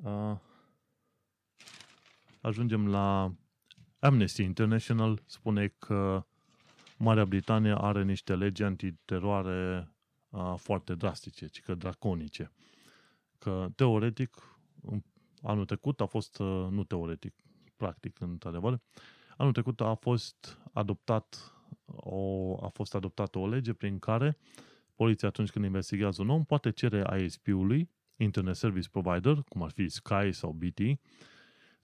Uh, 0.04 0.38
ajungem 2.42 2.88
la 2.88 3.34
Amnesty 4.00 4.44
International. 4.44 5.22
Spune 5.26 5.68
că 5.68 6.26
Marea 6.98 7.26
Britanie 7.26 7.76
are 7.78 8.04
niște 8.04 8.36
legi 8.36 8.64
antiteroare 8.64 9.91
uh, 10.30 10.54
foarte 10.58 10.96
drastice, 10.96 11.48
ci 11.48 11.62
că 11.62 11.76
draconice. 11.76 12.52
Că 13.38 13.68
teoretic, 13.76 14.58
anul 15.41 15.66
trecut 15.66 16.02
a 16.02 16.06
fost, 16.06 16.39
uh, 16.39 16.68
nu 16.70 16.84
teoretic, 16.84 17.36
practic, 17.78 18.20
într-adevăr, 18.20 18.80
Anul 19.38 19.52
trecut 19.52 19.82
a 19.82 19.93
fost 19.93 20.60
adoptat 20.74 21.54
o, 21.86 22.54
a 22.66 22.68
fost 22.68 22.96
adoptată 22.96 23.39
o 23.39 23.48
lege 23.48 23.74
prin 23.74 24.00
care 24.00 24.38
poliția 24.96 25.28
atunci 25.28 25.50
când 25.50 25.66
investigează 25.66 26.22
un 26.22 26.30
om 26.30 26.46
poate 26.46 26.72
cere 26.72 27.24
ISP-ului, 27.24 27.89
Internet 28.16 28.56
Service 28.56 28.89
Provider, 28.89 29.43
cum 29.48 29.64
ar 29.64 29.72
fi 29.72 29.89
Sky 29.89 30.32
sau 30.32 30.52
BT, 30.52 30.80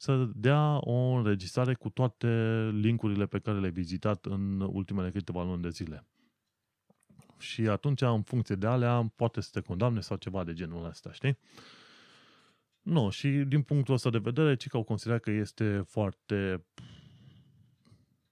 să 0.02 0.30
dea 0.36 0.78
o 0.80 0.94
înregistrare 0.94 1.74
cu 1.74 1.90
toate 1.90 2.28
linkurile 2.74 3.26
pe 3.26 3.40
care 3.40 3.60
le-ai 3.60 3.72
vizitat 3.72 4.26
în 4.26 4.60
ultimele 4.60 5.12
câteva 5.12 5.44
luni 5.44 5.62
de 5.62 5.70
zile. 5.70 6.08
și 7.38 7.62
atunci, 7.62 8.02
în 8.02 8.22
funcție 8.22 8.56
de 8.56 8.68
alea, 8.68 9.14
poate 9.16 9.42
să 9.42 9.50
te 9.52 9.62
condamne 9.62 10.02
sau 10.02 10.18
ceva 10.18 10.44
de 10.44 10.54
genul 10.54 10.86
ăsta, 10.86 11.12
știi? 11.12 11.38
Nu, 12.82 13.10
și 13.10 13.30
din 13.30 13.62
punctul 13.62 13.94
ăsta 13.94 14.10
de 14.10 14.18
vedere, 14.18 14.56
ci 14.56 14.68
că 14.68 14.78
au 14.78 14.84
considerat 14.84 15.22
că 15.22 15.32
este 15.32 15.84
foarte, 15.88 16.66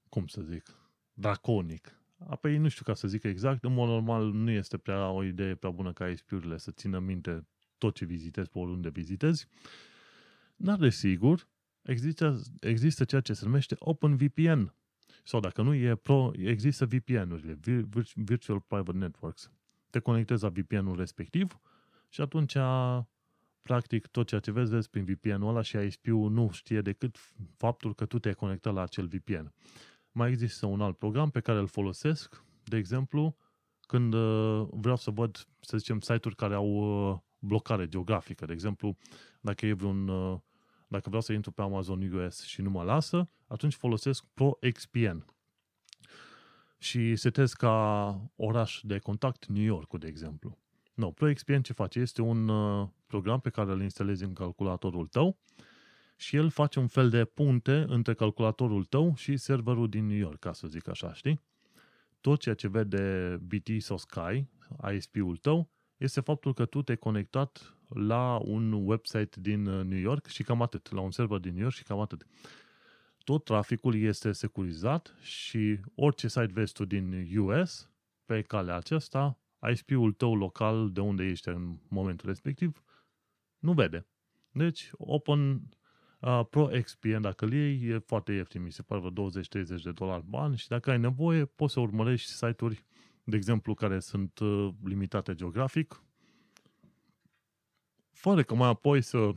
cum 0.10 0.28
să 0.28 0.42
zic, 0.42 0.64
draconic. 1.14 2.00
Apoi 2.28 2.58
nu 2.58 2.68
știu 2.68 2.84
ca 2.84 2.94
să 2.94 3.08
zic 3.08 3.24
exact, 3.24 3.64
în 3.64 3.74
mod 3.74 3.88
normal 3.88 4.32
nu 4.32 4.52
este 4.52 4.78
prea 4.78 5.10
o 5.10 5.24
idee 5.24 5.56
prea 5.56 5.72
bună 5.72 5.94
ca 5.94 6.08
ISP-urile 6.08 6.58
să 6.58 6.72
țină 6.72 7.00
minte 7.00 7.48
tot 7.78 7.96
ce 7.96 8.06
vizitezi 8.06 8.50
pe 8.50 8.60
oriunde 8.60 8.90
vizitezi, 8.90 9.48
dar 10.56 10.78
desigur 10.78 11.48
există, 11.82 12.42
există 12.60 13.04
ceea 13.04 13.22
ce 13.22 13.34
se 13.34 13.46
numește 13.46 13.76
OpenVPN, 13.80 14.74
sau 15.24 15.40
dacă 15.40 15.62
nu 15.62 15.74
e 15.74 15.96
Pro, 15.96 16.32
există 16.38 16.86
VPN-urile, 16.86 17.60
Virtual 18.16 18.60
Private 18.60 18.98
Networks. 18.98 19.52
Te 19.90 20.00
conectezi 20.00 20.44
la 20.44 20.50
VPN-ul 20.50 20.96
respectiv 20.96 21.60
și 22.10 22.22
atunci 22.22 22.58
practic 23.62 24.08
tot 24.08 24.28
ceea 24.28 24.40
ce 24.40 24.52
vezi, 24.52 24.72
vezi 24.72 24.90
prin 24.90 25.06
VPN-ul 25.06 25.50
ăla 25.50 25.62
și 25.62 25.78
ISP-ul 25.78 26.32
nu 26.32 26.50
știe 26.52 26.82
decât 26.82 27.16
faptul 27.58 27.96
că 27.96 28.06
tu 28.06 28.20
te-ai 28.20 28.34
conectat 28.34 28.74
la 28.74 28.82
acel 28.82 29.08
VPN. 29.08 29.54
Mai 30.12 30.30
există 30.30 30.66
un 30.66 30.82
alt 30.82 30.98
program 30.98 31.30
pe 31.30 31.40
care 31.40 31.60
îl 31.60 31.68
folosesc, 31.68 32.44
de 32.64 32.78
exemplu, 32.78 33.38
când 33.82 34.14
uh, 34.14 34.68
vreau 34.72 34.96
să 34.96 35.12
văd, 35.12 35.48
să 35.60 35.78
zicem, 35.78 36.00
site-uri 36.00 36.36
care 36.36 36.54
au 36.54 36.68
uh, 36.68 37.18
blocare 37.40 37.88
geografică. 37.88 38.46
De 38.46 38.54
exemplu, 38.54 38.98
dacă 39.42 39.66
e 39.66 39.74
vreun 39.74 40.08
uh, 40.08 40.40
dacă 40.90 41.04
vreau 41.08 41.22
să 41.22 41.34
intru 41.34 41.52
pe 41.52 41.62
Amazon 41.62 42.14
US 42.14 42.44
și 42.44 42.62
nu 42.62 42.70
mă 42.70 42.84
lasă, 42.84 43.30
atunci 43.48 43.74
folosesc 43.74 44.26
ProXPN. 44.34 45.26
Și 46.78 47.16
setez 47.16 47.54
ca 47.54 48.32
oraș 48.36 48.80
de 48.84 48.98
contact 48.98 49.46
New 49.46 49.64
York, 49.64 50.00
de 50.00 50.08
exemplu. 50.08 50.58
No, 50.94 51.12
ProXPN 51.12 51.62
ce 51.62 51.74
face? 51.74 52.00
Este 52.00 52.22
un 52.22 52.48
uh, 52.48 52.88
program 53.06 53.40
pe 53.40 53.50
care 53.50 53.72
îl 53.72 53.82
instalezi 53.82 54.24
în 54.24 54.34
calculatorul 54.34 55.08
tău 55.08 55.38
și 56.16 56.36
el 56.36 56.50
face 56.50 56.80
un 56.80 56.88
fel 56.88 57.10
de 57.10 57.26
punte 57.26 57.86
între 57.88 58.14
calculatorul 58.14 58.86
tău 58.86 59.16
și 59.16 59.38
serverul 59.38 59.90
din 59.90 60.06
New 60.06 60.18
York, 60.18 60.40
ca 60.40 60.54
să 60.54 60.68
zic 60.68 60.88
așa, 60.88 61.14
știi? 61.14 61.42
Tot 62.22 62.40
ceea 62.40 62.56
ce 62.56 62.68
vede 62.68 63.38
BT 63.42 63.82
sau 63.82 63.98
Sky, 63.98 64.46
ISP-ul 64.94 65.38
tău, 65.38 65.70
este 65.98 66.20
faptul 66.20 66.54
că 66.54 66.66
tu 66.66 66.82
te-ai 66.82 66.98
conectat 66.98 67.79
la 67.90 68.40
un 68.44 68.72
website 68.72 69.40
din 69.40 69.66
uh, 69.66 69.86
New 69.86 70.00
York 70.00 70.26
și 70.26 70.44
cam 70.44 70.62
atât, 70.62 70.92
la 70.92 71.02
un 71.02 71.12
server 71.12 71.40
din 71.40 71.54
New 71.54 71.62
York 71.62 71.76
și 71.76 71.84
cam 71.84 72.00
atât. 72.00 72.26
Tot 73.24 73.44
traficul 73.44 73.96
este 73.96 74.32
securizat 74.32 75.16
și 75.22 75.80
orice 75.96 76.28
site 76.28 76.52
vezi 76.54 76.74
tu 76.74 76.86
din 76.86 77.38
US, 77.38 77.90
pe 78.26 78.42
calea 78.42 78.76
aceasta, 78.76 79.40
ISP-ul 79.72 80.14
tău 80.14 80.36
local, 80.36 80.92
de 80.92 81.00
unde 81.00 81.24
ești 81.24 81.48
în 81.48 81.78
momentul 81.88 82.28
respectiv, 82.28 82.84
nu 83.60 83.74
vede. 83.74 84.08
Deci, 84.52 84.90
Open 84.94 85.70
uh, 86.20 86.42
Pro 86.50 86.66
XPN, 86.66 87.22
dacă 87.22 87.46
îl 87.46 87.54
iei, 87.54 87.90
e 87.90 87.98
foarte 87.98 88.32
ieftin, 88.32 88.62
mi 88.62 88.72
se 88.72 88.82
pare 88.82 89.02
20-30 89.02 89.82
de 89.84 89.92
dolari 89.92 90.24
bani 90.26 90.58
și 90.58 90.68
dacă 90.68 90.90
ai 90.90 91.00
nevoie, 91.00 91.46
poți 91.46 91.74
să 91.74 91.80
urmărești 91.80 92.32
site-uri, 92.32 92.86
de 93.24 93.36
exemplu, 93.36 93.74
care 93.74 94.00
sunt 94.00 94.40
uh, 94.40 94.70
limitate 94.84 95.36
geografic, 95.36 96.04
fără 98.20 98.44
că 98.44 98.56
mai 98.56 98.70
apoi 98.70 99.02
să 99.02 99.32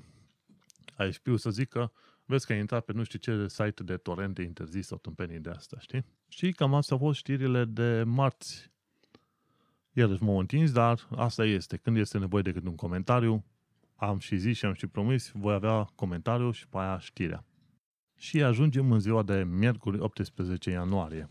ai 0.97 1.13
șpiu 1.13 1.37
să 1.37 1.51
zică 1.51 1.93
vezi 2.25 2.47
că 2.47 2.53
ai 2.53 2.59
intrat 2.59 2.85
pe 2.85 2.93
nu 2.93 3.03
știu 3.03 3.19
ce 3.19 3.49
site 3.49 3.83
de 3.83 3.97
torrente 3.97 4.43
interzis 4.43 4.87
sau 4.87 4.99
tâmpenii 4.99 5.39
de 5.39 5.51
asta, 5.51 5.77
știi? 5.81 6.05
Și 6.29 6.53
cam 6.53 6.75
asta 6.75 6.95
au 6.95 7.01
fost 7.01 7.19
știrile 7.19 7.65
de 7.65 8.03
marți. 8.07 8.71
Iarăși 9.93 10.23
m-au 10.23 10.39
întins, 10.39 10.73
dar 10.73 11.09
asta 11.17 11.45
este. 11.45 11.77
Când 11.77 11.97
este 11.97 12.19
nevoie 12.19 12.43
decât 12.43 12.65
un 12.65 12.75
comentariu, 12.75 13.45
am 13.97 14.19
și 14.19 14.37
zis 14.37 14.57
și 14.57 14.65
am 14.65 14.73
și 14.73 14.87
promis, 14.87 15.31
voi 15.35 15.55
avea 15.55 15.85
comentariu 15.95 16.51
și 16.51 16.69
pe 16.69 16.79
aia 16.79 16.99
știrea. 16.99 17.45
Și 18.17 18.43
ajungem 18.43 18.93
în 18.93 19.01
ziua 19.01 19.23
de 19.23 19.45
miercuri 19.45 19.99
18 19.99 20.71
ianuarie. 20.71 21.29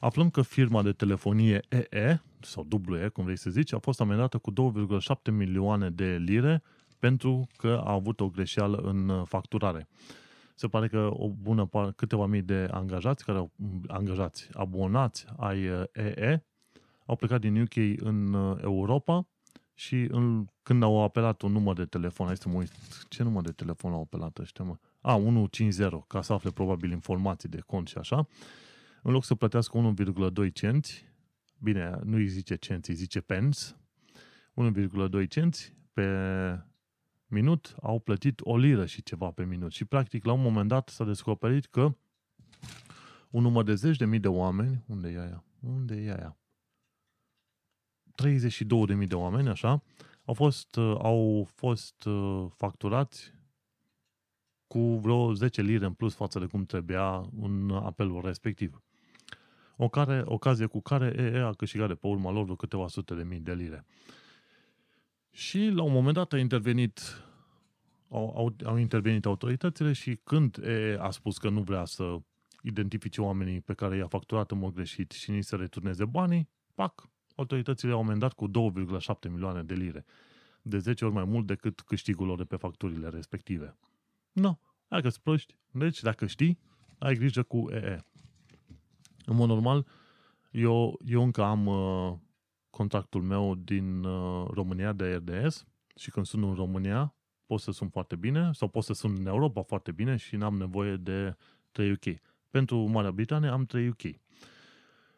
Aflăm 0.00 0.30
că 0.30 0.42
firma 0.42 0.82
de 0.82 0.92
telefonie 0.92 1.60
EE, 1.68 2.22
sau 2.40 2.68
WE, 2.88 3.08
cum 3.08 3.24
vrei 3.24 3.36
să 3.36 3.50
zici, 3.50 3.72
a 3.72 3.78
fost 3.78 4.00
amendată 4.00 4.38
cu 4.38 4.52
2,7 4.52 5.30
milioane 5.30 5.90
de 5.90 6.16
lire 6.16 6.62
pentru 6.98 7.46
că 7.56 7.82
a 7.84 7.92
avut 7.92 8.20
o 8.20 8.28
greșeală 8.28 8.76
în 8.76 9.08
uh, 9.08 9.22
facturare. 9.26 9.88
Se 10.54 10.66
pare 10.66 10.88
că 10.88 11.08
o 11.12 11.28
bună 11.28 11.66
par, 11.66 11.92
câteva 11.92 12.26
mii 12.26 12.42
de 12.42 12.68
angajați, 12.70 13.24
care 13.24 13.38
au, 13.38 13.50
angajați, 13.86 14.48
abonați 14.52 15.26
ai 15.36 15.62
EE, 15.92 16.32
uh, 16.32 16.80
au 17.06 17.16
plecat 17.16 17.40
din 17.40 17.60
UK 17.60 17.76
în 18.00 18.32
uh, 18.32 18.58
Europa 18.62 19.28
și 19.74 20.08
în, 20.10 20.46
când 20.62 20.82
au 20.82 21.02
apelat 21.02 21.42
un 21.42 21.52
număr 21.52 21.76
de 21.76 21.84
telefon, 21.84 22.26
hai 22.26 22.36
să 22.36 22.48
mă 22.48 22.54
uit, 22.54 22.72
ce 23.08 23.22
număr 23.22 23.42
de 23.42 23.52
telefon 23.52 23.92
au 23.92 24.00
apelat 24.00 24.38
ăștia, 24.38 24.64
mă? 24.64 24.76
A, 25.00 25.14
150, 25.14 25.92
ca 26.06 26.22
să 26.22 26.32
afle 26.32 26.50
probabil 26.50 26.90
informații 26.90 27.48
de 27.48 27.60
cont 27.66 27.88
și 27.88 27.98
așa, 27.98 28.28
în 29.02 29.12
loc 29.12 29.24
să 29.24 29.34
plătească 29.34 29.94
1,2 30.46 30.52
cenți, 30.52 31.04
bine, 31.58 31.98
nu 32.04 32.16
îi 32.16 32.26
zice 32.26 32.54
cenți, 32.54 32.90
îi 32.90 32.96
zice 32.96 33.20
pence, 33.20 33.60
1,2 35.20 35.28
cenți 35.28 35.74
pe 35.92 36.06
minut 37.28 37.74
au 37.82 37.98
plătit 37.98 38.40
o 38.42 38.56
liră 38.56 38.86
și 38.86 39.02
ceva 39.02 39.30
pe 39.30 39.44
minut. 39.44 39.72
Și 39.72 39.84
practic 39.84 40.24
la 40.24 40.32
un 40.32 40.42
moment 40.42 40.68
dat 40.68 40.88
s-a 40.88 41.04
descoperit 41.04 41.66
că 41.66 41.94
un 43.30 43.42
număr 43.42 43.64
de 43.64 43.74
zeci 43.74 43.96
de 43.96 44.04
mii 44.04 44.18
de 44.18 44.28
oameni, 44.28 44.84
unde 44.86 45.08
e 45.08 45.20
aia? 45.20 45.44
Unde 45.60 45.94
e 45.94 46.12
aia? 46.12 46.36
32 48.14 48.86
de 48.86 48.94
mii 48.94 49.06
de 49.06 49.14
oameni, 49.14 49.48
așa, 49.48 49.82
au 50.24 50.34
fost, 50.34 50.76
uh, 50.76 50.96
au 51.02 51.48
fost 51.54 52.04
uh, 52.04 52.46
facturați 52.56 53.32
cu 54.66 54.78
vreo 54.78 55.32
10 55.32 55.62
lire 55.62 55.86
în 55.86 55.92
plus 55.92 56.14
față 56.14 56.38
de 56.38 56.46
cum 56.46 56.64
trebuia 56.64 57.28
un 57.38 57.70
apelul 57.70 58.22
respectiv. 58.24 58.82
O 59.76 59.88
care, 59.88 60.22
ocazie 60.24 60.66
cu 60.66 60.80
care 60.80 61.14
EE 61.16 61.40
a 61.40 61.52
câștigat 61.52 61.88
de 61.88 61.94
pe 61.94 62.06
urma 62.06 62.30
lor 62.30 62.42
vreo 62.42 62.56
câteva 62.56 62.88
sute 62.88 63.14
de 63.14 63.22
mii 63.22 63.40
de 63.40 63.54
lire. 63.54 63.84
Și 65.38 65.68
la 65.68 65.82
un 65.82 65.92
moment 65.92 66.14
dat 66.14 66.32
a 66.32 66.38
intervenit 66.38 67.00
au, 68.08 68.36
au, 68.36 68.56
au 68.64 68.76
intervenit 68.76 69.26
autoritățile 69.26 69.92
și 69.92 70.18
când 70.24 70.56
e, 70.56 70.96
a 71.00 71.10
spus 71.10 71.38
că 71.38 71.48
nu 71.48 71.62
vrea 71.62 71.84
să 71.84 72.16
identifice 72.62 73.20
oamenii 73.20 73.60
pe 73.60 73.74
care 73.74 73.96
i-a 73.96 74.06
facturat 74.06 74.50
în 74.50 74.58
mod 74.58 74.74
greșit 74.74 75.10
și 75.10 75.30
ni 75.30 75.42
să 75.42 75.56
returneze 75.56 76.04
banii, 76.04 76.48
pac, 76.74 77.08
autoritățile 77.34 77.92
au 77.92 78.00
amendat 78.00 78.32
cu 78.32 78.48
2,7 78.48 79.30
milioane 79.30 79.62
de 79.62 79.74
lire. 79.74 80.04
De 80.62 80.78
10 80.78 81.04
ori 81.04 81.14
mai 81.14 81.24
mult 81.24 81.46
decât 81.46 81.80
câștigul 81.80 82.26
lor 82.26 82.36
de 82.36 82.44
pe 82.44 82.56
facturile 82.56 83.08
respective. 83.08 83.76
Nu, 84.32 84.42
no, 84.42 84.58
hai 84.88 85.02
că 85.02 85.10
proști. 85.22 85.56
Deci, 85.70 86.00
dacă 86.00 86.26
știi, 86.26 86.58
ai 86.98 87.14
grijă 87.14 87.42
cu 87.42 87.68
EE. 87.70 88.04
În 89.24 89.36
mod 89.36 89.48
normal, 89.48 89.86
eu, 90.50 91.00
eu 91.04 91.22
încă 91.22 91.42
am 91.42 91.66
uh, 91.66 92.18
contactul 92.78 93.22
meu 93.22 93.54
din 93.54 94.04
uh, 94.04 94.48
România 94.50 94.92
de 94.92 95.14
RDS 95.14 95.66
și 95.96 96.10
când 96.10 96.26
sunt 96.26 96.42
în 96.42 96.54
România 96.54 97.14
pot 97.46 97.60
să 97.60 97.70
sun 97.70 97.88
foarte 97.88 98.16
bine 98.16 98.52
sau 98.52 98.68
pot 98.68 98.84
să 98.84 98.92
sun 98.92 99.14
în 99.18 99.26
Europa 99.26 99.62
foarte 99.62 99.92
bine 99.92 100.16
și 100.16 100.36
n-am 100.36 100.56
nevoie 100.56 100.96
de 100.96 101.36
3 101.70 101.90
UK. 101.90 102.20
Pentru 102.50 102.78
Marea 102.78 103.10
Britanie 103.10 103.48
am 103.48 103.64
3 103.64 103.88
UK. 103.88 104.02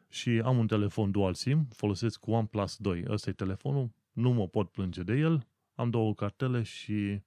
Și 0.08 0.30
am 0.44 0.58
un 0.58 0.66
telefon 0.66 1.10
dual 1.10 1.34
SIM, 1.34 1.68
folosesc 1.72 2.26
OnePlus 2.26 2.76
2. 2.76 3.04
Ăsta 3.08 3.30
e 3.30 3.32
telefonul, 3.32 3.90
nu 4.12 4.30
mă 4.30 4.48
pot 4.48 4.70
plânge 4.70 5.02
de 5.02 5.14
el, 5.14 5.46
am 5.74 5.90
două 5.90 6.14
cartele 6.14 6.62
și 6.62 7.20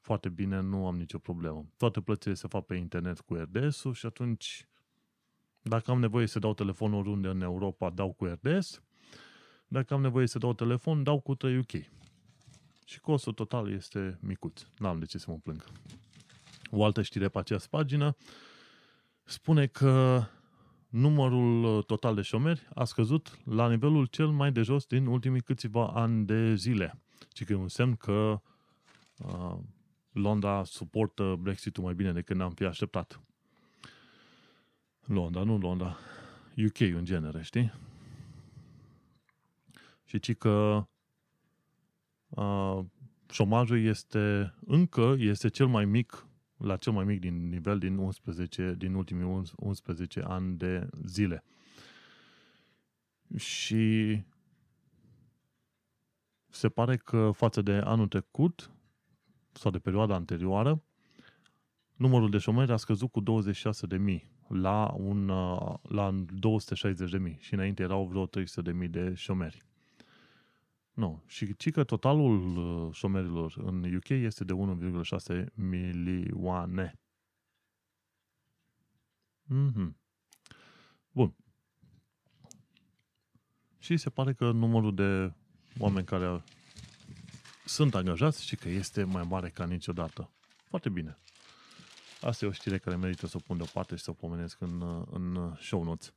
foarte 0.00 0.28
bine, 0.28 0.60
nu 0.60 0.86
am 0.86 0.96
nicio 0.96 1.18
problemă. 1.18 1.66
Toate 1.76 2.00
plățile 2.00 2.34
se 2.34 2.48
fac 2.48 2.66
pe 2.66 2.74
internet 2.74 3.20
cu 3.20 3.34
RDS-ul 3.34 3.94
și 3.94 4.06
atunci 4.06 4.66
dacă 5.60 5.90
am 5.90 6.00
nevoie 6.00 6.26
să 6.26 6.38
dau 6.38 6.54
telefonul 6.54 6.98
oriunde 6.98 7.28
în 7.28 7.40
Europa, 7.40 7.90
dau 7.90 8.12
cu 8.12 8.24
RDS. 8.24 8.82
Dacă 9.72 9.94
am 9.94 10.00
nevoie 10.00 10.26
să 10.26 10.38
dau 10.38 10.52
telefon, 10.52 11.02
dau 11.02 11.20
cu 11.20 11.34
3 11.34 11.58
UK. 11.58 11.70
Și 12.84 13.00
costul 13.00 13.32
total 13.32 13.72
este 13.72 14.18
micuț. 14.20 14.62
N-am 14.78 14.98
de 14.98 15.04
ce 15.04 15.18
să 15.18 15.30
mă 15.30 15.36
plâng. 15.42 15.64
O 16.70 16.84
altă 16.84 17.02
știre 17.02 17.28
pe 17.28 17.38
această 17.38 17.68
pagină 17.70 18.16
spune 19.24 19.66
că 19.66 20.24
numărul 20.88 21.82
total 21.82 22.14
de 22.14 22.22
șomeri 22.22 22.68
a 22.74 22.84
scăzut 22.84 23.38
la 23.44 23.68
nivelul 23.68 24.06
cel 24.06 24.26
mai 24.28 24.52
de 24.52 24.62
jos 24.62 24.86
din 24.86 25.06
ultimii 25.06 25.40
câțiva 25.40 25.86
ani 25.86 26.26
de 26.26 26.54
zile. 26.54 27.02
Și 27.34 27.44
că 27.44 27.52
e 27.52 27.56
un 27.56 27.68
semn 27.68 27.94
că 27.94 28.40
uh, 29.18 29.56
Londra 30.12 30.64
suportă 30.64 31.38
Brexit-ul 31.40 31.84
mai 31.84 31.94
bine 31.94 32.12
decât 32.12 32.36
ne-am 32.36 32.52
fi 32.52 32.64
așteptat. 32.64 33.20
Londra, 35.04 35.42
nu 35.42 35.58
Londra. 35.58 35.96
UK 36.66 36.80
în 36.80 37.04
genere, 37.04 37.42
știi? 37.42 37.72
Și 40.12 40.18
ci 40.18 40.36
că 40.36 40.86
uh, 42.28 42.78
șomajul 43.30 43.84
este 43.84 44.54
încă 44.66 45.14
este 45.18 45.48
cel 45.48 45.66
mai 45.66 45.84
mic 45.84 46.26
la 46.56 46.76
cel 46.76 46.92
mai 46.92 47.04
mic 47.04 47.20
din 47.20 47.48
nivel 47.48 47.78
din 47.78 47.96
11 47.96 48.74
din 48.78 48.94
ultimii 48.94 49.44
11 49.56 50.20
ani 50.20 50.56
de 50.56 50.88
zile. 51.06 51.44
Și 53.36 54.22
se 56.48 56.68
pare 56.68 56.96
că 56.96 57.30
față 57.34 57.62
de 57.62 57.72
anul 57.72 58.08
trecut 58.08 58.70
sau 59.52 59.70
de 59.70 59.78
perioada 59.78 60.14
anterioară, 60.14 60.82
numărul 61.94 62.30
de 62.30 62.38
șomeri 62.38 62.72
a 62.72 62.76
scăzut 62.76 63.10
cu 63.10 63.22
26.000 63.22 64.26
la, 64.48 64.94
un, 64.96 65.28
uh, 65.28 65.74
la 65.82 66.24
260.000 67.32 67.38
și 67.38 67.54
înainte 67.54 67.82
erau 67.82 68.06
vreo 68.06 68.26
300.000 68.26 68.90
de 68.90 69.14
șomeri. 69.14 69.70
Nu. 70.92 71.22
Și 71.26 71.56
ci 71.56 71.70
că 71.70 71.84
totalul 71.84 72.56
uh, 72.56 72.94
șomerilor 72.94 73.54
în 73.56 73.94
UK 73.94 74.08
este 74.08 74.44
de 74.44 74.52
1,6 75.34 75.44
milioane. 75.54 77.00
Mm-hmm. 79.44 79.92
Bun. 81.10 81.34
Și 83.78 83.96
se 83.96 84.10
pare 84.10 84.32
că 84.32 84.50
numărul 84.50 84.94
de 84.94 85.32
oameni 85.78 86.06
care 86.06 86.42
sunt 87.64 87.94
angajați 87.94 88.44
și 88.44 88.56
că 88.56 88.68
este 88.68 89.04
mai 89.04 89.22
mare 89.22 89.48
ca 89.48 89.64
niciodată. 89.64 90.30
Foarte 90.68 90.88
bine. 90.88 91.18
Asta 92.20 92.44
e 92.44 92.48
o 92.48 92.52
știre 92.52 92.78
care 92.78 92.96
merită 92.96 93.26
să 93.26 93.36
o 93.36 93.44
pun 93.46 93.56
deoparte 93.56 93.96
și 93.96 94.02
să 94.02 94.10
o 94.10 94.14
pomenesc 94.14 94.60
în, 94.60 95.04
în 95.10 95.56
show 95.60 95.84
notes. 95.84 96.12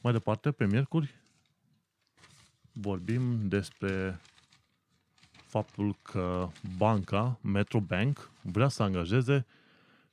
Mai 0.00 0.12
departe, 0.12 0.52
pe 0.52 0.66
miercuri, 0.66 1.14
vorbim 2.80 3.48
despre 3.48 4.20
faptul 5.46 5.96
că 6.02 6.48
banca, 6.76 7.38
Metro 7.42 7.80
Bank, 7.80 8.30
vrea 8.42 8.68
să 8.68 8.82
angajeze 8.82 9.46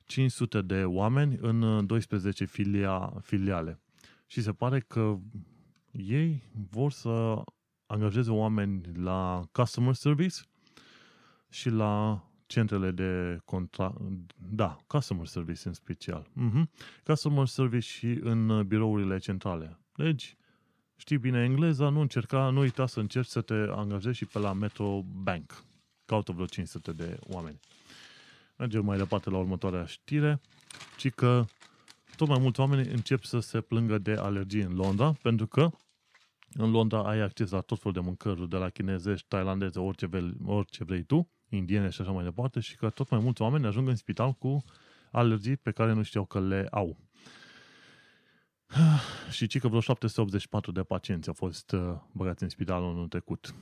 500 0.06 0.62
de 0.62 0.84
oameni 0.84 1.38
în 1.40 1.86
12 1.86 2.44
filia, 2.44 3.12
filiale. 3.22 3.80
Și 4.26 4.42
se 4.42 4.52
pare 4.52 4.80
că 4.80 5.18
ei 5.92 6.42
vor 6.70 6.92
să 6.92 7.42
angajeze 7.86 8.30
oameni 8.30 8.80
la 8.94 9.48
customer 9.52 9.94
service 9.94 10.36
și 11.48 11.68
la 11.68 12.24
centrele 12.46 12.90
de 12.90 13.38
contra... 13.44 13.94
Da, 14.50 14.78
customer 14.86 15.26
service 15.26 15.68
în 15.68 15.74
special. 15.74 16.26
Uh-huh. 16.26 16.64
Customer 17.04 17.46
service 17.46 17.86
și 17.86 18.18
în 18.22 18.66
birourile 18.66 19.18
centrale. 19.18 19.78
Deci, 19.96 20.36
știi 20.96 21.18
bine 21.18 21.42
engleza, 21.42 21.88
nu 21.88 22.00
încerca, 22.00 22.50
nu 22.50 22.60
uita 22.60 22.86
să 22.86 23.00
încerci 23.00 23.28
să 23.28 23.40
te 23.40 23.54
angajezi 23.54 24.16
și 24.16 24.24
pe 24.24 24.38
la 24.38 24.52
Metro 24.52 25.02
Bank. 25.02 25.64
Caută 26.04 26.32
vreo 26.32 26.46
500 26.46 26.92
de 26.92 27.18
oameni. 27.20 27.60
Mergem 28.56 28.84
mai 28.84 28.96
departe 28.96 29.30
la 29.30 29.38
următoarea 29.38 29.84
știre, 29.84 30.40
ci 30.96 31.10
că 31.10 31.44
tot 32.16 32.28
mai 32.28 32.38
mulți 32.38 32.60
oameni 32.60 32.88
încep 32.88 33.24
să 33.24 33.38
se 33.38 33.60
plângă 33.60 33.98
de 33.98 34.12
alergii 34.12 34.62
în 34.62 34.74
Londra, 34.74 35.12
pentru 35.22 35.46
că 35.46 35.70
în 36.52 36.70
Londra 36.70 37.02
ai 37.02 37.20
acces 37.20 37.50
la 37.50 37.60
tot 37.60 37.78
felul 37.78 37.92
de 37.92 38.00
mâncăruri, 38.00 38.48
de 38.48 38.56
la 38.56 38.68
chinezești, 38.68 39.26
tailandeze, 39.28 39.78
orice, 39.78 40.06
vrei, 40.06 40.34
orice 40.44 40.84
vrei 40.84 41.02
tu, 41.02 41.30
indiene 41.48 41.88
și 41.88 42.00
așa 42.00 42.10
mai 42.10 42.24
departe, 42.24 42.60
și 42.60 42.76
că 42.76 42.90
tot 42.90 43.10
mai 43.10 43.20
mulți 43.20 43.42
oameni 43.42 43.66
ajung 43.66 43.88
în 43.88 43.96
spital 43.96 44.32
cu 44.32 44.64
alergii 45.10 45.56
pe 45.56 45.70
care 45.70 45.92
nu 45.92 46.02
știau 46.02 46.24
că 46.24 46.40
le 46.40 46.66
au. 46.70 46.96
Și 49.30 49.46
ci 49.46 49.58
că 49.58 49.68
vreo 49.68 49.80
784 49.80 50.72
de 50.72 50.82
pacienți 50.82 51.28
au 51.28 51.34
fost 51.34 51.72
uh, 51.72 51.96
băgați 52.12 52.42
în 52.42 52.48
spital 52.48 52.82
anul 52.82 53.08
trecut. 53.08 53.54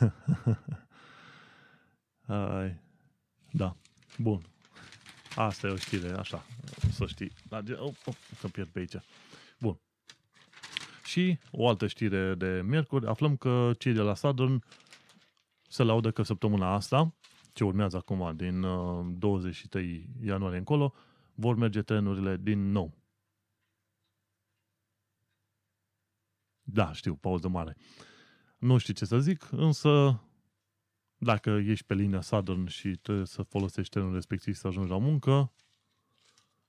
Ai, 2.26 2.80
da, 3.50 3.76
bun. 4.18 4.42
Asta 5.36 5.66
e 5.66 5.70
o 5.70 5.76
știre, 5.76 6.10
așa, 6.10 6.44
să 6.92 7.06
știi. 7.06 7.32
Oh, 7.50 7.92
oh, 8.04 8.14
să 8.38 8.48
pierd 8.48 8.68
pe 8.68 8.78
aici. 8.78 8.94
Bun. 9.60 9.80
Și 11.04 11.38
o 11.50 11.68
altă 11.68 11.86
știre 11.86 12.34
de 12.34 12.62
miercuri, 12.64 13.06
aflăm 13.06 13.36
că 13.36 13.72
cei 13.78 13.92
de 13.92 14.00
la 14.00 14.14
Southern 14.14 14.64
se 15.68 15.82
laudă 15.82 16.10
că 16.10 16.22
săptămâna 16.22 16.74
asta, 16.74 17.14
ce 17.52 17.64
urmează 17.64 17.96
acum 17.96 18.36
din 18.36 18.60
23 19.18 19.84
uh, 19.84 20.26
ianuarie 20.26 20.58
încolo, 20.58 20.94
vor 21.34 21.56
merge 21.56 21.82
trenurile 21.82 22.36
din 22.36 22.70
nou. 22.70 22.99
Da, 26.72 26.92
știu, 26.92 27.14
pauză 27.14 27.48
mare. 27.48 27.76
Nu 28.58 28.78
știu 28.78 28.92
ce 28.94 29.04
să 29.04 29.18
zic, 29.18 29.48
însă 29.50 30.20
dacă 31.16 31.50
ești 31.50 31.86
pe 31.86 31.94
linia 31.94 32.20
Southern 32.20 32.66
și 32.66 32.88
trebuie 32.88 33.26
să 33.26 33.42
folosești 33.42 33.92
trenul 33.92 34.14
respectiv 34.14 34.54
să 34.54 34.66
ajungi 34.66 34.90
la 34.90 34.98
muncă, 34.98 35.52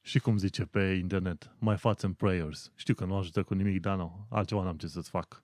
și 0.01 0.19
cum 0.19 0.37
zice 0.37 0.65
pe 0.65 0.97
internet, 1.01 1.55
my 1.59 1.75
thoughts 1.75 2.03
and 2.03 2.15
prayers. 2.15 2.71
Știu 2.75 2.93
că 2.93 3.05
nu 3.05 3.15
ajută 3.15 3.43
cu 3.43 3.53
nimic, 3.53 3.81
dar 3.81 3.97
nu, 3.97 4.27
altceva 4.29 4.63
n-am 4.63 4.77
ce 4.77 4.87
să-ți 4.87 5.09
fac. 5.09 5.43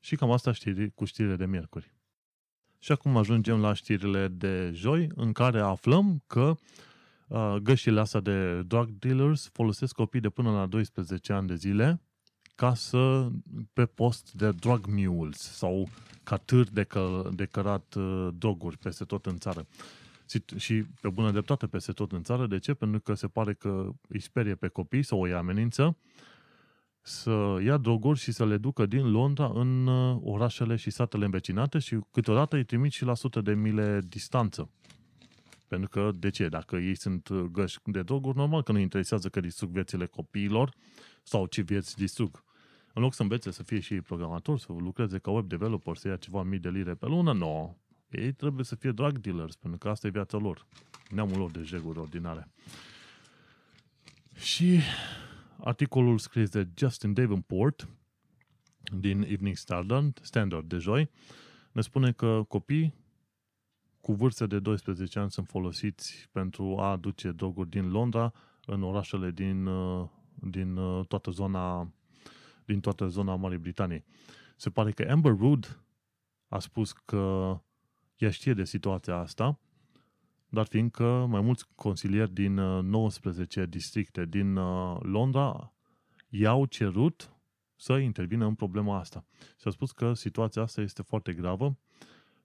Și 0.00 0.16
cam 0.16 0.30
asta 0.30 0.52
știri, 0.52 0.90
cu 0.90 1.04
știrile 1.04 1.36
de 1.36 1.46
miercuri. 1.46 1.94
Și 2.78 2.92
acum 2.92 3.16
ajungem 3.16 3.60
la 3.60 3.72
știrile 3.72 4.28
de 4.28 4.70
joi, 4.74 5.08
în 5.14 5.32
care 5.32 5.60
aflăm 5.60 6.22
că 6.26 6.54
uh, 7.28 7.54
gășile 7.62 8.00
astea 8.00 8.20
de 8.20 8.62
drug 8.62 8.90
dealers 8.90 9.48
folosesc 9.52 9.94
copii 9.94 10.20
de 10.20 10.28
până 10.28 10.50
la 10.50 10.66
12 10.66 11.32
ani 11.32 11.46
de 11.46 11.54
zile 11.54 12.00
ca 12.54 12.74
să, 12.74 13.28
pe 13.72 13.86
post 13.86 14.32
de 14.32 14.50
drug 14.50 14.86
mules 14.86 15.38
sau 15.38 15.88
ca 16.22 16.36
târ 16.36 16.68
de, 16.68 16.82
că, 16.82 17.30
de 17.34 17.44
cărat 17.44 17.94
uh, 17.94 18.28
droguri 18.38 18.78
peste 18.78 19.04
tot 19.04 19.26
în 19.26 19.38
țară 19.38 19.66
și 20.56 20.82
pe 21.00 21.08
bună 21.08 21.30
dreptate 21.30 21.66
peste 21.66 21.92
tot 21.92 22.12
în 22.12 22.22
țară. 22.22 22.46
De 22.46 22.58
ce? 22.58 22.74
Pentru 22.74 23.00
că 23.00 23.14
se 23.14 23.28
pare 23.28 23.54
că 23.54 23.88
îi 24.08 24.20
sperie 24.20 24.54
pe 24.54 24.68
copii 24.68 25.02
sau 25.02 25.22
îi 25.22 25.32
amenință 25.32 25.96
să 27.00 27.58
ia 27.64 27.76
droguri 27.76 28.18
și 28.18 28.32
să 28.32 28.46
le 28.46 28.56
ducă 28.56 28.86
din 28.86 29.10
Londra 29.10 29.50
în 29.54 29.86
uh, 29.86 30.18
orașele 30.22 30.76
și 30.76 30.90
satele 30.90 31.24
învecinate 31.24 31.78
și 31.78 31.98
câteodată 32.10 32.56
îi 32.56 32.64
trimit 32.64 32.92
și 32.92 33.04
la 33.04 33.14
sute 33.14 33.40
de 33.40 33.54
mile 33.54 34.00
distanță. 34.08 34.70
Pentru 35.68 35.88
că, 35.88 36.10
de 36.14 36.30
ce? 36.30 36.48
Dacă 36.48 36.76
ei 36.76 36.94
sunt 36.94 37.28
uh, 37.28 37.40
găși 37.40 37.78
de 37.84 38.02
droguri, 38.02 38.36
normal 38.36 38.62
că 38.62 38.72
nu 38.72 38.78
interesează 38.78 39.28
că 39.28 39.40
distrug 39.40 39.70
viețile 39.70 40.06
copiilor 40.06 40.74
sau 41.22 41.46
ce 41.46 41.62
vieți 41.62 41.96
distrug. 41.96 42.44
În 42.94 43.02
loc 43.02 43.14
să 43.14 43.22
învețe 43.22 43.50
să 43.50 43.62
fie 43.62 43.80
și 43.80 44.00
programator, 44.00 44.58
să 44.58 44.72
lucreze 44.72 45.18
ca 45.18 45.30
web 45.30 45.48
developer, 45.48 45.96
să 45.96 46.08
ia 46.08 46.16
ceva 46.16 46.42
mii 46.42 46.58
de 46.58 46.70
lire 46.70 46.94
pe 46.94 47.06
lună, 47.06 47.32
nu. 47.32 47.38
No. 47.38 47.76
Ei 48.20 48.32
trebuie 48.32 48.64
să 48.64 48.74
fie 48.74 48.90
drug 48.90 49.18
dealers, 49.18 49.56
pentru 49.56 49.78
că 49.78 49.88
asta 49.88 50.06
e 50.06 50.10
viața 50.10 50.38
lor. 50.38 50.66
Neamul 51.10 51.38
lor 51.38 51.50
de 51.50 51.62
jeguri 51.62 51.98
ordinare. 51.98 52.48
Și 54.34 54.80
articolul 55.58 56.18
scris 56.18 56.48
de 56.50 56.68
Justin 56.76 57.12
Davenport 57.12 57.88
din 58.98 59.22
Evening 59.22 59.56
Standard, 59.56 60.18
Standard 60.22 60.68
de 60.68 60.76
joi, 60.76 61.10
ne 61.72 61.80
spune 61.80 62.12
că 62.12 62.44
copii 62.48 62.94
cu 64.00 64.12
vârste 64.12 64.46
de 64.46 64.58
12 64.58 65.18
ani 65.18 65.30
sunt 65.30 65.46
folosiți 65.46 66.28
pentru 66.32 66.76
a 66.78 66.90
aduce 66.90 67.30
droguri 67.30 67.70
din 67.70 67.90
Londra 67.90 68.32
în 68.66 68.82
orașele 68.82 69.30
din, 69.30 69.66
uh, 69.66 70.08
din 70.42 70.76
uh, 70.76 71.06
toată 71.06 71.30
zona 71.30 71.92
din 72.64 72.80
toată 72.80 73.06
zona 73.06 73.36
Marii 73.36 73.58
Britanii. 73.58 74.04
Se 74.56 74.70
pare 74.70 74.90
că 74.90 75.06
Amber 75.10 75.36
Rood 75.38 75.84
a 76.48 76.58
spus 76.58 76.92
că 76.92 77.56
ea 78.16 78.30
știe 78.30 78.54
de 78.54 78.64
situația 78.64 79.16
asta, 79.16 79.60
dar 80.48 80.66
fiindcă 80.66 81.26
mai 81.28 81.40
mulți 81.40 81.66
consilieri 81.74 82.32
din 82.32 82.54
19 82.54 83.60
uh, 83.60 83.68
districte 83.68 84.24
din 84.24 84.56
uh, 84.56 84.96
Londra 85.00 85.72
i-au 86.28 86.66
cerut 86.66 87.36
să 87.76 87.92
intervină 87.92 88.46
în 88.46 88.54
problema 88.54 88.98
asta. 88.98 89.26
Și 89.60 89.68
a 89.68 89.70
spus 89.70 89.92
că 89.92 90.12
situația 90.12 90.62
asta 90.62 90.80
este 90.80 91.02
foarte 91.02 91.32
gravă, 91.32 91.78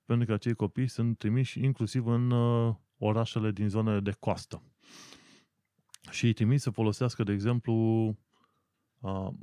pentru 0.05 0.25
că 0.25 0.33
acei 0.33 0.53
copii 0.53 0.87
sunt 0.87 1.17
trimiși 1.17 1.63
inclusiv 1.63 2.07
în 2.07 2.31
uh, 2.31 2.75
orașele 2.97 3.51
din 3.51 3.69
zonele 3.69 3.99
de 3.99 4.11
coastă. 4.19 4.61
Și 6.11 6.25
îi 6.25 6.33
trimis 6.33 6.61
să 6.61 6.69
folosească, 6.69 7.23
de 7.23 7.31
exemplu, 7.31 8.15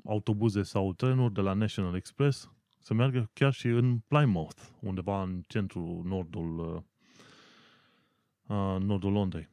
autobuze 0.05 0.62
sau 0.62 0.93
trenuri 0.93 1.33
de 1.33 1.41
la 1.41 1.53
National 1.53 1.95
Express 1.95 2.51
să 2.85 2.95
meargă 2.95 3.31
chiar 3.33 3.53
și 3.53 3.67
în 3.67 3.99
Plymouth, 3.99 4.62
undeva 4.81 5.23
în 5.23 5.43
centrul 5.47 6.03
nordul, 6.05 6.85
uh, 8.47 8.77
nordul 8.81 9.12
Londrei. 9.12 9.49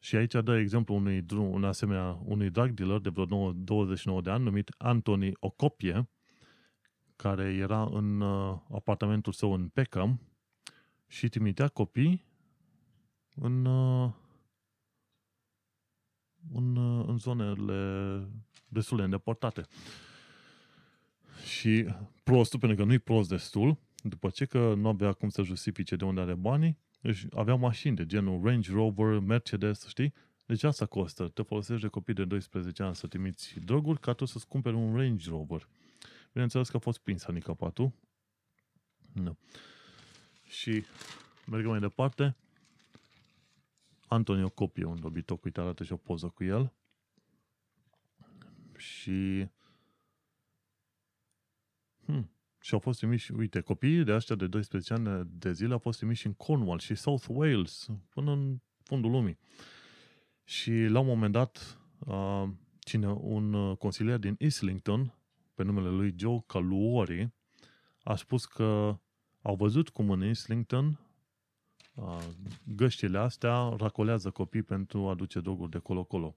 Și 0.00 0.16
aici 0.16 0.34
dă 0.42 0.56
exemplu 0.58 0.94
unui, 0.94 1.22
drum, 1.22 1.52
un 1.52 1.64
asemenea, 1.64 2.18
unui 2.24 2.50
drug 2.50 2.70
dealer 2.70 2.98
de 2.98 3.08
vreo 3.08 3.24
9, 3.24 3.52
29 3.52 4.20
de 4.20 4.30
ani, 4.30 4.44
numit 4.44 4.74
Anthony 4.78 5.32
Ocopie, 5.40 6.08
care 7.16 7.54
era 7.54 7.88
în 7.92 8.20
uh, 8.20 8.58
apartamentul 8.70 9.32
său 9.32 9.52
în 9.52 9.68
Peckham 9.68 10.20
și 11.06 11.28
trimitea 11.28 11.68
copii 11.68 12.24
în, 13.34 13.64
uh, 13.64 14.12
în, 16.52 16.76
uh, 16.76 17.04
în 17.08 17.18
zonele 17.18 18.28
destul 18.68 18.96
de 18.96 19.02
îndepărtate. 19.02 19.66
Și 21.44 21.86
prostul, 22.22 22.58
pentru 22.58 22.78
că 22.78 22.84
nu-i 22.84 22.98
prost 22.98 23.28
destul, 23.28 23.78
după 24.02 24.30
ce 24.30 24.44
că 24.44 24.74
nu 24.76 24.88
avea 24.88 25.12
cum 25.12 25.28
să 25.28 25.42
justifice 25.42 25.96
de 25.96 26.04
unde 26.04 26.20
are 26.20 26.34
banii, 26.34 26.78
deci 27.00 27.26
avea 27.32 27.54
mașini 27.54 27.96
de 27.96 28.06
genul 28.06 28.40
Range 28.44 28.72
Rover, 28.72 29.18
Mercedes, 29.18 29.86
știi? 29.86 30.12
Deci 30.46 30.62
asta 30.62 30.86
costă. 30.86 31.28
Te 31.28 31.42
folosești 31.42 31.82
de 31.82 31.88
copii 31.88 32.14
de 32.14 32.24
12 32.24 32.82
ani 32.82 32.94
să 32.94 33.06
trimiți 33.06 33.54
droguri 33.64 34.00
ca 34.00 34.12
tu 34.12 34.24
să-ți 34.24 34.46
cumperi 34.46 34.76
un 34.76 34.96
Range 34.96 35.28
Rover. 35.28 35.68
Bineînțeles 36.32 36.68
că 36.68 36.76
a 36.76 36.80
fost 36.80 36.98
prins 36.98 37.24
handicapatul. 37.24 37.92
Nu. 39.12 39.38
Și 40.46 40.84
mergem 41.46 41.70
mai 41.70 41.80
departe. 41.80 42.36
Antonio 44.14 44.48
copie 44.48 44.84
un 44.84 45.00
dobitoc, 45.00 45.44
uite, 45.44 45.60
arată 45.60 45.84
și 45.84 45.92
o 45.92 45.96
poză 45.96 46.28
cu 46.28 46.44
el. 46.44 46.72
Și... 48.76 49.46
Hmm. 52.04 52.30
Și 52.60 52.74
au 52.74 52.78
fost 52.78 52.98
trimiși, 52.98 53.32
uite, 53.32 53.60
copiii 53.60 54.04
de 54.04 54.14
ăștia 54.14 54.34
de 54.34 54.46
12 54.46 54.92
ani 54.92 55.28
de 55.30 55.52
zile 55.52 55.72
au 55.72 55.78
fost 55.78 55.98
trimiși 55.98 56.26
în 56.26 56.32
Cornwall 56.32 56.78
și 56.78 56.94
South 56.94 57.26
Wales, 57.28 57.88
până 58.08 58.32
în 58.32 58.60
fundul 58.82 59.10
lumii. 59.10 59.38
Și 60.44 60.72
la 60.72 60.98
un 60.98 61.06
moment 61.06 61.32
dat, 61.32 61.78
cine, 62.78 63.08
un 63.08 63.74
consilier 63.74 64.18
din 64.18 64.36
Islington, 64.38 65.14
pe 65.54 65.62
numele 65.62 65.88
lui 65.88 66.14
Joe 66.16 66.42
Caluori, 66.46 67.32
a 68.02 68.16
spus 68.16 68.44
că 68.44 68.98
au 69.42 69.56
văzut 69.56 69.88
cum 69.88 70.10
în 70.10 70.24
Islington 70.24 71.03
găștile 72.64 73.18
astea 73.18 73.68
racolează 73.76 74.30
copii 74.30 74.62
pentru 74.62 75.08
a 75.08 75.14
duce 75.14 75.40
droguri 75.40 75.70
de 75.70 75.78
colo-colo. 75.78 76.36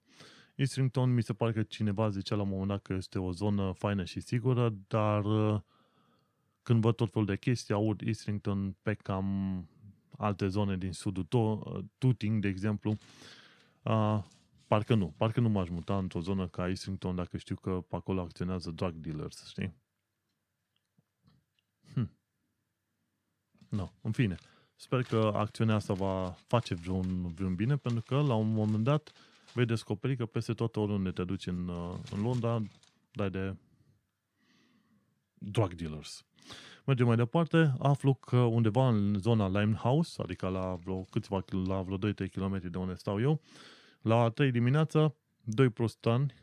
Islington 0.56 1.14
mi 1.14 1.24
se 1.24 1.34
pare 1.34 1.52
că 1.52 1.64
cineva 1.64 2.10
zicea 2.10 2.36
la 2.36 2.42
un 2.42 2.50
moment 2.50 2.68
dat 2.68 2.82
că 2.82 2.94
este 2.94 3.20
o 3.20 3.32
zonă 3.32 3.72
faină 3.72 4.04
și 4.04 4.20
sigură, 4.20 4.76
dar 4.88 5.24
când 6.62 6.82
văd 6.82 6.96
tot 6.96 7.12
felul 7.12 7.28
de 7.28 7.38
chestii, 7.38 7.74
aud 7.74 8.02
Islington 8.02 8.76
pe 8.82 8.94
cam 8.94 9.68
alte 10.18 10.48
zone 10.48 10.78
din 10.78 10.92
sudul 10.92 11.28
Tuting, 11.98 12.42
de 12.42 12.48
exemplu, 12.48 12.98
parcă 14.68 14.96
nu. 14.96 15.14
Parcă 15.18 15.40
nu 15.40 15.50
m-aș 15.50 15.70
muta 15.70 15.98
într-o 15.98 16.20
zonă 16.20 16.48
ca 16.48 16.68
Islington 16.68 17.16
dacă 17.16 17.38
știu 17.38 17.56
că 17.56 17.72
pe 17.88 17.96
acolo 17.96 18.22
acționează 18.22 18.72
drug 18.72 18.94
dealers, 18.94 19.48
știi? 19.50 19.76
Hm. 21.94 22.18
No, 23.70 23.92
în 24.02 24.12
fine. 24.12 24.38
Sper 24.80 25.04
că 25.04 25.32
acțiunea 25.36 25.76
asta 25.76 25.94
va 25.94 26.36
face 26.48 26.76
vreun, 26.76 27.28
vreun 27.28 27.56
bine, 27.56 27.78
pentru 27.78 28.02
că 28.02 28.16
la 28.16 28.34
un 28.34 28.54
moment 28.54 28.84
dat 28.84 29.12
vei 29.54 29.66
descoperi 29.66 30.16
că 30.16 30.26
peste 30.26 30.54
tot 30.54 30.76
oriunde 30.76 31.12
te 31.12 31.24
duci 31.24 31.48
în, 31.48 31.68
uh, 31.68 31.96
în 32.12 32.22
Londra, 32.22 32.62
dai 33.12 33.30
de 33.30 33.56
drug 35.34 35.74
dealers. 35.74 36.26
Mergem 36.86 37.06
mai 37.06 37.16
departe, 37.16 37.74
aflu 37.80 38.14
că 38.14 38.38
undeva 38.38 38.88
în 38.88 39.20
zona 39.20 39.48
Limehouse, 39.48 40.22
adică 40.22 40.48
la 40.48 40.76
vreo 40.76 41.02
câțiva, 41.02 41.44
la 41.68 41.82
vreo 41.82 41.98
2-3 41.98 42.30
km 42.30 42.70
de 42.70 42.78
unde 42.78 42.94
stau 42.94 43.22
eu, 43.22 43.42
la 44.02 44.30
3 44.30 44.52
dimineața, 44.52 45.16
doi 45.44 45.70
prostani, 45.70 46.34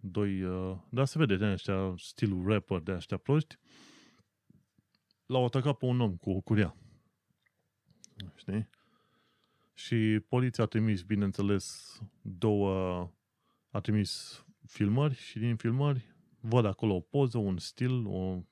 doi, 0.00 0.42
uh, 0.42 0.76
da, 0.88 1.04
se 1.04 1.18
vede 1.18 1.36
de 1.36 1.52
ăștia, 1.52 1.94
stilul 1.96 2.46
rapper 2.46 2.78
de 2.78 2.92
ăștia 2.92 3.16
proști, 3.16 3.58
l-au 5.26 5.44
atacat 5.44 5.76
pe 5.76 5.84
un 5.84 6.00
om 6.00 6.16
cu 6.16 6.30
o 6.30 6.40
curia. 6.40 6.76
Știi? 8.34 8.68
Și 9.74 10.20
poliția 10.28 10.64
a 10.64 10.66
trimis, 10.66 11.02
bineînțeles, 11.02 11.98
două, 12.22 13.10
a 13.70 13.80
trimis 13.80 14.44
filmări 14.66 15.14
și 15.14 15.38
din 15.38 15.56
filmări 15.56 16.14
văd 16.40 16.64
acolo 16.64 16.94
o 16.94 17.00
poză, 17.00 17.38
un 17.38 17.58
stil, 17.58 18.06
o, 18.06 18.42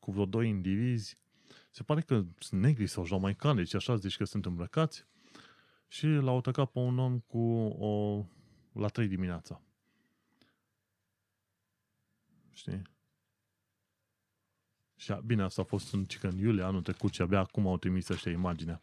cu 0.00 0.10
vreo 0.10 0.24
doi 0.24 0.48
indivizi. 0.48 1.18
Se 1.70 1.82
pare 1.82 2.00
că 2.00 2.24
sunt 2.38 2.60
negri 2.60 2.86
sau 2.86 3.04
jamaicani, 3.04 3.56
deci 3.56 3.74
așa 3.74 3.96
zici 3.96 4.16
că 4.16 4.24
sunt 4.24 4.46
îmbrăcați. 4.46 5.06
Și 5.88 6.06
l-au 6.06 6.36
atacat 6.36 6.70
pe 6.70 6.78
un 6.78 6.98
om 6.98 7.18
cu 7.18 7.38
o... 7.38 8.24
la 8.72 8.88
3 8.88 9.08
dimineața. 9.08 9.62
Știi? 12.52 12.82
Și 14.98 15.14
bine, 15.24 15.42
asta 15.42 15.62
a 15.62 15.64
fost 15.64 15.92
în, 15.92 16.06
în 16.22 16.38
iulie 16.38 16.62
anul 16.62 16.82
trecut 16.82 17.12
și 17.12 17.22
abia 17.22 17.38
acum 17.38 17.66
au 17.66 17.76
trimis 17.76 18.08
ăștia 18.08 18.32
imaginea. 18.32 18.82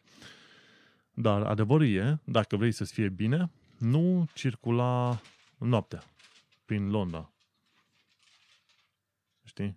Dar 1.12 1.42
adevărul 1.42 1.86
e, 1.86 2.20
dacă 2.24 2.56
vrei 2.56 2.72
să-ți 2.72 2.92
fie 2.92 3.08
bine, 3.08 3.50
nu 3.78 4.28
circula 4.34 5.20
noaptea 5.58 6.02
prin 6.64 6.90
Londra. 6.90 7.32
Știi? 9.44 9.76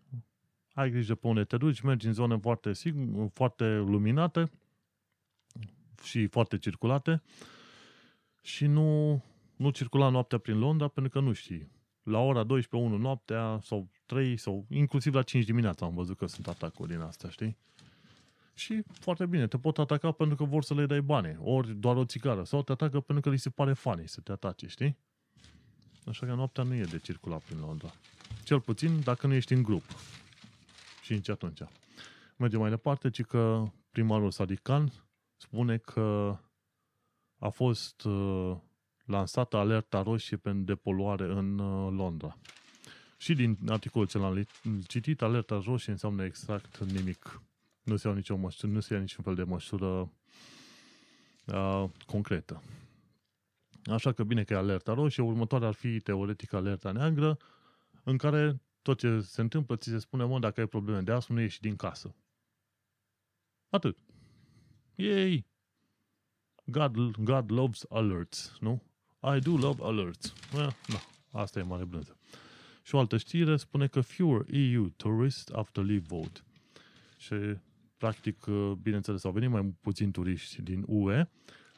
Ai 0.74 0.90
grijă 0.92 1.16
pe 1.16 1.28
unde 1.28 1.44
te 1.44 1.58
duci, 1.58 1.82
mergi 1.82 2.08
în 2.08 2.14
zone 2.14 2.38
foarte, 2.38 2.74
sigur, 2.74 3.30
foarte 3.34 3.78
luminate 3.78 4.52
și 6.04 6.28
foarte 6.28 6.58
circulate 6.58 7.22
și 8.42 8.66
nu, 8.66 9.22
nu 9.56 9.70
circula 9.70 10.10
noaptea 10.10 10.38
prin 10.38 10.60
Londra 10.60 10.88
pentru 10.88 11.12
că 11.12 11.26
nu 11.26 11.34
știi. 11.34 11.72
La 12.04 12.20
ora 12.20 12.44
12, 12.44 12.90
1 12.90 13.02
noaptea 13.02 13.60
sau 13.62 13.90
3 14.10 14.38
sau 14.38 14.66
inclusiv 14.70 15.14
la 15.14 15.22
5 15.22 15.46
dimineața 15.46 15.86
am 15.86 15.94
văzut 15.94 16.18
că 16.18 16.26
sunt 16.26 16.48
atacuri 16.48 16.90
din 16.90 17.00
astea, 17.00 17.30
știi? 17.30 17.58
Și 18.54 18.84
foarte 18.92 19.26
bine, 19.26 19.48
te 19.48 19.58
pot 19.58 19.78
ataca 19.78 20.12
pentru 20.12 20.36
că 20.36 20.44
vor 20.44 20.64
să 20.64 20.74
le 20.74 20.86
dai 20.86 21.02
bani, 21.02 21.38
ori 21.42 21.76
doar 21.76 21.96
o 21.96 22.06
țigară, 22.06 22.44
sau 22.44 22.64
te 22.64 22.72
atacă 22.72 23.00
pentru 23.00 23.24
că 23.24 23.30
li 23.30 23.40
se 23.40 23.50
pare 23.50 23.74
funny 23.74 24.08
să 24.08 24.22
te 24.22 24.32
atace, 24.32 24.68
știi? 24.68 24.98
Așa 26.06 26.26
că 26.26 26.34
noaptea 26.34 26.64
nu 26.64 26.74
e 26.74 26.84
de 26.84 27.00
circulat 27.00 27.42
prin 27.44 27.60
Londra. 27.60 27.94
Cel 28.44 28.60
puțin 28.60 29.02
dacă 29.04 29.28
nu 29.28 29.34
ești 29.34 29.54
în 29.54 29.64
grup. 29.64 29.84
Și 31.02 31.14
nici 31.14 31.30
atunci. 31.30 31.60
Mergem 32.36 32.60
mai 32.60 32.70
departe, 32.70 33.10
ci 33.10 33.24
că 33.24 33.64
primarul 33.92 34.32
Sadikan 34.32 34.92
spune 35.38 35.78
că 35.78 36.38
a 37.40 37.50
fost 37.50 38.04
uh, 38.04 38.58
lansată 39.06 39.58
alerta 39.58 40.02
roșie 40.02 40.38
pentru 40.38 40.64
depoluare 40.64 41.24
în 41.24 41.60
uh, 41.60 41.92
Londra. 41.92 42.38
Și 43.20 43.34
din 43.34 43.58
articolul 43.68 44.08
ce 44.08 44.18
l-am 44.18 44.48
citit, 44.88 45.22
alerta 45.22 45.62
roșie 45.66 45.92
înseamnă 45.92 46.24
exact 46.24 46.78
nimic. 46.78 47.42
Nu 47.84 47.96
se 47.96 48.08
ia 48.08 48.14
nicio 48.14 48.36
măsură, 48.36 48.72
nu 48.72 48.80
se 48.80 48.94
ia 48.94 49.00
niciun 49.00 49.24
fel 49.24 49.36
de 49.36 49.44
măsură 49.44 50.12
uh, 51.46 51.84
concretă. 52.06 52.64
Așa 53.86 54.12
că 54.12 54.24
bine 54.24 54.44
că 54.44 54.54
e 54.54 54.56
alerta 54.56 54.94
roșie, 54.94 55.24
următoarea 55.24 55.68
ar 55.68 55.74
fi 55.74 56.00
teoretic 56.00 56.54
alerta 56.54 56.92
neagră, 56.92 57.38
în 58.04 58.18
care 58.18 58.62
tot 58.82 58.98
ce 58.98 59.20
se 59.20 59.42
întâmplă, 59.42 59.76
ți 59.76 59.90
se 59.90 60.00
spune, 60.00 60.24
mă, 60.24 60.40
dacă 60.40 60.60
ai 60.60 60.68
probleme 60.68 61.02
de 61.02 61.12
astm, 61.12 61.34
nu 61.34 61.40
ieși 61.40 61.62
din 61.62 61.76
casă. 61.76 62.16
Atât. 63.70 63.98
Yay! 64.96 65.46
God, 66.66 66.96
God 67.18 67.52
loves 67.52 67.86
alerts, 67.90 68.58
nu? 68.60 68.84
I 69.36 69.40
do 69.40 69.58
love 69.58 69.84
alerts. 69.84 70.34
Well, 70.54 70.76
da, 70.88 71.00
asta 71.40 71.60
e 71.60 71.64
mare 71.64 71.84
blânză. 71.84 72.18
Și 72.82 72.96
o 72.96 73.00
altă 73.00 73.18
știre 73.18 73.58
spune 73.58 73.88
că 73.88 74.02
fewer 74.02 74.46
EU 74.48 74.88
tourists 74.88 75.52
after 75.52 75.84
leave 75.84 76.06
vote. 76.08 76.40
Și, 77.18 77.36
practic, 77.98 78.46
bineînțeles, 78.82 79.24
au 79.24 79.32
venit 79.32 79.50
mai 79.50 79.74
puțini 79.82 80.12
turiști 80.12 80.62
din 80.62 80.84
UE, 80.88 81.28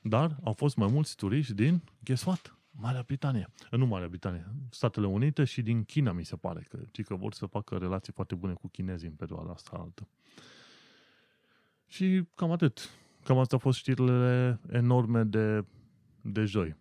dar 0.01 0.37
au 0.43 0.53
fost 0.53 0.75
mai 0.75 0.87
mulți 0.91 1.15
turiști 1.15 1.53
din, 1.53 1.81
guess 2.03 2.25
what? 2.25 2.55
Marea 2.71 3.03
Britanie. 3.05 3.47
Nu 3.71 3.85
Marea 3.85 4.07
Britanie, 4.07 4.45
Statele 4.69 5.07
Unite 5.07 5.43
și 5.43 5.61
din 5.61 5.83
China, 5.83 6.11
mi 6.11 6.25
se 6.25 6.35
pare, 6.35 6.65
că, 6.69 6.79
ci 6.91 7.03
că 7.03 7.15
vor 7.15 7.33
să 7.33 7.45
facă 7.45 7.77
relații 7.77 8.13
foarte 8.13 8.35
bune 8.35 8.53
cu 8.53 8.67
chinezii 8.67 9.07
în 9.07 9.13
perioada 9.13 9.51
asta 9.51 9.77
altă. 9.77 10.07
Și 11.87 12.23
cam 12.35 12.51
atât. 12.51 12.89
Cam 13.23 13.37
asta 13.37 13.53
au 13.53 13.59
fost 13.59 13.77
știrile 13.77 14.59
enorme 14.69 15.23
de, 15.23 15.65
de 16.21 16.45
joi. 16.45 16.75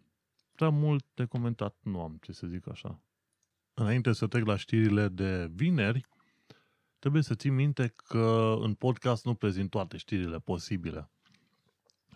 Prea 0.54 0.68
mult 0.68 1.04
de 1.14 1.24
comentat 1.24 1.76
nu 1.82 2.00
am, 2.00 2.18
ce 2.22 2.32
să 2.32 2.46
zic 2.46 2.68
așa. 2.68 3.00
Înainte 3.74 4.12
să 4.12 4.26
trec 4.26 4.46
la 4.46 4.56
știrile 4.56 5.08
de 5.08 5.50
vineri, 5.54 6.06
trebuie 6.98 7.22
să 7.22 7.34
ții 7.34 7.50
minte 7.50 7.94
că 7.96 8.56
în 8.60 8.74
podcast 8.74 9.24
nu 9.24 9.34
prezint 9.34 9.70
toate 9.70 9.96
știrile 9.96 10.38
posibile. 10.38 11.10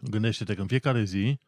Gândește-te 0.00 0.55
că 0.55 0.61
în 0.61 0.66
fiecare 0.66 1.05
zi 1.05 1.38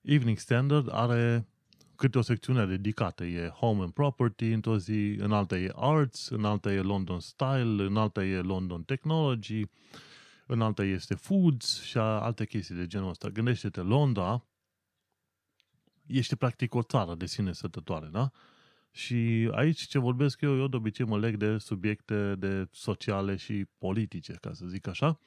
Evening 0.00 0.38
Standard 0.38 0.88
are 0.92 1.48
câte 1.96 2.18
o 2.18 2.22
secțiune 2.22 2.66
dedicată. 2.66 3.24
E 3.24 3.48
Home 3.48 3.82
and 3.82 3.92
Property 3.92 4.50
într-o 4.50 4.78
zi, 4.78 5.16
în 5.18 5.32
alta 5.32 5.58
e 5.58 5.72
Arts, 5.74 6.28
în 6.28 6.44
alta 6.44 6.72
e 6.72 6.80
London 6.80 7.20
Style, 7.20 7.84
în 7.84 7.96
alta 7.96 8.24
e 8.24 8.40
London 8.40 8.82
Technology, 8.82 9.62
în 10.46 10.60
alta 10.60 10.84
este 10.84 11.14
Foods 11.14 11.82
și 11.82 11.98
alte 11.98 12.46
chestii 12.46 12.74
de 12.74 12.86
genul 12.86 13.08
ăsta. 13.08 13.28
Gândește-te, 13.28 13.80
Londra 13.80 14.44
este 16.06 16.36
practic 16.36 16.74
o 16.74 16.82
țară 16.82 17.14
de 17.14 17.26
sine 17.26 17.52
sătătoare, 17.52 18.06
da? 18.06 18.30
Și 18.96 19.50
aici 19.52 19.80
ce 19.80 19.98
vorbesc 19.98 20.40
eu, 20.40 20.58
eu 20.58 20.68
de 20.68 20.76
obicei 20.76 21.06
mă 21.06 21.18
leg 21.18 21.36
de 21.36 21.58
subiecte 21.58 22.34
de 22.34 22.68
sociale 22.70 23.36
și 23.36 23.66
politice, 23.78 24.32
ca 24.32 24.52
să 24.52 24.66
zic 24.66 24.86
așa. 24.86 25.20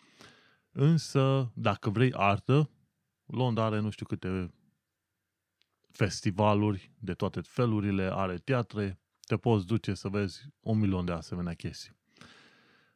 Însă, 0.71 1.51
dacă 1.53 1.89
vrei 1.89 2.13
artă, 2.13 2.69
Londra 3.25 3.63
are 3.65 3.79
nu 3.79 3.89
știu 3.89 4.05
câte 4.05 4.53
festivaluri 5.91 6.91
de 6.99 7.13
toate 7.13 7.41
felurile, 7.41 8.09
are 8.13 8.37
teatre, 8.37 8.99
te 9.19 9.37
poți 9.37 9.65
duce 9.65 9.93
să 9.93 10.07
vezi 10.07 10.45
un 10.59 10.79
milion 10.79 11.05
de 11.05 11.11
asemenea 11.11 11.53
chestii. 11.53 11.91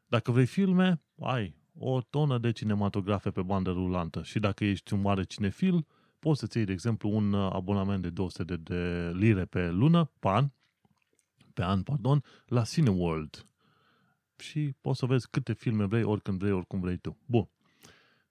Dacă 0.07 0.31
vrei 0.31 0.45
filme, 0.45 1.01
ai 1.19 1.55
o 1.73 2.01
tonă 2.01 2.37
de 2.37 2.51
cinematografe 2.51 3.31
pe 3.31 3.41
bandă 3.41 3.71
rulantă 3.71 4.23
și 4.23 4.39
dacă 4.39 4.65
ești 4.65 4.93
un 4.93 5.01
mare 5.01 5.23
cinefil, 5.23 5.85
poți 6.19 6.39
să-ți 6.39 6.57
iei, 6.57 6.65
de 6.65 6.71
exemplu, 6.71 7.09
un 7.09 7.33
abonament 7.33 8.01
de 8.01 8.09
200 8.09 8.43
de, 8.43 8.55
de 8.55 9.11
lire 9.13 9.45
pe 9.45 9.69
lună, 9.69 10.11
pe 10.19 10.27
an, 10.27 10.51
pe 11.53 11.63
an, 11.63 11.83
pardon, 11.83 12.23
la 12.45 12.63
Cineworld. 12.63 13.45
Și 14.37 14.73
poți 14.81 14.99
să 14.99 15.05
vezi 15.05 15.29
câte 15.29 15.53
filme 15.53 15.85
vrei, 15.85 16.03
oricând 16.03 16.39
vrei, 16.39 16.51
oricum 16.51 16.79
vrei 16.79 16.97
tu. 16.97 17.17
Bun. 17.25 17.49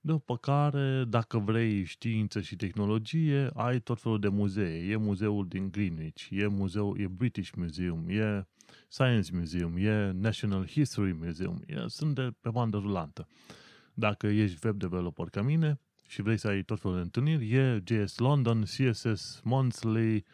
După 0.00 0.36
care, 0.36 1.04
dacă 1.08 1.38
vrei 1.38 1.84
știință 1.84 2.40
și 2.40 2.56
tehnologie, 2.56 3.50
ai 3.54 3.80
tot 3.80 4.00
felul 4.00 4.20
de 4.20 4.28
muzee. 4.28 4.90
E 4.90 4.96
muzeul 4.96 5.48
din 5.48 5.70
Greenwich, 5.70 6.28
e 6.30 6.46
muzeul, 6.46 7.00
e 7.00 7.06
British 7.06 7.50
Museum, 7.56 8.08
e 8.08 8.46
Science 8.88 9.30
Museum, 9.32 9.76
e 9.76 10.10
National 10.10 10.66
History 10.66 11.12
Museum, 11.12 11.62
e, 11.66 11.84
sunt 11.86 12.14
de 12.14 12.30
pe 12.40 12.50
bandă 12.50 12.76
rulantă. 12.76 13.26
Dacă 13.94 14.26
ești 14.26 14.66
web 14.66 14.78
developer 14.78 15.26
ca 15.26 15.42
mine 15.42 15.80
și 16.08 16.22
vrei 16.22 16.36
să 16.36 16.48
ai 16.48 16.62
tot 16.62 16.80
felul 16.80 16.96
de 16.96 17.02
întâlniri, 17.02 17.52
e 17.52 17.82
JS 17.84 18.18
London, 18.18 18.62
CSS 18.62 19.40
Monthly, 19.44 20.24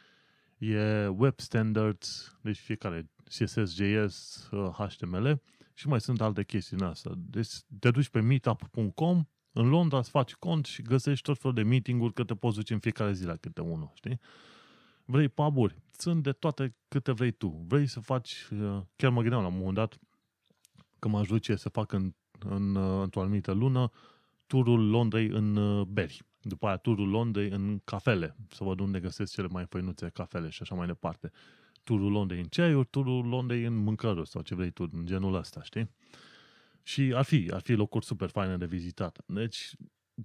e 0.59 1.07
Web 1.07 1.41
Standards, 1.41 2.39
deci 2.43 2.59
fiecare 2.59 3.11
CSS, 3.25 3.75
JS, 3.75 4.49
HTML 4.73 5.41
și 5.75 5.89
mai 5.89 6.01
sunt 6.01 6.21
alte 6.21 6.45
chestii 6.45 6.77
în 6.81 6.87
asta. 6.87 7.13
Deci 7.17 7.49
te 7.79 7.91
duci 7.91 8.09
pe 8.09 8.21
meetup.com 8.21 9.25
în 9.53 9.69
Londra 9.69 9.99
îți 9.99 10.11
faci 10.11 10.35
cont 10.35 10.65
și 10.65 10.83
găsești 10.83 11.25
tot 11.25 11.39
felul 11.39 11.55
de 11.55 11.63
meeting-uri 11.63 12.13
că 12.13 12.25
te 12.25 12.35
poți 12.35 12.57
duce 12.57 12.73
în 12.73 12.79
fiecare 12.79 13.13
zi 13.13 13.25
la 13.25 13.37
câte 13.37 13.61
unul, 13.61 13.91
știi? 13.95 14.21
Vrei 15.05 15.29
puburi? 15.29 15.83
Sunt 15.99 16.23
de 16.23 16.33
toate 16.33 16.75
câte 16.89 17.13
vrei 17.13 17.31
tu. 17.31 17.65
Vrei 17.69 17.87
să 17.87 18.01
faci, 18.01 18.49
uh, 18.51 18.81
chiar 18.97 19.11
mă 19.11 19.21
gândeam 19.21 19.43
la 19.43 19.49
un 19.49 19.57
moment 19.57 19.75
dat, 19.75 19.99
că 20.99 21.09
m-aș 21.09 21.27
duce 21.27 21.57
să 21.57 21.69
fac 21.69 21.93
în, 21.93 22.15
în, 22.39 22.75
uh, 22.75 23.03
într-o 23.03 23.21
anumită 23.21 23.53
lună 23.53 23.91
turul 24.47 24.89
Londrei 24.89 25.27
în 25.27 25.57
uh, 25.57 25.87
beri. 25.87 26.23
După 26.49 26.67
aia 26.67 26.77
turul 26.77 27.09
Londrei 27.09 27.49
în 27.49 27.81
cafele, 27.85 28.37
să 28.49 28.65
văd 28.65 28.81
unde 28.81 29.01
găsesc 29.01 29.33
cele 29.33 29.47
mai 29.47 29.67
făinuțe 29.69 30.09
cafele 30.09 30.49
și 30.49 30.63
așa 30.63 30.75
mai 30.75 30.87
departe. 30.87 31.33
Turul 31.85 32.11
Londrei 32.11 32.41
în 32.41 32.47
ceaiuri, 32.47 32.89
turul 32.91 33.27
Londrei 33.27 33.65
în 33.65 33.77
mâncăruri 33.77 34.29
sau 34.29 34.43
ce 34.43 34.55
vrei 34.55 34.71
tu, 34.71 34.89
în 34.93 35.07
genul 35.07 35.35
ăsta, 35.35 35.63
știi? 35.63 35.91
Și 36.83 37.13
ar 37.15 37.25
fi, 37.25 37.51
ar 37.53 37.61
fi 37.61 37.73
locuri 37.73 38.05
super 38.05 38.29
faine 38.29 38.57
de 38.57 38.67
vizitat. 38.67 39.23
Deci, 39.27 39.71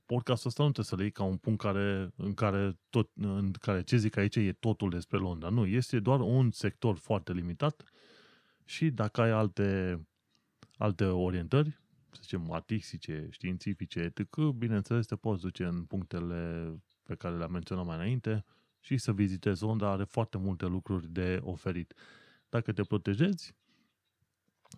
podcastul 0.05 0.49
ăsta 0.49 0.63
nu 0.63 0.72
trebuie 0.72 0.86
să 0.86 0.95
le 0.95 1.01
iei 1.01 1.11
ca 1.11 1.24
un 1.24 1.38
punct 1.38 1.59
care, 1.61 2.11
în, 2.15 2.34
care 2.34 2.80
tot, 2.89 3.09
în 3.15 3.51
care 3.51 3.84
ce 3.84 3.97
zic 3.97 4.17
aici 4.17 4.36
e 4.36 4.51
totul 4.59 4.89
despre 4.89 5.17
Londra. 5.17 5.49
Nu, 5.49 5.65
este 5.65 5.99
doar 5.99 6.19
un 6.19 6.51
sector 6.51 6.97
foarte 6.97 7.34
limitat 7.34 7.84
și 8.65 8.89
dacă 8.89 9.22
ai 9.22 9.30
alte, 9.30 10.01
alte 10.78 11.05
orientări, 11.05 11.81
să 12.12 12.20
zicem, 12.22 12.51
artistice, 12.51 13.28
științifice, 13.32 13.99
etc., 13.99 14.39
bineînțeles, 14.55 15.05
te 15.05 15.16
poți 15.16 15.41
duce 15.41 15.64
în 15.64 15.84
punctele 15.84 16.74
pe 17.03 17.16
care 17.16 17.38
le-am 17.38 17.51
menționat 17.51 17.86
mai 17.86 17.95
înainte 17.95 18.45
și 18.80 18.97
să 18.97 19.14
vizitezi 19.14 19.64
Londra, 19.64 19.91
are 19.91 20.03
foarte 20.03 20.38
multe 20.38 20.66
lucruri 20.66 21.07
de 21.07 21.39
oferit. 21.43 21.93
Dacă 22.49 22.72
te 22.72 22.84
protejezi, 22.84 23.55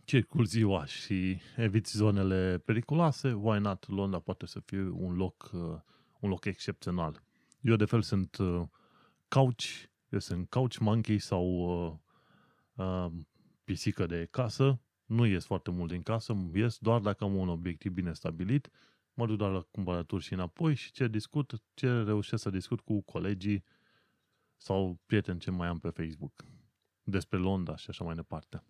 circul 0.05 0.45
ziua 0.45 0.85
și 0.85 1.37
eviți 1.57 1.97
zonele 1.97 2.57
periculoase, 2.65 3.31
why 3.31 3.59
not? 3.59 3.87
Londra 3.87 4.19
poate 4.19 4.45
să 4.45 4.59
fie 4.59 4.81
un 4.81 5.15
loc, 5.15 5.49
uh, 5.53 5.79
un 6.19 6.29
loc 6.29 6.45
excepțional. 6.45 7.23
Eu 7.61 7.75
de 7.75 7.85
fel 7.85 8.01
sunt 8.01 8.37
uh, 8.37 8.61
couch, 9.27 9.63
eu 10.09 10.19
sunt 10.19 10.49
couch 10.49 10.77
monkey 10.77 11.19
sau 11.19 11.45
uh, 11.45 11.93
uh, 12.85 13.11
pisică 13.63 14.05
de 14.05 14.27
casă, 14.31 14.81
nu 15.13 15.25
ies 15.25 15.45
foarte 15.45 15.71
mult 15.71 15.91
din 15.91 16.01
casă, 16.01 16.49
ies 16.53 16.77
doar 16.77 16.99
dacă 16.99 17.23
am 17.23 17.35
un 17.35 17.49
obiectiv 17.49 17.91
bine 17.91 18.13
stabilit, 18.13 18.69
mă 19.13 19.25
duc 19.25 19.37
doar 19.37 19.51
la 19.51 19.61
cumpărături 19.71 20.23
și 20.23 20.33
înapoi 20.33 20.75
și 20.75 20.91
ce 20.91 21.07
discut, 21.07 21.61
ce 21.73 22.01
reușesc 22.01 22.41
să 22.41 22.49
discut 22.49 22.79
cu 22.79 23.01
colegii 23.01 23.63
sau 24.57 24.99
prieteni 25.05 25.39
ce 25.39 25.51
mai 25.51 25.67
am 25.67 25.79
pe 25.79 25.89
Facebook 25.89 26.45
despre 27.03 27.37
Londra 27.37 27.75
și 27.75 27.85
așa 27.89 28.03
mai 28.03 28.15
departe. 28.15 28.63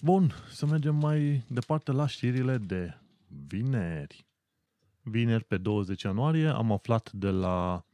Bun, 0.00 0.32
să 0.50 0.66
mergem 0.66 0.94
mai 0.94 1.44
departe 1.48 1.92
la 1.92 2.06
știrile 2.06 2.58
de 2.58 2.98
vineri. 3.46 4.26
Vineri, 5.02 5.44
pe 5.44 5.56
20 5.56 6.02
ianuarie, 6.02 6.48
am 6.48 6.72
aflat 6.72 7.12
de 7.12 7.30
la 7.30 7.84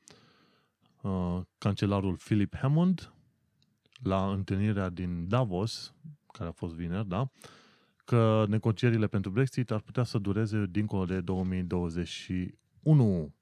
uh, 1.00 1.40
cancelarul 1.58 2.16
Philip 2.16 2.56
Hammond 2.56 3.12
la 4.02 4.32
întâlnirea 4.32 4.88
din 4.88 5.28
Davos, 5.28 5.94
care 6.32 6.48
a 6.48 6.52
fost 6.52 6.74
vineri, 6.74 7.08
da? 7.08 7.30
Că 8.04 8.44
negocierile 8.48 9.06
pentru 9.06 9.30
Brexit 9.30 9.70
ar 9.70 9.80
putea 9.80 10.02
să 10.02 10.18
dureze 10.18 10.66
dincolo 10.70 11.04
de 11.04 11.20
2021, 11.20 13.34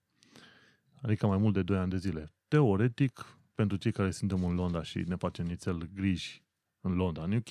adică 1.02 1.26
mai 1.26 1.38
mult 1.38 1.54
de 1.54 1.62
2 1.62 1.78
ani 1.78 1.90
de 1.90 1.96
zile. 1.96 2.32
Teoretic, 2.48 3.38
pentru 3.54 3.76
cei 3.76 3.92
care 3.92 4.10
suntem 4.10 4.44
în 4.44 4.54
Londra 4.54 4.82
și 4.82 4.98
ne 4.98 5.14
facem 5.14 5.46
nițel 5.46 5.88
griji 5.94 6.44
în 6.80 6.94
Londra, 6.94 7.22
în 7.22 7.32
UK, 7.32 7.48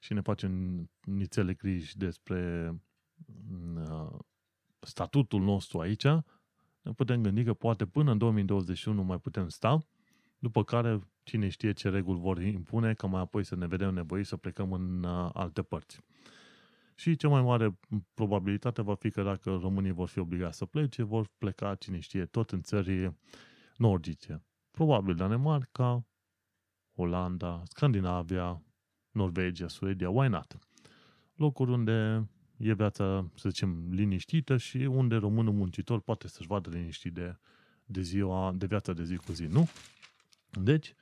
și 0.00 0.12
ne 0.12 0.20
facem 0.20 0.82
nițele 1.00 1.54
griji 1.54 1.96
despre 1.96 2.72
uh, 3.74 4.18
statutul 4.80 5.40
nostru 5.40 5.80
aici, 5.80 6.06
ne 6.82 6.92
putem 6.96 7.22
gândi 7.22 7.44
că 7.44 7.54
poate 7.54 7.86
până 7.86 8.10
în 8.10 8.18
2021 8.18 9.02
mai 9.02 9.18
putem 9.18 9.48
sta, 9.48 9.86
după 10.38 10.64
care 10.64 11.00
cine 11.22 11.48
știe 11.48 11.72
ce 11.72 11.88
reguli 11.88 12.20
vor 12.20 12.42
impune, 12.42 12.94
ca 12.94 13.06
mai 13.06 13.20
apoi 13.20 13.44
să 13.44 13.56
ne 13.56 13.66
vedem 13.66 13.94
nevoiți 13.94 14.28
să 14.28 14.36
plecăm 14.36 14.72
în 14.72 15.02
uh, 15.02 15.30
alte 15.32 15.62
părți. 15.62 16.00
Și 16.94 17.16
cea 17.16 17.28
mai 17.28 17.42
mare 17.42 17.78
probabilitate 18.14 18.82
va 18.82 18.94
fi 18.94 19.10
că 19.10 19.22
dacă 19.22 19.50
românii 19.50 19.90
vor 19.90 20.08
fi 20.08 20.18
obligați 20.18 20.58
să 20.58 20.64
plece, 20.64 21.02
vor 21.02 21.28
pleca, 21.38 21.74
cine 21.74 21.98
știe, 21.98 22.24
tot 22.24 22.50
în 22.50 22.62
țări 22.62 23.12
nordice. 23.76 24.42
Probabil 24.70 25.14
Danemarca, 25.14 26.06
Olanda, 26.94 27.62
Scandinavia, 27.64 28.62
Norvegia, 29.10 29.68
Suedia, 29.68 30.10
why 30.10 30.28
not? 30.28 30.58
Locuri 31.34 31.70
unde 31.70 32.28
e 32.56 32.74
viața, 32.74 33.30
să 33.34 33.48
zicem, 33.48 33.86
liniștită 33.90 34.56
și 34.56 34.76
unde 34.76 35.16
românul 35.16 35.52
muncitor 35.52 36.00
poate 36.00 36.28
să-și 36.28 36.48
vadă 36.48 36.70
liniștit 36.70 37.12
de, 37.12 37.36
de 37.84 38.00
ziua, 38.00 38.52
de 38.52 38.66
viața 38.66 38.92
de 38.92 39.04
zi 39.04 39.16
cu 39.16 39.32
zi, 39.32 39.44
nu? 39.44 39.68
Deci, 40.50 40.88
uh, 40.88 41.01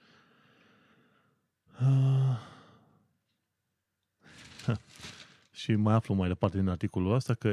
și 5.60 5.74
mai 5.74 5.94
aflu 5.94 6.14
mai 6.14 6.28
departe 6.28 6.58
din 6.58 6.68
articolul 6.68 7.14
ăsta 7.14 7.34
că 7.34 7.52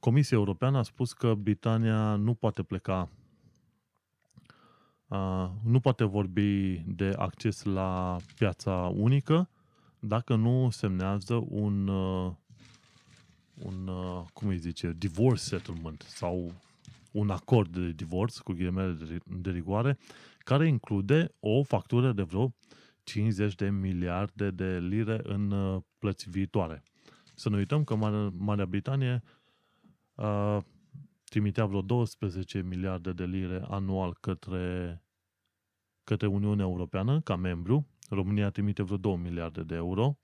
Comisia 0.00 0.36
Europeană 0.36 0.78
a 0.78 0.82
spus 0.82 1.12
că 1.12 1.34
Britania 1.34 2.14
nu 2.14 2.34
poate 2.34 2.62
pleca. 2.62 3.08
Uh, 5.08 5.48
nu 5.64 5.80
poate 5.80 6.04
vorbi 6.04 6.82
de 6.86 7.12
acces 7.16 7.62
la 7.62 8.16
piața 8.36 8.92
unică 8.94 9.48
dacă 9.98 10.34
nu 10.34 10.70
semnează 10.70 11.44
un, 11.48 11.88
uh, 11.88 12.32
un 13.54 13.86
uh, 13.86 14.22
cum 14.32 14.48
îi 14.48 14.58
zice, 14.58 14.94
divorce 14.98 15.42
settlement 15.42 16.04
sau 16.08 16.52
un 17.12 17.30
acord 17.30 17.76
de 17.76 17.90
divorț, 17.90 18.38
cu 18.38 18.52
ghilimele 18.52 18.92
de, 18.92 19.18
de 19.40 19.50
rigoare, 19.50 19.98
care 20.38 20.68
include 20.68 21.34
o 21.40 21.62
factură 21.62 22.12
de 22.12 22.22
vreo 22.22 22.54
50 23.04 23.54
de 23.54 23.70
miliarde 23.70 24.50
de 24.50 24.78
lire 24.78 25.20
în 25.22 25.50
uh, 25.50 25.82
plăți 25.98 26.30
viitoare. 26.30 26.82
Să 27.34 27.48
nu 27.48 27.56
uităm 27.56 27.84
că 27.84 27.94
Marea 28.36 28.66
Britanie 28.66 29.22
uh, 30.14 30.58
trimitea 31.24 31.64
vreo 31.66 31.80
12 31.80 32.62
miliarde 32.62 33.12
de 33.12 33.24
lire 33.24 33.64
anual 33.68 34.16
către, 34.20 35.02
către 36.04 36.26
Uniunea 36.26 36.64
Europeană 36.64 37.20
ca 37.20 37.36
membru 37.36 37.86
România 38.08 38.50
trimite 38.50 38.82
vreo 38.82 38.96
2 38.96 39.16
miliarde 39.16 39.62
de 39.62 39.74
euro 39.74 40.18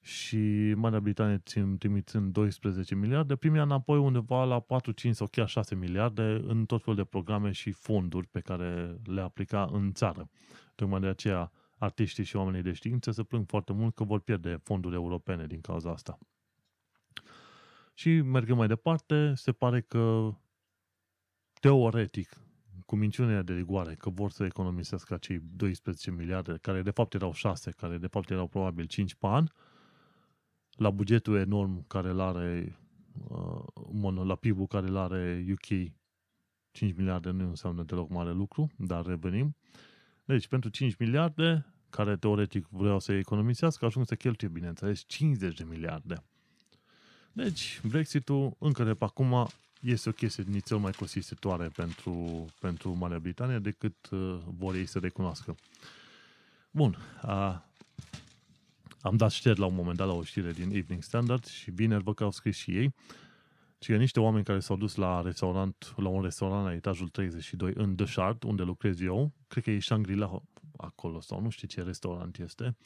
și 0.00 0.72
Marea 0.76 1.00
Britanie 1.00 1.42
trimițând 1.78 2.32
12 2.32 2.94
miliarde, 2.94 3.36
primea 3.36 3.62
înapoi 3.62 3.98
undeva 3.98 4.44
la 4.44 4.60
4, 4.60 4.92
5 4.92 5.14
sau 5.14 5.26
chiar 5.26 5.48
6 5.48 5.74
miliarde 5.74 6.22
în 6.46 6.64
tot 6.64 6.82
felul 6.82 6.98
de 6.98 7.04
programe 7.04 7.50
și 7.52 7.70
fonduri 7.70 8.26
pe 8.26 8.40
care 8.40 8.96
le 9.04 9.20
aplica 9.20 9.68
în 9.72 9.92
țară. 9.92 10.28
Tocmai 10.76 11.00
de 11.00 11.06
aceea 11.06 11.52
artiștii 11.78 12.24
și 12.24 12.36
oamenii 12.36 12.62
de 12.62 12.72
știință 12.72 13.10
se 13.10 13.22
plâng 13.22 13.46
foarte 13.48 13.72
mult 13.72 13.94
că 13.94 14.04
vor 14.04 14.20
pierde 14.20 14.60
fonduri 14.62 14.94
europene 14.94 15.46
din 15.46 15.60
cauza 15.60 15.90
asta. 15.90 16.18
Și 17.94 18.20
mergând 18.20 18.58
mai 18.58 18.66
departe, 18.66 19.34
se 19.34 19.52
pare 19.52 19.80
că 19.80 20.34
teoretic 21.60 22.40
cu 22.86 22.96
minciunea 22.96 23.42
de 23.42 23.52
rigoare 23.52 23.94
că 23.94 24.10
vor 24.10 24.30
să 24.30 24.44
economisească 24.44 25.14
acei 25.14 25.40
12 25.56 26.10
miliarde, 26.10 26.58
care 26.60 26.82
de 26.82 26.90
fapt 26.90 27.14
erau 27.14 27.32
6, 27.32 27.70
care 27.70 27.98
de 27.98 28.06
fapt 28.06 28.30
erau 28.30 28.46
probabil 28.46 28.84
5 28.84 29.14
pe 29.14 29.26
an, 29.26 29.46
la 30.70 30.90
bugetul 30.90 31.36
enorm 31.36 31.86
care 31.86 32.08
îl 32.08 32.20
are, 32.20 32.78
uh, 33.28 34.24
la 34.24 34.34
PIB-ul 34.34 34.66
care 34.66 34.86
îl 34.86 34.96
are 34.96 35.46
UK, 35.50 35.92
5 36.70 36.94
miliarde 36.96 37.30
nu 37.30 37.48
înseamnă 37.48 37.82
deloc 37.82 38.10
mare 38.10 38.32
lucru, 38.32 38.70
dar 38.78 39.04
revenim. 39.04 39.56
Deci, 40.26 40.46
pentru 40.46 40.70
5 40.70 40.96
miliarde, 40.96 41.66
care 41.90 42.16
teoretic 42.16 42.66
vreau 42.70 43.00
să 43.00 43.12
economisească, 43.12 43.84
ajung 43.84 44.06
să 44.06 44.14
cheltuie, 44.14 44.50
bineînțeles, 44.50 45.04
50 45.06 45.56
de 45.56 45.64
miliarde. 45.64 46.22
Deci, 47.32 47.80
Brexit-ul 47.88 48.56
încă 48.58 48.84
de 48.84 48.94
pe 48.94 49.04
acum 49.04 49.48
este 49.80 50.08
o 50.08 50.12
chestie 50.12 50.44
nițel 50.46 50.76
mai 50.76 50.92
costisitoare 50.92 51.68
pentru, 51.68 52.44
pentru 52.60 52.96
Marea 52.96 53.18
Britanie 53.18 53.58
decât 53.58 54.08
uh, 54.10 54.38
vor 54.58 54.74
ei 54.74 54.86
să 54.86 54.98
recunoască. 54.98 55.54
Bun, 56.70 56.96
uh, 57.22 57.58
am 59.00 59.16
dat 59.16 59.30
șteri 59.30 59.58
la 59.58 59.66
un 59.66 59.74
moment 59.74 59.96
dat 59.96 60.06
la 60.06 60.12
o 60.12 60.22
știre 60.22 60.52
din 60.52 60.70
Evening 60.74 61.02
Standard 61.02 61.44
și 61.44 61.70
vineri 61.70 62.02
văd 62.02 62.14
că 62.14 62.24
au 62.24 62.30
scris 62.30 62.56
și 62.56 62.76
ei 62.76 62.94
Și 63.78 63.90
că 63.90 63.96
niște 63.96 64.20
oameni 64.20 64.44
care 64.44 64.58
s-au 64.58 64.76
dus 64.76 64.94
la 64.94 65.20
restaurant, 65.20 65.94
la 65.96 66.08
un 66.08 66.22
restaurant 66.22 66.64
la 66.64 66.72
etajul 66.72 67.08
32 67.08 67.72
în 67.74 67.96
The 67.96 68.06
Shard, 68.06 68.42
unde 68.42 68.62
lucrez 68.62 69.00
eu, 69.00 69.32
cred 69.48 69.64
că 69.64 69.70
e 69.70 69.78
Shangri-La 69.78 70.42
acolo 70.76 71.20
sau 71.20 71.40
nu 71.40 71.48
știu 71.48 71.68
ce 71.68 71.82
restaurant 71.82 72.38
este, 72.38 72.76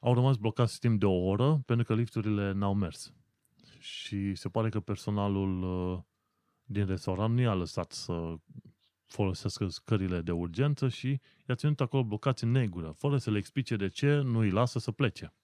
au 0.00 0.14
rămas 0.14 0.36
blocați 0.36 0.78
timp 0.78 1.00
de 1.00 1.06
o 1.06 1.24
oră 1.24 1.62
pentru 1.66 1.86
că 1.86 1.94
lifturile 1.94 2.52
n-au 2.52 2.74
mers. 2.74 3.12
Și 3.78 4.34
se 4.34 4.48
pare 4.48 4.68
că 4.68 4.80
personalul 4.80 5.62
uh, 5.62 6.02
din 6.64 6.86
restaurant 6.86 7.34
nu 7.34 7.40
i-a 7.40 7.54
lăsat 7.54 7.92
să 7.92 8.34
folosească 9.06 9.68
scările 9.68 10.20
de 10.20 10.32
urgență 10.32 10.88
și 10.88 11.20
i-a 11.48 11.54
ținut 11.54 11.80
acolo 11.80 12.04
blocați 12.04 12.44
în 12.44 12.50
negură, 12.50 12.90
fără 12.90 13.16
să 13.16 13.30
le 13.30 13.38
explice 13.38 13.76
de 13.76 13.88
ce 13.88 14.14
nu 14.16 14.38
îi 14.38 14.50
lasă 14.50 14.78
să 14.78 14.90
plece. 14.90 15.34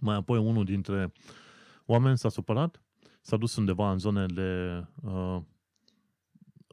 Mai 0.00 0.16
apoi 0.16 0.38
unul 0.38 0.64
dintre 0.64 1.12
oameni 1.90 2.18
s-a 2.18 2.28
supărat, 2.28 2.82
s-a 3.20 3.36
dus 3.36 3.56
undeva 3.56 3.90
în 3.90 3.98
zonele 3.98 4.88
uh, 5.02 5.40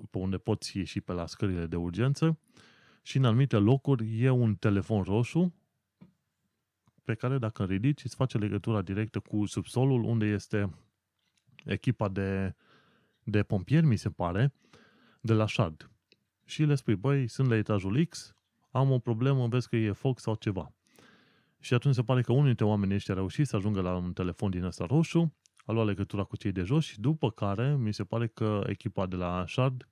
pe 0.09 0.17
unde 0.17 0.37
poți 0.37 0.77
ieși 0.77 1.01
pe 1.01 1.11
la 1.11 1.25
scările 1.25 1.65
de 1.65 1.75
urgență 1.75 2.39
și 3.01 3.17
în 3.17 3.25
anumite 3.25 3.57
locuri 3.57 4.21
e 4.21 4.29
un 4.29 4.55
telefon 4.55 5.01
roșu 5.01 5.53
pe 7.03 7.13
care 7.13 7.37
dacă 7.37 7.61
îl 7.61 7.67
ridici 7.67 8.03
îți 8.03 8.15
face 8.15 8.37
legătura 8.37 8.81
directă 8.81 9.19
cu 9.19 9.45
subsolul 9.45 10.03
unde 10.03 10.25
este 10.25 10.69
echipa 11.65 12.09
de, 12.09 12.55
de 13.23 13.43
pompieri, 13.43 13.85
mi 13.85 13.95
se 13.95 14.09
pare, 14.09 14.53
de 15.21 15.33
la 15.33 15.47
Shard. 15.47 15.89
Și 16.43 16.63
le 16.63 16.75
spui, 16.75 16.95
băi, 16.95 17.27
sunt 17.27 17.47
la 17.47 17.55
etajul 17.55 18.05
X, 18.05 18.35
am 18.71 18.91
o 18.91 18.99
problemă, 18.99 19.47
vezi 19.47 19.69
că 19.69 19.75
e 19.75 19.91
foc 19.91 20.19
sau 20.19 20.35
ceva. 20.35 20.73
Și 21.65 21.73
atunci 21.73 21.95
se 21.95 22.03
pare 22.03 22.21
că 22.21 22.31
unul 22.31 22.45
dintre 22.45 22.65
oamenii 22.65 22.95
ăștia 22.95 23.13
a 23.13 23.17
reușit 23.17 23.47
să 23.47 23.55
ajungă 23.55 23.81
la 23.81 23.95
un 23.95 24.13
telefon 24.13 24.49
din 24.49 24.63
ăsta 24.63 24.85
roșu, 24.85 25.35
a 25.65 25.71
luat 25.71 25.85
legătura 25.85 26.23
cu 26.23 26.35
cei 26.35 26.51
de 26.51 26.61
jos 26.61 26.85
și 26.85 26.99
după 26.99 27.31
care 27.31 27.75
mi 27.75 27.93
se 27.93 28.03
pare 28.03 28.27
că 28.27 28.63
echipa 28.67 29.05
de 29.05 29.15
la 29.15 29.45
Shard 29.47 29.89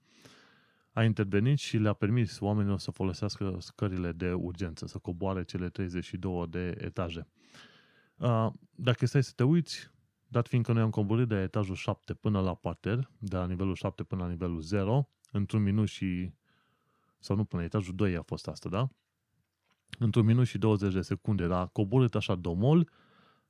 a 0.91 1.03
intervenit 1.03 1.57
și 1.57 1.77
le-a 1.77 1.93
permis 1.93 2.39
oamenilor 2.39 2.79
să 2.79 2.91
folosească 2.91 3.57
scările 3.59 4.11
de 4.11 4.33
urgență, 4.33 4.87
să 4.87 4.97
coboare 4.97 5.43
cele 5.43 5.69
32 5.69 6.47
de 6.47 6.75
etaje. 6.77 7.27
Dacă 8.75 9.05
stai 9.05 9.23
să 9.23 9.31
te 9.35 9.43
uiți, 9.43 9.91
dat 10.27 10.47
fiindcă 10.47 10.73
noi 10.73 10.81
am 10.81 10.89
coborât 10.89 11.27
de 11.27 11.35
etajul 11.35 11.75
7 11.75 12.13
până 12.13 12.41
la 12.41 12.55
parter, 12.55 13.09
de 13.19 13.35
la 13.35 13.45
nivelul 13.45 13.75
7 13.75 14.03
până 14.03 14.21
la 14.23 14.29
nivelul 14.29 14.61
0, 14.61 15.09
într-un 15.31 15.63
minut 15.63 15.87
și... 15.87 16.33
sau 17.19 17.35
nu, 17.35 17.43
până 17.43 17.61
la 17.61 17.67
etajul 17.67 17.95
2 17.95 18.15
a 18.15 18.21
fost 18.21 18.47
asta, 18.47 18.69
da? 18.69 18.89
Într-un 19.99 20.25
minut 20.25 20.47
și 20.47 20.57
20 20.57 20.93
de 20.93 21.01
secunde, 21.01 21.47
dar 21.47 21.67
coborât 21.67 22.15
așa 22.15 22.35
domol, 22.35 22.89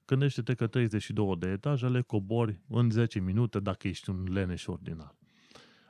gândește-te 0.06 0.54
că 0.54 0.68
32 0.68 1.36
de 1.36 1.48
etaje 1.48 1.88
le 1.88 2.02
cobori 2.02 2.60
în 2.68 2.90
10 2.90 3.20
minute 3.20 3.60
dacă 3.60 3.88
ești 3.88 4.10
un 4.10 4.28
leneș 4.32 4.68
ordinar. 4.68 5.16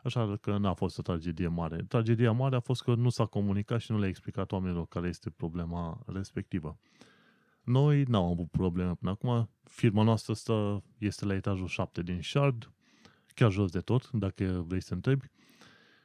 Așa 0.04 0.38
că 0.42 0.58
n-a 0.58 0.74
fost 0.74 0.98
o 0.98 1.02
tragedie 1.02 1.48
mare. 1.48 1.86
Tragedia 1.88 2.32
mare 2.32 2.56
a 2.56 2.60
fost 2.60 2.84
că 2.84 2.96
nu 2.96 3.10
s-a 3.10 3.26
comunicat 3.26 3.80
și 3.80 3.92
nu 3.92 4.00
le-a 4.00 4.08
explicat 4.08 4.52
oamenilor 4.52 4.88
care 4.88 5.08
este 5.08 5.30
problema 5.30 6.04
respectivă. 6.06 6.78
Noi 7.64 8.04
n-am 8.04 8.24
avut 8.24 8.50
probleme 8.52 8.94
până 8.94 9.12
acum. 9.12 9.50
Firma 9.64 10.04
noastră 10.04 10.34
stă, 10.34 10.84
este 10.98 11.26
la 11.26 11.34
etajul 11.34 11.68
7 11.68 12.02
din 12.02 12.22
Shard, 12.22 12.72
chiar 13.34 13.52
jos 13.52 13.72
de 13.72 13.80
tot, 13.80 14.10
dacă 14.12 14.64
vrei 14.68 14.82
să 14.82 14.94
întrebi. 14.94 15.32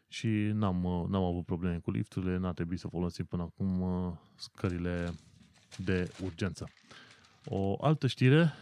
Și 0.09 0.29
n-am, 0.53 1.07
n-am 1.09 1.23
avut 1.23 1.45
probleme 1.45 1.79
cu 1.79 1.91
lifturile, 1.91 2.37
n-a 2.37 2.53
trebuit 2.53 2.79
să 2.79 2.89
folosim 2.89 3.25
până 3.25 3.43
acum 3.43 3.81
uh, 3.81 4.13
scările 4.35 5.13
de 5.77 6.11
urgență. 6.23 6.69
O 7.45 7.85
altă 7.85 8.07
știre 8.07 8.53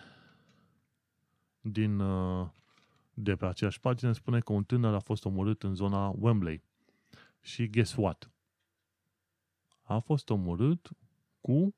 din 1.61 1.99
uh, 1.99 2.49
de 3.14 3.36
pe 3.36 3.47
aceeași 3.47 3.80
pagină 3.80 4.12
spune 4.12 4.40
că 4.40 4.53
un 4.53 4.64
tânăr 4.64 4.94
a 4.94 4.99
fost 4.99 5.24
omorât 5.24 5.62
în 5.62 5.74
zona 5.74 6.09
Wembley. 6.18 6.62
Și 7.40 7.70
guess 7.70 7.94
what? 7.94 8.30
A 9.82 9.99
fost 9.99 10.30
omorât 10.30 10.88
cu 11.40 11.74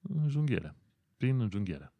înjunghiere. 0.00 0.74
Prin 1.16 1.40
înjunghiere. 1.40 1.95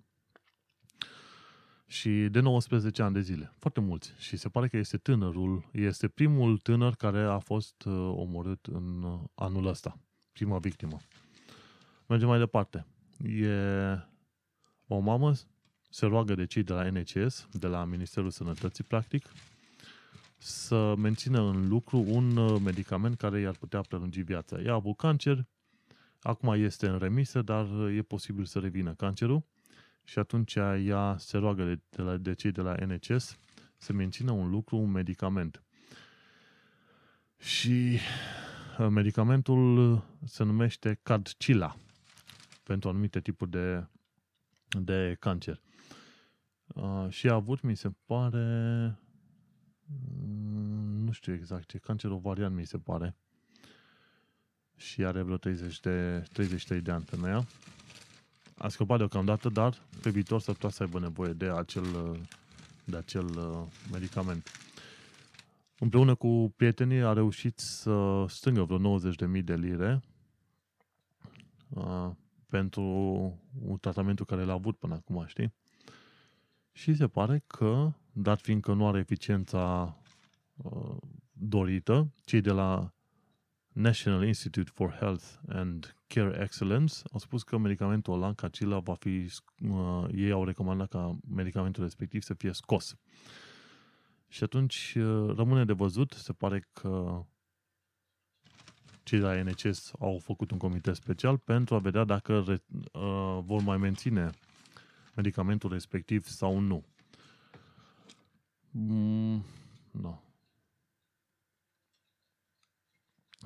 Și 1.86 2.10
de 2.10 2.40
19 2.40 3.02
ani 3.02 3.14
de 3.14 3.20
zile. 3.20 3.52
Foarte 3.58 3.80
mulți. 3.80 4.12
Și 4.18 4.36
se 4.36 4.48
pare 4.48 4.68
că 4.68 4.76
este 4.76 4.96
tânărul, 4.96 5.68
este 5.72 6.08
primul 6.08 6.58
tânăr 6.58 6.94
care 6.94 7.22
a 7.22 7.38
fost 7.38 7.84
uh, 7.84 7.92
omorât 8.16 8.66
în 8.66 9.02
uh, 9.02 9.20
anul 9.34 9.66
ăsta. 9.66 9.98
Prima 10.32 10.58
victimă. 10.58 10.96
Mergem 12.06 12.28
mai 12.28 12.38
departe. 12.38 12.86
E 13.24 13.48
o 14.86 14.98
mamă 14.98 15.32
se 15.96 16.06
roagă 16.06 16.34
de 16.34 16.46
cei 16.46 16.62
de 16.62 16.72
la 16.72 16.90
NCS, 16.90 17.48
de 17.52 17.66
la 17.66 17.84
Ministerul 17.84 18.30
Sănătății, 18.30 18.84
practic, 18.84 19.32
să 20.36 20.94
mențină 20.96 21.40
în 21.40 21.68
lucru 21.68 22.04
un 22.08 22.36
uh, 22.36 22.60
medicament 22.64 23.16
care 23.16 23.40
i-ar 23.40 23.56
putea 23.56 23.80
prelungi 23.80 24.20
viața. 24.20 24.60
Ea 24.60 24.72
a 24.72 24.74
avut 24.74 24.96
cancer, 24.96 25.46
acum 26.20 26.52
este 26.52 26.88
în 26.88 26.98
remisă, 26.98 27.42
dar 27.42 27.70
uh, 27.70 27.96
e 27.96 28.02
posibil 28.02 28.44
să 28.44 28.58
revină 28.58 28.94
cancerul 28.94 29.44
și 30.06 30.18
atunci 30.18 30.54
ea 30.84 31.16
se 31.18 31.36
roagă 31.36 31.64
de, 31.64 31.80
de, 31.90 32.02
la, 32.02 32.16
de 32.16 32.34
cei 32.34 32.52
de 32.52 32.60
la 32.60 32.74
NCS 32.86 33.38
să 33.76 33.92
mențină 33.92 34.30
un 34.30 34.50
lucru, 34.50 34.76
un 34.76 34.90
medicament. 34.90 35.62
Și 37.38 37.98
uh, 38.78 38.88
medicamentul 38.88 40.02
se 40.24 40.44
numește 40.44 40.98
Cadcila 41.02 41.76
pentru 42.62 42.88
anumite 42.88 43.20
tipuri 43.20 43.50
de, 43.50 43.86
de 44.68 45.16
cancer. 45.20 45.60
Uh, 46.66 47.06
și 47.08 47.28
a 47.28 47.34
avut, 47.34 47.60
mi 47.60 47.76
se 47.76 47.90
pare, 48.04 48.98
mm, 49.86 51.04
nu 51.04 51.12
știu 51.12 51.32
exact 51.32 51.68
ce, 51.68 51.78
cancer 51.78 52.10
ovarian, 52.10 52.54
mi 52.54 52.66
se 52.66 52.78
pare. 52.78 53.16
Și 54.76 55.04
are 55.04 55.22
vreo 55.22 55.36
30 55.36 55.80
de, 55.80 56.24
33 56.32 56.80
de 56.80 56.90
ani 56.90 57.04
femeia. 57.04 57.46
A 58.58 58.68
scăpat 58.68 58.98
deocamdată, 58.98 59.48
dar 59.48 59.74
pe 60.02 60.10
viitor 60.10 60.40
s-ar 60.40 60.54
putea 60.54 60.70
să 60.70 60.82
aibă 60.82 60.98
nevoie 60.98 61.32
de 61.32 61.46
acel, 61.46 61.84
de 62.84 62.96
acel 62.96 63.24
uh, 63.24 63.66
medicament. 63.92 64.50
Împreună 65.78 66.14
cu 66.14 66.52
prietenii 66.56 67.02
a 67.02 67.12
reușit 67.12 67.58
să 67.58 68.24
strângă 68.28 68.62
vreo 68.62 68.98
90.000 68.98 69.44
de 69.44 69.54
lire 69.54 70.02
uh, 71.68 72.10
pentru 72.48 72.82
un 73.62 73.78
tratamentul 73.80 74.24
care 74.24 74.44
l-a 74.44 74.52
avut 74.52 74.76
până 74.76 74.94
acum, 74.94 75.24
știi? 75.26 75.54
Și 76.72 76.94
se 76.94 77.08
pare 77.08 77.42
că, 77.46 77.92
dat 78.12 78.40
fiindcă 78.40 78.72
nu 78.72 78.88
are 78.88 78.98
eficiența 78.98 79.96
uh, 80.56 80.96
dorită, 81.32 82.12
cei 82.24 82.40
de 82.40 82.50
la 82.50 82.92
National 83.76 84.24
Institute 84.24 84.70
for 84.70 84.90
Health 84.90 85.24
and 85.48 85.96
Care 86.06 86.40
Excellence 86.42 86.94
au 87.12 87.18
spus 87.18 87.42
că 87.42 87.56
medicamentul 87.56 88.14
ăla, 88.14 88.32
Cacila, 88.32 88.78
va 88.78 88.94
fi, 88.94 89.30
uh, 89.68 90.04
ei 90.14 90.30
au 90.30 90.44
recomandat 90.44 90.88
ca 90.88 91.18
medicamentul 91.34 91.82
respectiv 91.82 92.22
să 92.22 92.34
fie 92.34 92.52
scos. 92.52 92.96
Și 94.28 94.42
atunci 94.42 94.94
uh, 94.98 95.34
rămâne 95.36 95.64
de 95.64 95.72
văzut, 95.72 96.12
se 96.12 96.32
pare 96.32 96.68
că 96.72 97.22
cei 99.02 99.18
de 99.18 99.24
la 99.24 99.42
NCS 99.42 99.92
au 99.98 100.18
făcut 100.18 100.50
un 100.50 100.58
comitet 100.58 100.94
special 100.94 101.38
pentru 101.38 101.74
a 101.74 101.78
vedea 101.78 102.04
dacă 102.04 102.44
re, 102.46 102.62
uh, 102.92 103.38
vor 103.44 103.62
mai 103.62 103.76
menține 103.76 104.30
medicamentul 105.14 105.70
respectiv 105.70 106.26
sau 106.26 106.58
nu. 106.58 106.84
Mm, 108.70 109.44
nu. 109.90 110.25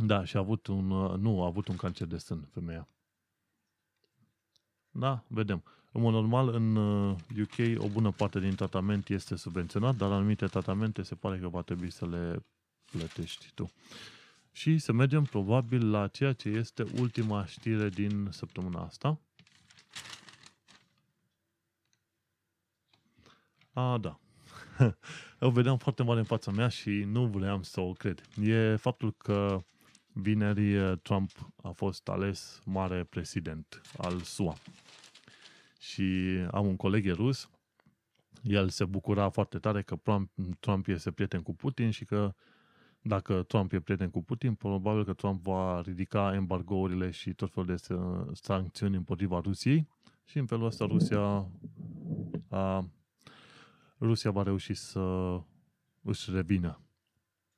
Da, 0.02 0.24
și 0.24 0.36
a 0.36 0.38
avut 0.38 0.66
un, 0.66 0.86
nu, 1.20 1.42
a 1.42 1.46
avut 1.46 1.68
un 1.68 1.76
cancer 1.76 2.06
de 2.06 2.18
sân, 2.18 2.48
femeia. 2.52 2.88
Da, 4.90 5.24
vedem. 5.26 5.62
În 5.92 6.00
mod 6.00 6.12
normal, 6.12 6.48
în 6.48 6.76
UK, 7.40 7.58
uh, 7.58 7.74
o 7.78 7.88
bună 7.88 8.10
parte 8.10 8.40
din 8.40 8.54
tratament 8.54 9.08
este 9.08 9.36
subvenționat, 9.36 9.96
dar 9.96 10.12
anumite 10.12 10.46
tratamente 10.46 11.02
se 11.02 11.14
pare 11.14 11.38
că 11.38 11.48
va 11.48 11.62
trebui 11.62 11.90
să 11.90 12.06
le 12.06 12.44
plătești 12.90 13.50
tu. 13.54 13.70
Și 14.52 14.78
să 14.78 14.92
mergem 14.92 15.24
probabil 15.24 15.90
la 15.90 16.08
ceea 16.08 16.32
ce 16.32 16.48
este 16.48 16.84
ultima 17.00 17.46
știre 17.46 17.88
din 17.88 18.28
săptămâna 18.30 18.80
asta. 18.80 19.18
A, 23.72 23.98
da. 23.98 24.18
o 25.40 25.50
vedeam 25.50 25.78
foarte 25.78 26.02
mare 26.02 26.18
în 26.18 26.24
fața 26.24 26.50
mea 26.50 26.68
și 26.68 26.90
nu 26.90 27.26
vreau 27.26 27.62
să 27.62 27.80
o 27.80 27.92
cred. 27.92 28.22
E 28.42 28.76
faptul 28.76 29.12
că 29.12 29.64
vineri 30.12 30.74
eh, 30.74 30.92
Trump 31.02 31.30
a 31.62 31.70
fost 31.70 32.08
ales 32.08 32.62
mare 32.64 33.04
president 33.04 33.80
al 33.98 34.20
SUA. 34.20 34.54
Și 35.80 36.36
am 36.50 36.66
un 36.66 36.76
coleg 36.76 37.14
rus, 37.14 37.50
el 38.42 38.68
se 38.68 38.84
bucura 38.84 39.28
foarte 39.28 39.58
tare 39.58 39.82
că 39.82 39.96
Trump 40.60 40.86
este 40.86 41.10
prieten 41.10 41.42
cu 41.42 41.54
Putin 41.54 41.90
și 41.90 42.04
că 42.04 42.34
dacă 43.02 43.42
Trump 43.42 43.72
e 43.72 43.80
prieten 43.80 44.10
cu 44.10 44.22
Putin, 44.22 44.54
probabil 44.54 45.04
că 45.04 45.12
Trump 45.12 45.42
va 45.42 45.80
ridica 45.80 46.34
embargourile 46.34 47.10
și 47.10 47.32
tot 47.32 47.52
felul 47.52 47.68
de 47.68 47.94
sancțiuni 48.32 48.96
împotriva 48.96 49.40
Rusiei 49.40 49.88
și 50.24 50.38
în 50.38 50.46
felul 50.46 50.66
ăsta 50.66 50.84
Rusia 50.84 51.48
a, 52.48 52.88
Rusia 54.00 54.30
va 54.30 54.42
reuși 54.42 54.74
să 54.74 55.36
își 56.02 56.30
revină. 56.30 56.80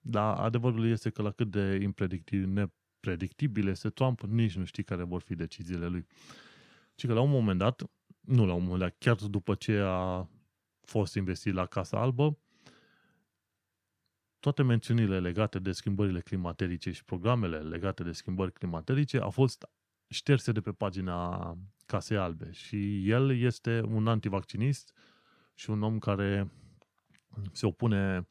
Dar 0.05 0.39
adevărul 0.39 0.87
este 0.87 1.11
că 1.11 1.23
la 1.23 1.31
cât 1.31 1.51
de 1.51 1.79
impredictibil, 1.83 2.49
nepredictibil 2.49 3.69
este 3.69 3.91
Trump, 3.91 4.21
nici 4.21 4.57
nu 4.57 4.65
știi 4.65 4.83
care 4.83 5.03
vor 5.03 5.21
fi 5.21 5.35
deciziile 5.35 5.87
lui. 5.87 6.07
Și 6.95 7.07
că 7.07 7.13
la 7.13 7.21
un 7.21 7.31
moment 7.31 7.59
dat, 7.59 7.83
nu 8.21 8.47
la 8.47 8.53
un 8.53 8.63
moment 8.63 8.81
dat, 8.81 8.95
chiar 8.99 9.17
după 9.17 9.55
ce 9.55 9.79
a 9.79 10.29
fost 10.81 11.15
investit 11.15 11.55
la 11.55 11.67
Casa 11.67 12.01
Albă, 12.01 12.39
toate 14.39 14.63
mențiunile 14.63 15.21
legate 15.21 15.59
de 15.59 15.73
schimbările 15.73 16.21
climaterice 16.21 16.91
și 16.91 17.05
programele 17.05 17.59
legate 17.59 18.03
de 18.03 18.13
schimbări 18.13 18.53
climaterice 18.53 19.19
au 19.19 19.31
fost 19.31 19.69
șterse 20.09 20.53
de 20.53 20.61
pe 20.61 20.73
pagina 20.73 21.57
Casei 21.87 22.17
Albe. 22.17 22.51
Și 22.53 23.11
el 23.11 23.39
este 23.39 23.81
un 23.81 24.07
antivaccinist 24.07 24.93
și 25.55 25.71
un 25.71 25.83
om 25.83 25.99
care 25.99 26.51
se 27.53 27.67
opune 27.67 28.27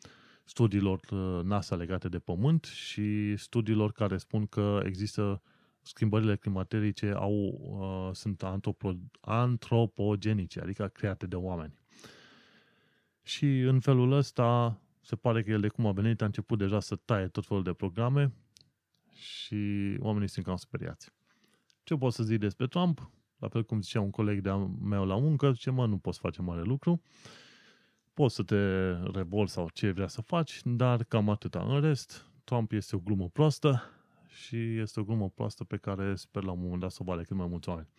studiilor 0.51 0.99
uh, 1.11 1.43
NASA 1.43 1.75
legate 1.75 2.09
de 2.09 2.19
Pământ 2.19 2.63
și 2.63 3.35
studiilor 3.37 3.91
care 3.91 4.17
spun 4.17 4.45
că 4.45 4.81
există 4.85 5.41
schimbările 5.81 6.35
climaterice 6.35 7.13
au, 7.15 7.33
uh, 7.33 8.15
sunt 8.15 8.43
antropo, 8.43 8.93
antropogenice, 9.21 10.59
adică 10.59 10.87
create 10.87 11.27
de 11.27 11.35
oameni. 11.35 11.73
Și 13.23 13.59
în 13.59 13.79
felul 13.79 14.11
ăsta 14.11 14.79
se 15.01 15.15
pare 15.15 15.41
că 15.41 15.51
el 15.51 15.61
de 15.61 15.67
cum 15.67 15.85
a 15.85 15.91
venit 15.91 16.21
a 16.21 16.25
început 16.25 16.57
deja 16.57 16.79
să 16.79 16.95
taie 16.95 17.27
tot 17.27 17.45
felul 17.45 17.63
de 17.63 17.73
programe 17.73 18.33
și 19.13 19.95
oamenii 19.99 20.29
sunt 20.29 20.45
cam 20.45 20.55
speriați. 20.55 21.09
Ce 21.83 21.95
pot 21.95 22.13
să 22.13 22.23
zic 22.23 22.39
despre 22.39 22.67
Trump? 22.67 23.11
La 23.37 23.47
fel 23.47 23.63
cum 23.63 23.81
zicea 23.81 24.01
un 24.01 24.09
coleg 24.09 24.41
de 24.41 24.51
meu 24.81 25.05
la 25.05 25.17
muncă, 25.17 25.51
zice, 25.51 25.69
mă, 25.69 25.85
nu 25.85 25.97
poți 25.97 26.19
face 26.19 26.41
mare 26.41 26.61
lucru, 26.61 27.01
poți 28.13 28.35
să 28.35 28.43
te 28.43 28.91
revol 28.91 29.47
sau 29.47 29.69
ce 29.73 29.91
vrea 29.91 30.07
să 30.07 30.21
faci, 30.21 30.61
dar 30.63 31.03
cam 31.03 31.29
atâta. 31.29 31.59
În 31.59 31.81
rest, 31.81 32.25
Trump 32.43 32.71
este 32.71 32.95
o 32.95 32.99
glumă 32.99 33.29
proastă 33.29 33.83
și 34.27 34.77
este 34.77 34.99
o 34.99 35.03
glumă 35.03 35.29
proastă 35.29 35.63
pe 35.63 35.77
care 35.77 36.15
sper 36.15 36.43
la 36.43 36.51
un 36.51 36.61
moment 36.61 36.79
dat 36.79 36.91
să 36.91 36.97
o 37.01 37.05
vale 37.05 37.23
cât 37.23 37.35
mai 37.35 37.47
mulți 37.47 37.69
oameni. 37.69 37.89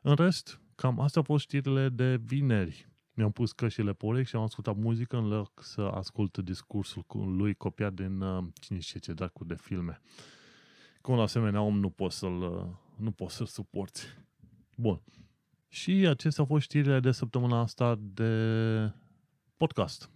În 0.00 0.14
rest, 0.14 0.60
cam 0.74 1.00
astea 1.00 1.20
au 1.20 1.26
fost 1.26 1.44
știrile 1.44 1.88
de 1.88 2.16
vineri 2.16 2.88
mi-am 3.16 3.32
pus 3.32 3.52
căștile 3.52 3.92
pe 3.92 4.06
urechi 4.06 4.28
și 4.28 4.36
am 4.36 4.42
ascultat 4.42 4.76
muzică 4.76 5.16
în 5.16 5.28
loc 5.28 5.62
să 5.62 5.80
ascult 5.80 6.38
discursul 6.38 7.04
lui 7.36 7.54
copiat 7.54 7.92
din 7.92 8.20
uh, 8.20 8.44
cine 8.60 8.78
știe 8.78 9.00
ce 9.00 9.12
dracu 9.12 9.44
de 9.44 9.54
filme. 9.54 10.00
Cu 11.00 11.12
un 11.12 11.18
asemenea 11.18 11.60
om 11.60 11.78
nu 11.78 11.90
poți 11.90 12.18
să-l, 12.18 12.42
uh, 12.42 12.66
nu 12.96 13.10
poți 13.10 13.34
să-l 13.34 13.46
suporți. 13.46 14.06
Bun. 14.76 15.02
Și 15.68 15.90
acestea 15.90 16.42
au 16.42 16.48
fost 16.48 16.64
știrile 16.64 17.00
de 17.00 17.10
săptămâna 17.10 17.60
asta 17.60 17.98
de 18.00 18.92
podcast. 19.56 20.10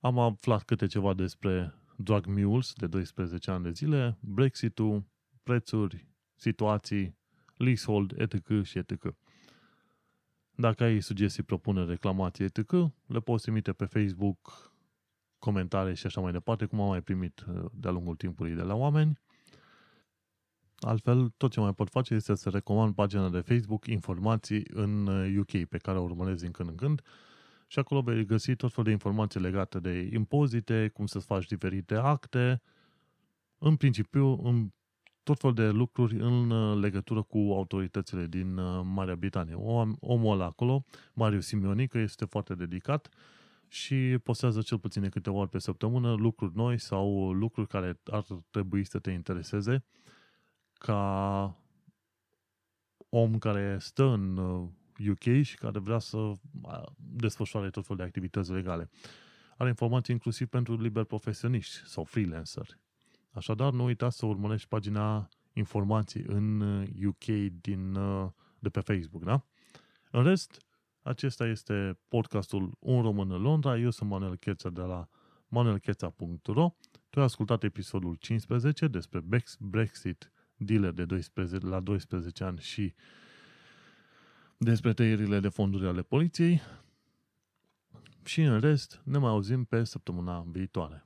Am 0.00 0.18
aflat 0.18 0.62
câte 0.62 0.86
ceva 0.86 1.14
despre 1.14 1.74
Drug 1.96 2.26
Mules 2.26 2.72
de 2.72 2.86
12 2.86 3.50
ani 3.50 3.62
de 3.62 3.70
zile, 3.70 4.18
Brexit-ul, 4.20 5.04
prețuri, 5.42 6.06
situații, 6.34 7.16
leasehold, 7.56 8.20
etc. 8.20 8.62
și 8.62 8.78
etc. 8.78 9.14
Dacă 10.54 10.84
ai 10.84 11.00
sugestii, 11.00 11.42
propuneri, 11.42 11.88
reclamații, 11.88 12.44
etc., 12.44 12.72
le 13.06 13.20
poți 13.20 13.42
trimite 13.42 13.72
pe 13.72 13.84
Facebook, 13.84 14.72
comentarii 15.38 15.96
și 15.96 16.06
așa 16.06 16.20
mai 16.20 16.32
departe, 16.32 16.64
cum 16.64 16.80
am 16.80 16.88
mai 16.88 17.02
primit 17.02 17.44
uh, 17.48 17.64
de-a 17.72 17.90
lungul 17.90 18.16
timpului 18.16 18.54
de 18.54 18.62
la 18.62 18.74
oameni. 18.74 19.20
Altfel, 20.78 21.28
tot 21.28 21.50
ce 21.50 21.60
mai 21.60 21.74
pot 21.74 21.90
face 21.90 22.14
este 22.14 22.34
să 22.34 22.50
recomand 22.50 22.94
pagina 22.94 23.28
de 23.28 23.40
Facebook 23.40 23.86
Informații 23.86 24.62
în 24.70 25.06
UK, 25.38 25.52
uh, 25.52 25.62
pe 25.68 25.78
care 25.78 25.98
o 25.98 26.02
urmăresc 26.02 26.42
din 26.42 26.50
când 26.50 26.68
în 26.68 26.74
când, 26.74 27.02
și 27.66 27.78
acolo 27.78 28.00
vei 28.00 28.24
găsi 28.24 28.56
tot 28.56 28.70
felul 28.70 28.84
de 28.84 28.90
informații 28.90 29.40
legate 29.40 29.78
de 29.78 30.08
impozite, 30.12 30.90
cum 30.94 31.06
să 31.06 31.18
faci 31.18 31.46
diferite 31.46 31.94
acte, 31.94 32.62
în 33.58 33.76
principiu, 33.76 34.40
în 34.42 34.72
tot 35.22 35.38
fel 35.38 35.52
de 35.52 35.68
lucruri 35.68 36.16
în 36.20 36.50
uh, 36.50 36.80
legătură 36.80 37.22
cu 37.22 37.38
autoritățile 37.38 38.26
din 38.26 38.56
uh, 38.56 38.80
Marea 38.84 39.16
Britanie. 39.16 39.54
Omul 40.00 40.32
ăla 40.32 40.44
acolo, 40.44 40.84
Marius 41.12 41.46
Simionică, 41.46 41.98
este 41.98 42.24
foarte 42.24 42.54
dedicat 42.54 43.08
și 43.68 44.18
postează 44.22 44.60
cel 44.60 44.78
puțin 44.78 45.02
de 45.02 45.08
câteva 45.08 45.36
ori 45.36 45.48
pe 45.50 45.58
săptămână 45.58 46.12
lucruri 46.12 46.56
noi 46.56 46.78
sau 46.78 47.32
lucruri 47.32 47.68
care 47.68 48.00
ar 48.04 48.24
trebui 48.50 48.84
să 48.84 48.98
te 48.98 49.10
intereseze 49.10 49.84
ca 50.72 51.58
om 53.08 53.38
care 53.38 53.76
stă 53.80 54.04
în 54.04 54.38
UK 55.10 55.24
uh, 55.26 55.42
și 55.42 55.56
care 55.56 55.78
vrea 55.78 55.98
să 55.98 56.32
desfășoare 56.96 57.70
tot 57.70 57.82
felul 57.82 57.98
de 57.98 58.06
activități 58.06 58.52
legale. 58.52 58.90
Are 59.56 59.68
informații 59.68 60.14
inclusiv 60.14 60.48
pentru 60.48 60.80
liber 60.80 61.04
profesioniști 61.04 61.86
sau 61.86 62.04
freelanceri. 62.04 62.78
Așadar, 63.30 63.72
nu 63.72 63.84
uita 63.84 64.10
să 64.10 64.26
urmărești 64.26 64.68
pagina 64.68 65.28
informații 65.52 66.24
în 66.26 66.60
UK 67.06 67.26
uh, 67.28 67.46
din, 67.60 67.94
uh, 67.94 68.30
de 68.58 68.68
pe 68.68 68.80
Facebook, 68.80 69.24
da? 69.24 69.44
În 70.10 70.22
rest, 70.22 70.64
acesta 71.02 71.46
este 71.46 71.98
podcastul 72.08 72.76
Un 72.78 73.02
Român 73.02 73.30
în 73.30 73.40
Londra. 73.40 73.78
Eu 73.78 73.90
sunt 73.90 74.10
Manuel 74.10 74.36
Cheța 74.36 74.70
de 74.70 74.80
la 74.80 75.08
manuelcheța.ro 75.48 76.74
Tu 77.10 77.18
ai 77.18 77.24
ascultat 77.24 77.62
episodul 77.62 78.14
15 78.14 78.86
despre 78.86 79.22
Brexit, 79.58 80.32
dealer 80.56 80.92
de 80.92 81.04
12, 81.04 81.66
la 81.66 81.80
12 81.80 82.44
ani 82.44 82.58
și 82.58 82.94
despre 84.58 84.92
tăierile 84.92 85.40
de 85.40 85.48
fonduri 85.48 85.86
ale 85.86 86.02
poliției. 86.02 86.60
Și 88.24 88.42
în 88.42 88.60
rest, 88.60 89.00
ne 89.04 89.18
mai 89.18 89.30
auzim 89.30 89.64
pe 89.64 89.84
săptămâna 89.84 90.46
viitoare. 90.50 91.04